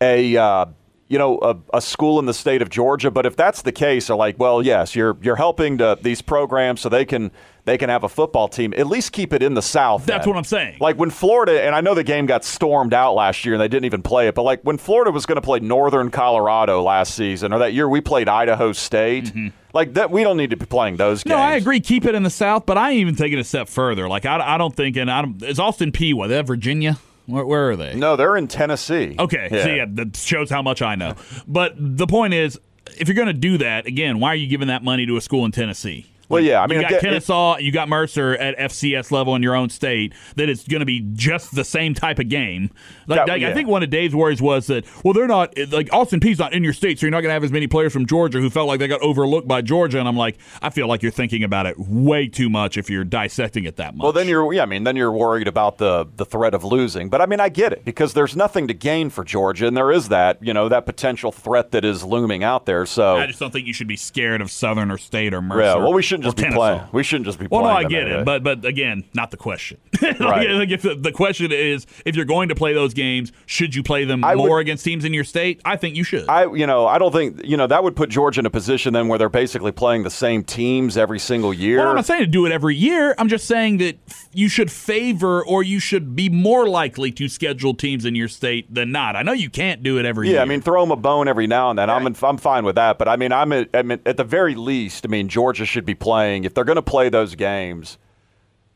a 0.00 0.36
uh, 0.36 0.66
you 1.08 1.18
know 1.18 1.38
a, 1.40 1.56
a 1.74 1.80
school 1.80 2.18
in 2.18 2.26
the 2.26 2.34
state 2.34 2.62
of 2.62 2.70
Georgia. 2.70 3.10
But 3.10 3.26
if 3.26 3.36
that's 3.36 3.62
the 3.62 3.72
case, 3.72 4.10
are 4.10 4.16
like, 4.16 4.38
well, 4.38 4.62
yes, 4.62 4.94
you're 4.94 5.16
you're 5.22 5.36
helping 5.36 5.78
to, 5.78 5.98
these 6.00 6.22
programs 6.22 6.80
so 6.80 6.88
they 6.88 7.04
can 7.04 7.30
they 7.64 7.76
can 7.76 7.90
have 7.90 8.04
a 8.04 8.08
football 8.08 8.48
team. 8.48 8.72
At 8.76 8.86
least 8.86 9.12
keep 9.12 9.32
it 9.32 9.42
in 9.42 9.54
the 9.54 9.62
South. 9.62 10.06
That's 10.06 10.24
then. 10.24 10.34
what 10.34 10.38
I'm 10.38 10.44
saying. 10.44 10.78
Like 10.80 10.96
when 10.96 11.10
Florida, 11.10 11.62
and 11.62 11.74
I 11.74 11.80
know 11.80 11.94
the 11.94 12.04
game 12.04 12.26
got 12.26 12.44
stormed 12.44 12.94
out 12.94 13.14
last 13.14 13.44
year 13.44 13.54
and 13.54 13.60
they 13.60 13.68
didn't 13.68 13.86
even 13.86 14.02
play 14.02 14.28
it, 14.28 14.34
but 14.34 14.42
like 14.42 14.62
when 14.62 14.78
Florida 14.78 15.10
was 15.10 15.26
going 15.26 15.36
to 15.36 15.42
play 15.42 15.58
Northern 15.60 16.10
Colorado 16.10 16.82
last 16.82 17.14
season, 17.14 17.52
or 17.52 17.58
that 17.58 17.72
year 17.72 17.88
we 17.88 18.00
played 18.00 18.28
Idaho 18.28 18.72
State, 18.72 19.32
like 19.74 19.94
that, 19.94 20.12
we 20.12 20.22
don't 20.22 20.36
need 20.36 20.50
to 20.50 20.56
be 20.56 20.66
playing 20.66 20.96
those 20.96 21.24
games. 21.24 21.34
Mm-hmm. 21.34 21.40
no, 21.40 21.44
I 21.44 21.56
agree. 21.56 21.80
Keep 21.80 22.04
it 22.04 22.14
in 22.14 22.22
the 22.22 22.30
South, 22.30 22.66
but 22.66 22.78
I 22.78 22.94
even 22.94 23.16
take 23.16 23.32
it 23.32 23.38
a 23.38 23.44
step 23.44 23.68
further. 23.68 24.08
Like 24.08 24.26
I, 24.26 24.54
I 24.54 24.58
don't 24.58 24.74
think, 24.74 24.96
and 24.96 25.10
I 25.10 25.22
don't, 25.22 25.42
is 25.42 25.58
Austin 25.58 25.90
Peay. 25.90 26.14
What? 26.14 26.28
That 26.28 26.46
Virginia? 26.46 26.98
Where, 27.26 27.44
where 27.44 27.70
are 27.70 27.76
they? 27.76 27.94
No, 27.94 28.16
they're 28.16 28.36
in 28.36 28.48
Tennessee. 28.48 29.16
Okay, 29.18 29.48
Yeah. 29.50 29.62
so 29.64 29.68
yeah, 29.70 29.84
that 29.88 30.16
shows 30.16 30.48
how 30.50 30.62
much 30.62 30.82
I 30.82 30.94
know. 30.94 31.14
But 31.46 31.74
the 31.76 32.06
point 32.06 32.34
is, 32.34 32.58
if 32.98 33.08
you're 33.08 33.14
going 33.16 33.26
to 33.26 33.32
do 33.32 33.58
that, 33.58 33.86
again, 33.86 34.20
why 34.20 34.28
are 34.30 34.36
you 34.36 34.46
giving 34.46 34.68
that 34.68 34.82
money 34.84 35.06
to 35.06 35.16
a 35.16 35.20
school 35.20 35.44
in 35.44 35.52
Tennessee? 35.52 36.06
Well, 36.28 36.42
yeah, 36.42 36.62
I 36.62 36.66
mean, 36.66 36.80
you 36.80 36.82
got 36.82 36.98
again, 36.98 37.12
Kennesaw, 37.12 37.58
you 37.58 37.72
got 37.72 37.88
Mercer 37.88 38.34
at 38.34 38.56
FCS 38.58 39.10
level 39.10 39.34
in 39.36 39.42
your 39.42 39.54
own 39.54 39.68
state. 39.68 40.12
That 40.36 40.48
it's 40.48 40.66
going 40.66 40.80
to 40.80 40.86
be 40.86 41.00
just 41.14 41.54
the 41.54 41.64
same 41.64 41.94
type 41.94 42.18
of 42.18 42.28
game. 42.28 42.70
Like, 43.06 43.26
Yeah, 43.26 43.32
like, 43.34 43.42
I 43.42 43.54
think 43.54 43.68
one 43.68 43.82
of 43.82 43.90
Dave's 43.90 44.14
worries 44.14 44.42
was 44.42 44.66
that 44.66 44.84
well, 45.04 45.14
they're 45.14 45.26
not 45.26 45.56
like 45.70 45.92
Austin 45.92 46.20
Peay's 46.20 46.38
not 46.38 46.52
in 46.52 46.64
your 46.64 46.72
state, 46.72 46.98
so 46.98 47.06
you're 47.06 47.12
not 47.12 47.20
going 47.20 47.30
to 47.30 47.34
have 47.34 47.44
as 47.44 47.52
many 47.52 47.66
players 47.66 47.92
from 47.92 48.06
Georgia 48.06 48.40
who 48.40 48.50
felt 48.50 48.66
like 48.66 48.80
they 48.80 48.88
got 48.88 49.00
overlooked 49.02 49.46
by 49.46 49.62
Georgia. 49.62 49.98
And 49.98 50.08
I'm 50.08 50.16
like, 50.16 50.38
I 50.62 50.70
feel 50.70 50.88
like 50.88 51.02
you're 51.02 51.12
thinking 51.12 51.44
about 51.44 51.66
it 51.66 51.78
way 51.78 52.26
too 52.26 52.50
much 52.50 52.76
if 52.76 52.90
you're 52.90 53.04
dissecting 53.04 53.64
it 53.64 53.76
that 53.76 53.94
much. 53.94 54.02
Well, 54.02 54.12
then 54.12 54.28
you're 54.28 54.52
yeah. 54.52 54.62
I 54.62 54.66
mean, 54.66 54.84
then 54.84 54.96
you're 54.96 55.12
worried 55.12 55.48
about 55.48 55.78
the 55.78 56.06
the 56.16 56.24
threat 56.24 56.54
of 56.54 56.64
losing. 56.64 57.08
But 57.08 57.20
I 57.20 57.26
mean, 57.26 57.40
I 57.40 57.48
get 57.48 57.72
it 57.72 57.84
because 57.84 58.14
there's 58.14 58.34
nothing 58.34 58.66
to 58.68 58.74
gain 58.74 59.10
for 59.10 59.22
Georgia, 59.24 59.66
and 59.66 59.76
there 59.76 59.92
is 59.92 60.08
that 60.08 60.42
you 60.42 60.52
know 60.52 60.68
that 60.68 60.86
potential 60.86 61.30
threat 61.30 61.70
that 61.70 61.84
is 61.84 62.02
looming 62.02 62.42
out 62.42 62.66
there. 62.66 62.84
So 62.86 63.16
I 63.16 63.26
just 63.26 63.38
don't 63.38 63.52
think 63.52 63.66
you 63.66 63.72
should 63.72 63.88
be 63.88 63.96
scared 63.96 64.40
of 64.40 64.50
Southern 64.50 64.90
or 64.90 64.98
State 64.98 65.32
or 65.32 65.40
Mercer. 65.42 65.60
yeah, 65.60 65.74
well, 65.76 65.92
we 65.92 66.02
shouldn't 66.22 66.36
just 66.36 66.48
be 66.48 66.54
playing. 66.54 66.82
We 66.92 67.02
shouldn't 67.02 67.26
just 67.26 67.38
be 67.38 67.46
Well, 67.50 67.62
playing. 67.62 67.74
Well, 67.74 67.82
no, 67.82 67.86
I 67.86 67.90
get 67.90 68.08
it, 68.08 68.24
but 68.24 68.42
but 68.42 68.64
again, 68.64 69.04
not 69.14 69.30
the 69.30 69.36
question. 69.36 69.78
like, 70.02 70.20
Right. 70.20 70.50
like 70.50 70.70
if 70.70 70.82
the, 70.82 70.94
the 70.94 71.12
question 71.12 71.52
is, 71.52 71.86
if 72.04 72.16
you're 72.16 72.24
going 72.24 72.48
to 72.48 72.54
play 72.54 72.72
those 72.72 72.94
games, 72.94 73.32
should 73.46 73.74
you 73.74 73.82
play 73.82 74.04
them 74.04 74.24
I 74.24 74.34
more 74.34 74.50
would- 74.56 74.58
against 74.60 74.84
teams 74.84 75.04
in 75.04 75.12
your 75.14 75.24
state? 75.24 75.60
I 75.64 75.76
think 75.76 75.96
you 75.96 76.04
should. 76.04 76.28
I, 76.28 76.52
you 76.52 76.66
know, 76.66 76.86
I 76.86 76.98
don't 76.98 77.12
think, 77.12 77.44
you 77.44 77.56
know, 77.56 77.66
that 77.66 77.82
would 77.84 77.96
put 77.96 78.10
Georgia 78.10 78.40
in 78.40 78.46
a 78.46 78.50
position 78.50 78.92
then 78.92 79.08
where 79.08 79.18
they're 79.18 79.28
basically 79.28 79.72
playing 79.72 80.02
the 80.02 80.10
same 80.10 80.42
teams 80.44 80.96
every 80.96 81.18
single 81.18 81.52
year. 81.52 81.78
well, 81.78 81.88
I'm 81.90 81.96
not 81.96 82.06
saying 82.06 82.20
to 82.20 82.26
do 82.26 82.46
it 82.46 82.52
every 82.52 82.76
year. 82.76 83.14
I'm 83.18 83.28
just 83.28 83.46
saying 83.46 83.78
that 83.78 83.98
you 84.32 84.48
should 84.48 84.70
favor 84.70 85.44
or 85.44 85.62
you 85.62 85.80
should 85.80 86.14
be 86.16 86.28
more 86.28 86.68
likely 86.68 87.10
to 87.12 87.28
schedule 87.28 87.74
teams 87.74 88.04
in 88.04 88.14
your 88.14 88.28
state 88.28 88.72
than 88.72 88.92
not. 88.92 89.16
I 89.16 89.22
know 89.22 89.32
you 89.32 89.50
can't 89.50 89.82
do 89.82 89.98
it 89.98 90.04
every 90.04 90.28
yeah, 90.28 90.34
year. 90.34 90.42
I 90.42 90.44
mean, 90.44 90.60
throw 90.60 90.82
them 90.82 90.90
a 90.90 90.96
bone 90.96 91.28
every 91.28 91.46
now 91.46 91.70
and 91.70 91.78
then. 91.78 91.90
I'm, 91.90 92.06
in, 92.06 92.16
I'm 92.22 92.36
fine 92.38 92.64
with 92.64 92.76
that. 92.76 92.98
But 92.98 93.08
I 93.08 93.16
mean, 93.16 93.32
I'm 93.32 93.52
at, 93.52 93.68
I 93.74 93.82
mean, 93.82 94.00
at 94.06 94.16
the 94.16 94.24
very 94.24 94.54
least, 94.54 95.04
I 95.06 95.08
mean, 95.08 95.28
Georgia 95.28 95.64
should 95.64 95.84
be 95.86 95.94
playing 96.06 96.44
if 96.44 96.54
they're 96.54 96.64
going 96.64 96.76
to 96.76 96.82
play 96.82 97.08
those 97.08 97.34
games. 97.34 97.98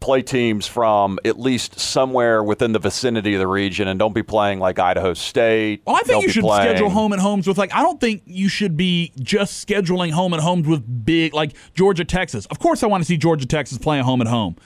Play 0.00 0.22
teams 0.22 0.66
from 0.66 1.18
at 1.26 1.38
least 1.38 1.78
somewhere 1.78 2.42
within 2.42 2.72
the 2.72 2.78
vicinity 2.78 3.34
of 3.34 3.38
the 3.38 3.46
region, 3.46 3.86
and 3.86 3.98
don't 3.98 4.14
be 4.14 4.22
playing 4.22 4.58
like 4.58 4.78
Idaho 4.78 5.12
State. 5.12 5.82
Well, 5.86 5.94
I 5.94 5.98
think 5.98 6.08
Don't 6.16 6.22
you 6.22 6.30
should 6.30 6.42
playing- 6.42 6.70
schedule 6.70 6.88
home 6.88 7.12
and 7.12 7.20
homes 7.20 7.46
with 7.46 7.58
like 7.58 7.74
I 7.74 7.82
don't 7.82 8.00
think 8.00 8.22
you 8.24 8.48
should 8.48 8.78
be 8.78 9.12
just 9.20 9.66
scheduling 9.66 10.10
home 10.12 10.32
and 10.32 10.40
homes 10.42 10.66
with 10.66 11.04
big 11.04 11.34
like 11.34 11.52
Georgia 11.74 12.06
Texas. 12.06 12.46
Of 12.46 12.58
course 12.58 12.82
I 12.82 12.86
want 12.86 13.02
to 13.02 13.06
see 13.06 13.18
Georgia 13.18 13.44
Texas 13.46 13.76
playing 13.76 14.04
home 14.04 14.22
and 14.22 14.30
home. 14.30 14.56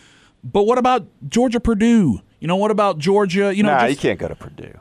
But 0.45 0.69
what 0.69 0.79
about 0.79 1.09
Georgia 1.29 1.59
Purdue? 1.59 2.21
You 2.39 2.47
know, 2.47 2.55
what 2.57 2.71
about 2.71 2.99
Georgia, 2.99 3.53
you 3.53 3.65
know, 3.65 3.71
Nah, 3.73 3.89
just- 3.89 3.91
you 3.91 4.09
can't 4.09 4.21
go 4.21 4.29
to 4.29 4.37
Purdue. 4.37 4.79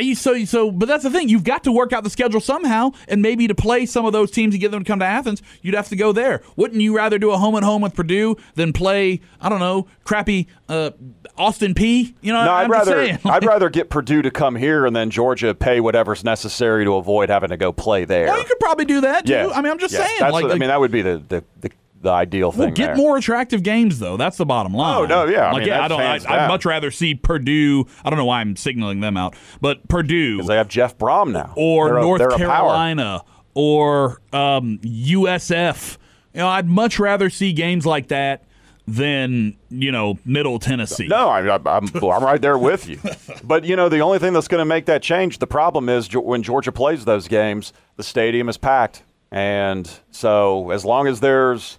You 0.00 0.14
so 0.14 0.44
so, 0.44 0.70
but 0.70 0.86
that's 0.86 1.04
the 1.04 1.10
thing. 1.10 1.28
You've 1.28 1.44
got 1.44 1.64
to 1.64 1.72
work 1.72 1.92
out 1.92 2.04
the 2.04 2.10
schedule 2.10 2.40
somehow, 2.40 2.90
and 3.08 3.22
maybe 3.22 3.46
to 3.48 3.54
play 3.54 3.86
some 3.86 4.04
of 4.06 4.12
those 4.12 4.30
teams 4.30 4.54
and 4.54 4.60
get 4.60 4.70
them 4.70 4.82
to 4.84 4.86
come 4.88 4.98
to 4.98 5.04
Athens, 5.04 5.42
you'd 5.62 5.74
have 5.74 5.88
to 5.88 5.96
go 5.96 6.12
there. 6.12 6.42
Wouldn't 6.56 6.80
you 6.80 6.96
rather 6.96 7.18
do 7.18 7.30
a 7.30 7.36
home 7.38 7.54
and 7.54 7.64
home 7.64 7.82
with 7.82 7.94
Purdue 7.94 8.36
than 8.54 8.72
play? 8.72 9.20
I 9.40 9.48
don't 9.48 9.60
know, 9.60 9.86
crappy 10.04 10.48
uh, 10.68 10.90
Austin 11.36 11.74
Peay 11.74 12.14
You 12.22 12.32
know, 12.32 12.44
no, 12.44 12.52
I'm 12.52 12.64
I'd 12.66 12.70
rather 12.70 12.92
saying, 12.92 13.18
I'd 13.24 13.44
rather 13.44 13.68
get 13.70 13.90
Purdue 13.90 14.22
to 14.22 14.30
come 14.30 14.56
here 14.56 14.86
and 14.86 14.94
then 14.94 15.10
Georgia 15.10 15.54
pay 15.54 15.80
whatever's 15.80 16.24
necessary 16.24 16.84
to 16.84 16.94
avoid 16.96 17.28
having 17.28 17.50
to 17.50 17.56
go 17.56 17.72
play 17.72 18.04
there. 18.04 18.26
Well, 18.26 18.38
you 18.38 18.44
could 18.44 18.60
probably 18.60 18.84
do 18.84 19.00
that 19.02 19.26
too. 19.26 19.32
Yeah. 19.32 19.48
I 19.48 19.60
mean, 19.60 19.72
I'm 19.72 19.78
just 19.78 19.92
Yeah. 19.94 20.06
saying. 20.06 20.16
That's 20.20 20.32
like, 20.32 20.44
what- 20.44 20.52
I 20.54 20.58
mean, 20.58 20.68
that 20.68 20.80
would 20.80 20.92
be 20.92 21.02
the 21.02 21.18
the, 21.28 21.44
the, 21.60 21.70
the 22.04 22.10
ideal 22.12 22.50
Well, 22.52 22.66
thing. 22.68 22.74
get 22.74 22.86
there. 22.88 22.96
more 22.96 23.16
attractive 23.16 23.62
games, 23.64 23.98
though. 23.98 24.16
That's 24.16 24.36
the 24.36 24.46
bottom 24.46 24.72
line. 24.72 25.02
Oh, 25.02 25.06
no, 25.06 25.24
yeah, 25.26 25.50
I, 25.50 25.58
mean, 25.58 25.66
yeah, 25.66 25.82
I 25.84 25.88
don't. 25.88 26.00
I, 26.00 26.14
I'd 26.14 26.48
much 26.48 26.64
rather 26.64 26.90
see 26.92 27.14
Purdue. 27.16 27.86
I 28.04 28.10
don't 28.10 28.18
know 28.18 28.24
why 28.24 28.40
I'm 28.40 28.54
signaling 28.56 29.00
them 29.00 29.16
out, 29.16 29.34
but 29.60 29.88
Purdue 29.88 30.36
because 30.36 30.46
they 30.48 30.56
have 30.56 30.68
Jeff 30.68 30.96
Brohm 30.96 31.32
now, 31.32 31.52
or 31.56 31.88
They're 31.94 32.00
North 32.00 32.22
a. 32.22 32.36
Carolina 32.36 33.22
or 33.54 34.20
um, 34.32 34.78
USF. 34.82 35.98
You 36.32 36.40
know, 36.40 36.48
I'd 36.48 36.68
much 36.68 36.98
rather 36.98 37.30
see 37.30 37.52
games 37.52 37.86
like 37.86 38.08
that 38.08 38.44
than 38.86 39.56
you 39.70 39.90
know 39.90 40.18
Middle 40.24 40.58
Tennessee. 40.58 41.06
No, 41.08 41.28
I, 41.28 41.40
I, 41.46 41.54
I'm 41.64 41.88
I'm 41.94 42.22
right 42.22 42.40
there 42.40 42.58
with 42.58 42.88
you. 42.88 42.98
But 43.42 43.64
you 43.64 43.76
know, 43.76 43.88
the 43.88 44.00
only 44.00 44.18
thing 44.18 44.32
that's 44.32 44.48
going 44.48 44.60
to 44.60 44.64
make 44.64 44.86
that 44.86 45.02
change, 45.02 45.38
the 45.38 45.46
problem 45.46 45.88
is 45.88 46.14
when 46.14 46.42
Georgia 46.42 46.72
plays 46.72 47.04
those 47.04 47.28
games, 47.28 47.72
the 47.96 48.02
stadium 48.02 48.48
is 48.48 48.56
packed, 48.56 49.02
and 49.30 49.90
so 50.10 50.70
as 50.70 50.84
long 50.84 51.06
as 51.06 51.20
there's 51.20 51.78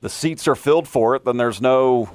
the 0.00 0.08
seats 0.08 0.46
are 0.48 0.54
filled 0.54 0.86
for 0.88 1.14
it, 1.16 1.24
then 1.24 1.36
there's 1.36 1.60
no, 1.60 2.08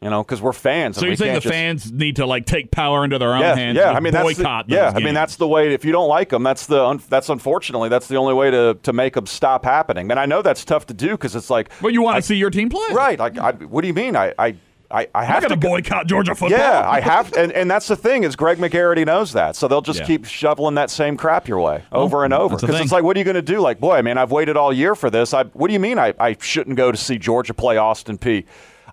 you 0.00 0.10
know, 0.10 0.22
because 0.22 0.40
we're 0.40 0.52
fans. 0.52 0.96
So 0.96 1.06
we 1.06 1.16
saying 1.16 1.34
the 1.34 1.40
just- 1.40 1.52
fans 1.52 1.92
need 1.92 2.16
to 2.16 2.26
like 2.26 2.46
take 2.46 2.70
power 2.70 3.04
into 3.04 3.18
their 3.18 3.34
own 3.34 3.40
Yeah, 3.40 3.54
hands? 3.56 3.76
yeah. 3.76 3.88
and 3.88 3.96
I 3.96 4.00
mean, 4.00 4.12
that's 4.12 4.36
the, 4.36 4.42
boycott. 4.42 4.64
yeah. 4.68 4.90
those 4.90 5.02
I 5.02 5.04
mean, 5.04 5.14
that's 5.14 5.36
the 5.36 5.48
way. 5.48 5.72
If 5.74 5.84
you 5.84 5.92
don't 5.92 6.08
like 6.08 6.28
them, 6.30 6.42
that's 6.42 6.66
the 6.66 6.84
un, 6.84 7.02
that's 7.08 7.28
unfortunately 7.28 7.88
that's 7.88 8.06
the 8.08 8.16
only 8.16 8.34
way 8.34 8.50
to 8.50 8.78
to 8.82 8.92
make 8.92 9.14
them 9.14 9.26
stop 9.26 9.64
happening. 9.64 10.10
And 10.10 10.20
I 10.20 10.26
know 10.26 10.42
that's 10.42 10.64
tough 10.64 10.86
to 10.86 10.94
do 10.94 11.10
because 11.12 11.34
it's 11.36 11.50
like, 11.50 11.70
Well, 11.82 11.92
you 11.92 12.02
want 12.02 12.16
to 12.16 12.22
see 12.22 12.36
your 12.36 12.50
team 12.50 12.68
play, 12.68 12.88
right? 12.92 13.18
Like, 13.18 13.38
I, 13.38 13.52
what 13.52 13.82
do 13.82 13.88
you 13.88 13.94
mean? 13.94 14.16
I 14.16 14.32
I 14.38 14.56
I, 14.90 15.08
I 15.14 15.24
have 15.24 15.42
to 15.42 15.48
going 15.48 15.60
to 15.60 15.66
go- 15.66 15.68
boycott 15.74 16.06
Georgia 16.06 16.34
football. 16.34 16.58
Yeah, 16.58 16.88
I 16.88 17.00
have, 17.12 17.32
and, 17.34 17.50
and 17.52 17.70
that's 17.70 17.88
the 17.88 17.96
thing 17.96 18.24
is 18.24 18.36
Greg 18.36 18.58
McGarity 18.58 19.04
knows 19.04 19.32
that, 19.32 19.56
so 19.56 19.66
they'll 19.68 19.80
just 19.82 20.00
Yeah. 20.00 20.06
keep 20.06 20.24
shoveling 20.26 20.74
that 20.76 20.90
same 20.90 21.16
crap 21.16 21.48
your 21.48 21.60
way 21.60 21.82
over 21.92 22.24
and 22.24 22.32
over. 22.32 22.56
Because 22.56 22.80
it's 22.80 22.92
like, 22.92 23.02
what 23.04 23.16
are 23.16 23.18
you 23.18 23.24
going 23.24 23.34
to 23.34 23.42
do? 23.42 23.60
Like, 23.60 23.80
boy, 23.80 23.96
I 23.96 24.02
mean, 24.02 24.16
I've 24.18 24.30
waited 24.30 24.56
all 24.56 24.72
year 24.72 24.94
for 24.94 25.10
this. 25.10 25.34
I, 25.34 25.44
what 25.44 25.66
do 25.68 25.72
you 25.72 25.80
mean 25.80 25.98
I, 25.98 26.14
I 26.18 26.36
shouldn't 26.40 26.76
go 26.76 26.92
to 26.92 26.96
see 26.98 27.18
Georgia 27.18 27.54
play 27.54 27.76
Austin 27.76 28.18
Peay? 28.18 28.44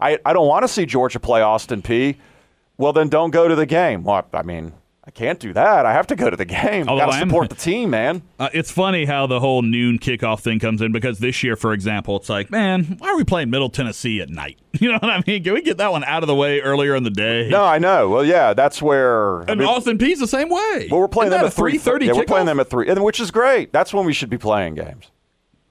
I, 0.01 0.17
I 0.25 0.33
don't 0.33 0.47
want 0.47 0.63
to 0.63 0.67
see 0.67 0.85
Georgia 0.85 1.19
play 1.19 1.41
Austin 1.41 1.81
Peay. 1.81 2.17
Well, 2.77 2.91
then 2.93 3.07
don't 3.09 3.29
go 3.31 3.47
to 3.47 3.55
the 3.55 3.67
game. 3.67 4.03
Well, 4.03 4.25
I 4.33 4.41
mean, 4.41 4.73
I 5.05 5.11
can't 5.11 5.37
do 5.37 5.51
that. 5.51 5.85
I 5.85 5.91
have 5.91 6.07
to 6.07 6.15
go 6.15 6.29
to 6.29 6.37
the 6.37 6.45
game. 6.45 6.87
Although 6.87 7.07
Got 7.07 7.11
to 7.11 7.19
support 7.19 7.49
the 7.49 7.57
team, 7.57 7.89
man. 7.89 8.21
Uh, 8.39 8.47
it's 8.53 8.71
funny 8.71 9.03
how 9.03 9.27
the 9.27 9.41
whole 9.41 9.61
noon 9.61 9.99
kickoff 9.99 10.39
thing 10.39 10.59
comes 10.59 10.81
in 10.81 10.93
because 10.93 11.19
this 11.19 11.43
year, 11.43 11.57
for 11.57 11.73
example, 11.73 12.15
it's 12.15 12.29
like, 12.29 12.49
man, 12.49 12.95
why 12.99 13.09
are 13.09 13.17
we 13.17 13.25
playing 13.25 13.49
Middle 13.49 13.69
Tennessee 13.69 14.21
at 14.21 14.29
night? 14.29 14.59
You 14.79 14.87
know 14.91 14.97
what 14.99 15.11
I 15.11 15.21
mean? 15.27 15.43
Can 15.43 15.53
we 15.53 15.61
get 15.61 15.77
that 15.77 15.91
one 15.91 16.03
out 16.03 16.23
of 16.23 16.27
the 16.27 16.33
way 16.33 16.59
earlier 16.59 16.95
in 16.95 17.03
the 17.03 17.11
day? 17.11 17.47
No, 17.47 17.63
I 17.63 17.77
know. 17.77 18.09
Well, 18.09 18.25
yeah, 18.25 18.53
that's 18.55 18.81
where. 18.81 19.41
I 19.43 19.51
And 19.51 19.59
mean, 19.59 19.69
Austin 19.69 19.99
Peay's 19.99 20.19
the 20.19 20.25
same 20.27 20.49
way. 20.49 20.87
well, 20.89 20.99
we're 20.99 21.07
playing 21.07 21.31
Isn't 21.31 21.41
them 21.41 21.47
at 21.47 21.53
three 21.53 21.77
thirty. 21.77 22.07
Yeah, 22.07 22.13
we're 22.13 22.25
playing 22.25 22.47
them 22.47 22.59
at 22.59 22.71
three, 22.71 22.91
which 22.91 23.19
is 23.19 23.29
great. 23.29 23.71
That's 23.71 23.93
when 23.93 24.03
we 24.05 24.13
should 24.13 24.31
be 24.31 24.39
playing 24.39 24.73
games. 24.75 25.11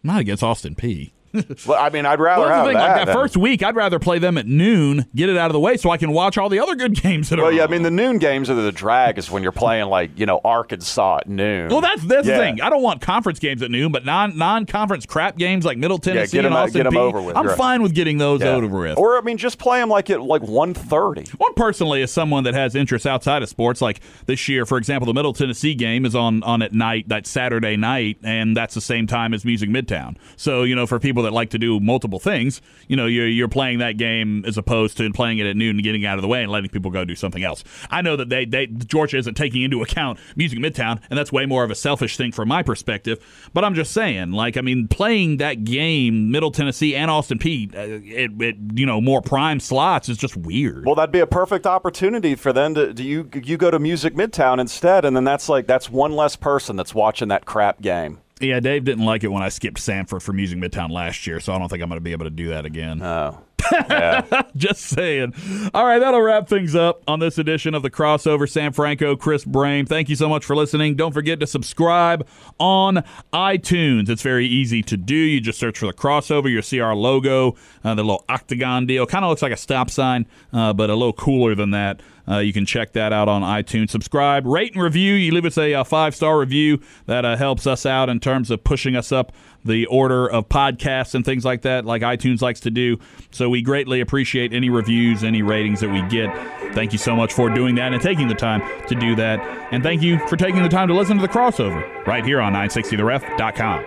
Not 0.04 0.20
against 0.20 0.44
Austin 0.44 0.76
Peay. 0.76 1.10
Well, 1.66 1.78
I 1.82 1.90
mean, 1.90 2.04
I'd 2.06 2.20
rather 2.20 2.42
Well, 2.46 2.50
have 2.54 2.66
thing. 2.66 2.74
that. 2.74 2.82
Like 2.82 2.96
that 2.96 3.04
than- 3.06 3.14
first 3.14 3.36
week, 3.36 3.62
I'd 3.62 3.76
rather 3.76 3.98
play 3.98 4.18
them 4.18 4.36
at 4.38 4.46
noon, 4.46 5.06
get 5.14 5.28
it 5.28 5.36
out 5.36 5.46
of 5.46 5.52
the 5.52 5.60
way, 5.60 5.76
so 5.76 5.90
I 5.90 5.96
can 5.96 6.12
watch 6.12 6.36
all 6.38 6.48
the 6.48 6.58
other 6.60 6.74
good 6.74 6.94
games 7.02 7.28
that 7.30 7.38
are. 7.38 7.42
Well, 7.42 7.52
yeah, 7.52 7.64
I 7.64 7.66
mean 7.68 7.82
the 7.82 7.90
noon 7.90 8.18
games 8.18 8.50
are 8.50 8.54
the 8.54 8.72
drag 8.72 9.18
is 9.18 9.30
when 9.30 9.42
you're 9.42 9.52
playing 9.52 9.86
like 9.88 10.10
you 10.18 10.26
know 10.26 10.40
Arkansas 10.44 11.18
at 11.18 11.28
noon. 11.28 11.68
Well, 11.70 11.80
that's 11.80 12.02
that's 12.04 12.26
Yeah. 12.26 12.36
the 12.38 12.42
thing. 12.42 12.60
I 12.60 12.70
don't 12.70 12.82
want 12.82 13.00
conference 13.00 13.38
games 13.38 13.62
at 13.62 13.70
noon, 13.70 13.92
but 13.92 14.04
non 14.04 14.36
non 14.36 14.66
conference 14.66 15.06
crap 15.06 15.36
games 15.38 15.64
like 15.64 15.78
Middle 15.78 15.98
Tennessee 15.98 16.36
get 16.38 16.44
'em 16.44 16.52
and 16.52 16.54
out- 16.56 16.64
Austin 16.64 16.78
get 16.80 16.86
'em 16.86 16.92
Peay, 16.94 16.98
over 16.98 17.22
with, 17.22 17.36
I'm 17.36 17.46
right. 17.46 17.56
fine 17.56 17.82
with 17.82 17.94
getting 17.94 18.18
those 18.18 18.40
Yeah. 18.40 18.48
over 18.50 18.80
with. 18.80 18.98
Or 18.98 19.16
I 19.18 19.20
mean, 19.22 19.36
just 19.38 19.58
play 19.58 19.78
them 19.80 19.88
like 19.88 20.10
at 20.10 20.20
like 20.22 20.42
1.30. 20.42 21.28
One 21.38 21.54
personally, 21.54 22.02
as 22.02 22.12
someone 22.12 22.44
that 22.44 22.54
has 22.54 22.74
interests 22.74 23.06
outside 23.06 23.42
of 23.42 23.48
sports, 23.48 23.80
like 23.80 24.00
this 24.26 24.48
year, 24.48 24.66
for 24.66 24.78
example, 24.78 25.06
the 25.06 25.14
Middle 25.14 25.32
Tennessee 25.32 25.74
game 25.74 26.04
is 26.04 26.14
on 26.14 26.42
on 26.42 26.62
at 26.62 26.72
night, 26.72 27.08
that 27.08 27.26
Saturday 27.26 27.76
night, 27.76 28.18
and 28.22 28.56
that's 28.56 28.74
the 28.74 28.80
same 28.80 29.06
time 29.06 29.34
as 29.34 29.44
Music 29.44 29.68
Midtown. 29.70 30.16
So 30.36 30.62
you 30.62 30.74
know, 30.74 30.86
for 30.86 30.98
people 30.98 31.21
that 31.22 31.32
like 31.32 31.50
to 31.50 31.58
do 31.58 31.80
multiple 31.80 32.18
things, 32.18 32.60
you 32.88 32.96
know, 32.96 33.06
you're 33.06 33.28
you're 33.28 33.48
playing 33.48 33.78
that 33.78 33.96
game 33.96 34.44
as 34.46 34.56
opposed 34.56 34.96
to 34.98 35.10
playing 35.12 35.38
it 35.38 35.46
at 35.46 35.56
noon 35.56 35.76
and 35.76 35.82
getting 35.82 36.04
out 36.06 36.18
of 36.18 36.22
the 36.22 36.28
way 36.28 36.42
and 36.42 36.50
letting 36.50 36.70
people 36.70 36.90
go 36.90 37.04
do 37.04 37.14
something 37.14 37.42
else. 37.42 37.64
I 37.90 38.02
know 38.02 38.16
that 38.16 38.28
they 38.28 38.44
they 38.44 38.66
Georgia 38.66 39.18
isn't 39.18 39.34
taking 39.34 39.62
into 39.62 39.82
account 39.82 40.18
Music 40.36 40.58
Midtown, 40.58 41.00
and 41.10 41.18
that's 41.18 41.32
way 41.32 41.46
more 41.46 41.64
of 41.64 41.70
a 41.70 41.74
selfish 41.74 42.16
thing 42.16 42.32
from 42.32 42.48
my 42.48 42.62
perspective. 42.62 43.18
But 43.52 43.64
I'm 43.64 43.74
just 43.74 43.92
saying, 43.92 44.32
like, 44.32 44.56
I 44.56 44.60
mean, 44.60 44.88
playing 44.88 45.38
that 45.38 45.64
game, 45.64 46.30
Middle 46.30 46.50
Tennessee 46.50 46.94
and 46.94 47.10
Austin 47.10 47.38
Peay, 47.38 47.74
uh, 47.74 48.00
it, 48.04 48.40
it 48.40 48.56
you 48.74 48.86
know 48.86 49.00
more 49.00 49.22
prime 49.22 49.60
slots 49.60 50.08
is 50.08 50.16
just 50.16 50.36
weird. 50.36 50.86
Well, 50.86 50.94
that'd 50.94 51.12
be 51.12 51.20
a 51.20 51.26
perfect 51.26 51.66
opportunity 51.66 52.34
for 52.34 52.52
them 52.52 52.74
to 52.74 52.92
do 52.92 53.02
you 53.04 53.28
you 53.42 53.56
go 53.56 53.70
to 53.70 53.78
Music 53.78 54.14
Midtown 54.14 54.58
instead, 54.58 55.04
and 55.04 55.16
then 55.16 55.24
that's 55.24 55.48
like 55.48 55.66
that's 55.66 55.90
one 55.90 56.12
less 56.12 56.36
person 56.36 56.76
that's 56.76 56.94
watching 56.94 57.28
that 57.28 57.44
crap 57.44 57.80
game. 57.80 58.21
Yeah, 58.42 58.58
Dave 58.58 58.84
didn't 58.84 59.04
like 59.04 59.22
it 59.22 59.28
when 59.28 59.42
I 59.42 59.48
skipped 59.50 59.78
Sanford 59.78 60.22
from 60.22 60.36
Music 60.36 60.58
Midtown 60.58 60.90
last 60.90 61.26
year, 61.28 61.38
so 61.38 61.52
I 61.52 61.58
don't 61.58 61.68
think 61.68 61.80
I'm 61.80 61.88
going 61.88 61.96
to 61.98 62.02
be 62.04 62.10
able 62.12 62.24
to 62.24 62.30
do 62.30 62.48
that 62.48 62.66
again. 62.66 63.00
Oh, 63.00 63.38
yeah. 63.72 64.42
Just 64.56 64.80
saying. 64.82 65.32
All 65.72 65.84
right, 65.86 66.00
that'll 66.00 66.20
wrap 66.20 66.48
things 66.48 66.74
up 66.74 67.02
on 67.06 67.20
this 67.20 67.38
edition 67.38 67.72
of 67.74 67.82
the 67.82 67.90
crossover. 67.90 68.50
Sam 68.50 68.72
Franco, 68.72 69.14
Chris 69.14 69.44
Brame. 69.44 69.88
Thank 69.88 70.08
you 70.08 70.16
so 70.16 70.28
much 70.28 70.44
for 70.44 70.56
listening. 70.56 70.96
Don't 70.96 71.12
forget 71.12 71.38
to 71.38 71.46
subscribe 71.46 72.26
on 72.58 73.04
iTunes. 73.32 74.08
It's 74.08 74.22
very 74.22 74.46
easy 74.46 74.82
to 74.82 74.96
do. 74.96 75.14
You 75.14 75.40
just 75.40 75.60
search 75.60 75.78
for 75.78 75.86
the 75.86 75.92
crossover. 75.92 76.50
You'll 76.50 76.62
see 76.62 76.80
our 76.80 76.96
logo, 76.96 77.54
uh, 77.84 77.94
the 77.94 78.02
little 78.02 78.24
octagon 78.28 78.86
deal. 78.86 79.06
Kind 79.06 79.24
of 79.24 79.28
looks 79.28 79.42
like 79.42 79.52
a 79.52 79.56
stop 79.56 79.88
sign, 79.88 80.26
uh, 80.52 80.72
but 80.72 80.90
a 80.90 80.94
little 80.94 81.12
cooler 81.12 81.54
than 81.54 81.70
that. 81.70 82.00
Uh, 82.28 82.38
you 82.38 82.52
can 82.52 82.64
check 82.64 82.92
that 82.92 83.12
out 83.12 83.28
on 83.28 83.42
iTunes. 83.42 83.90
Subscribe, 83.90 84.46
rate, 84.46 84.74
and 84.74 84.82
review. 84.82 85.14
You 85.14 85.32
leave 85.32 85.44
us 85.44 85.58
a, 85.58 85.74
uh 85.74 85.84
five 85.84 86.14
star 86.14 86.38
review. 86.38 86.80
That 87.06 87.24
uh, 87.24 87.36
helps 87.36 87.66
us 87.66 87.84
out 87.84 88.08
in 88.08 88.20
terms 88.20 88.50
of 88.50 88.64
pushing 88.64 88.96
us 88.96 89.12
up 89.12 89.32
the 89.64 89.86
order 89.86 90.28
of 90.28 90.48
podcasts 90.48 91.14
and 91.14 91.24
things 91.24 91.44
like 91.44 91.62
that, 91.62 91.84
like 91.84 92.02
iTunes 92.02 92.42
likes 92.42 92.60
to 92.60 92.70
do. 92.70 92.98
So 93.30 93.48
we 93.48 93.62
greatly 93.62 94.00
appreciate 94.00 94.52
any 94.52 94.70
reviews, 94.70 95.24
any 95.24 95.42
ratings 95.42 95.80
that 95.80 95.90
we 95.90 96.02
get. 96.08 96.34
Thank 96.74 96.92
you 96.92 96.98
so 96.98 97.14
much 97.14 97.32
for 97.32 97.48
doing 97.50 97.74
that 97.76 97.92
and 97.92 98.02
taking 98.02 98.28
the 98.28 98.34
time 98.34 98.62
to 98.88 98.94
do 98.94 99.14
that. 99.16 99.40
And 99.72 99.82
thank 99.82 100.02
you 100.02 100.18
for 100.28 100.36
taking 100.36 100.62
the 100.62 100.68
time 100.68 100.88
to 100.88 100.94
listen 100.94 101.16
to 101.16 101.22
the 101.22 101.28
crossover 101.28 102.06
right 102.06 102.24
here 102.24 102.40
on 102.40 102.52
960theref.com. 102.54 103.84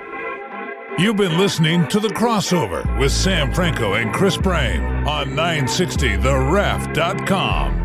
You've 0.97 1.17
been 1.17 1.37
listening 1.37 1.85
to 1.89 1.99
The 1.99 2.07
Crossover 2.07 2.97
with 2.97 3.11
Sam 3.11 3.53
Franco 3.53 3.95
and 3.95 4.13
Chris 4.13 4.37
Brame 4.37 5.05
on 5.05 5.31
960theref.com. 5.31 7.84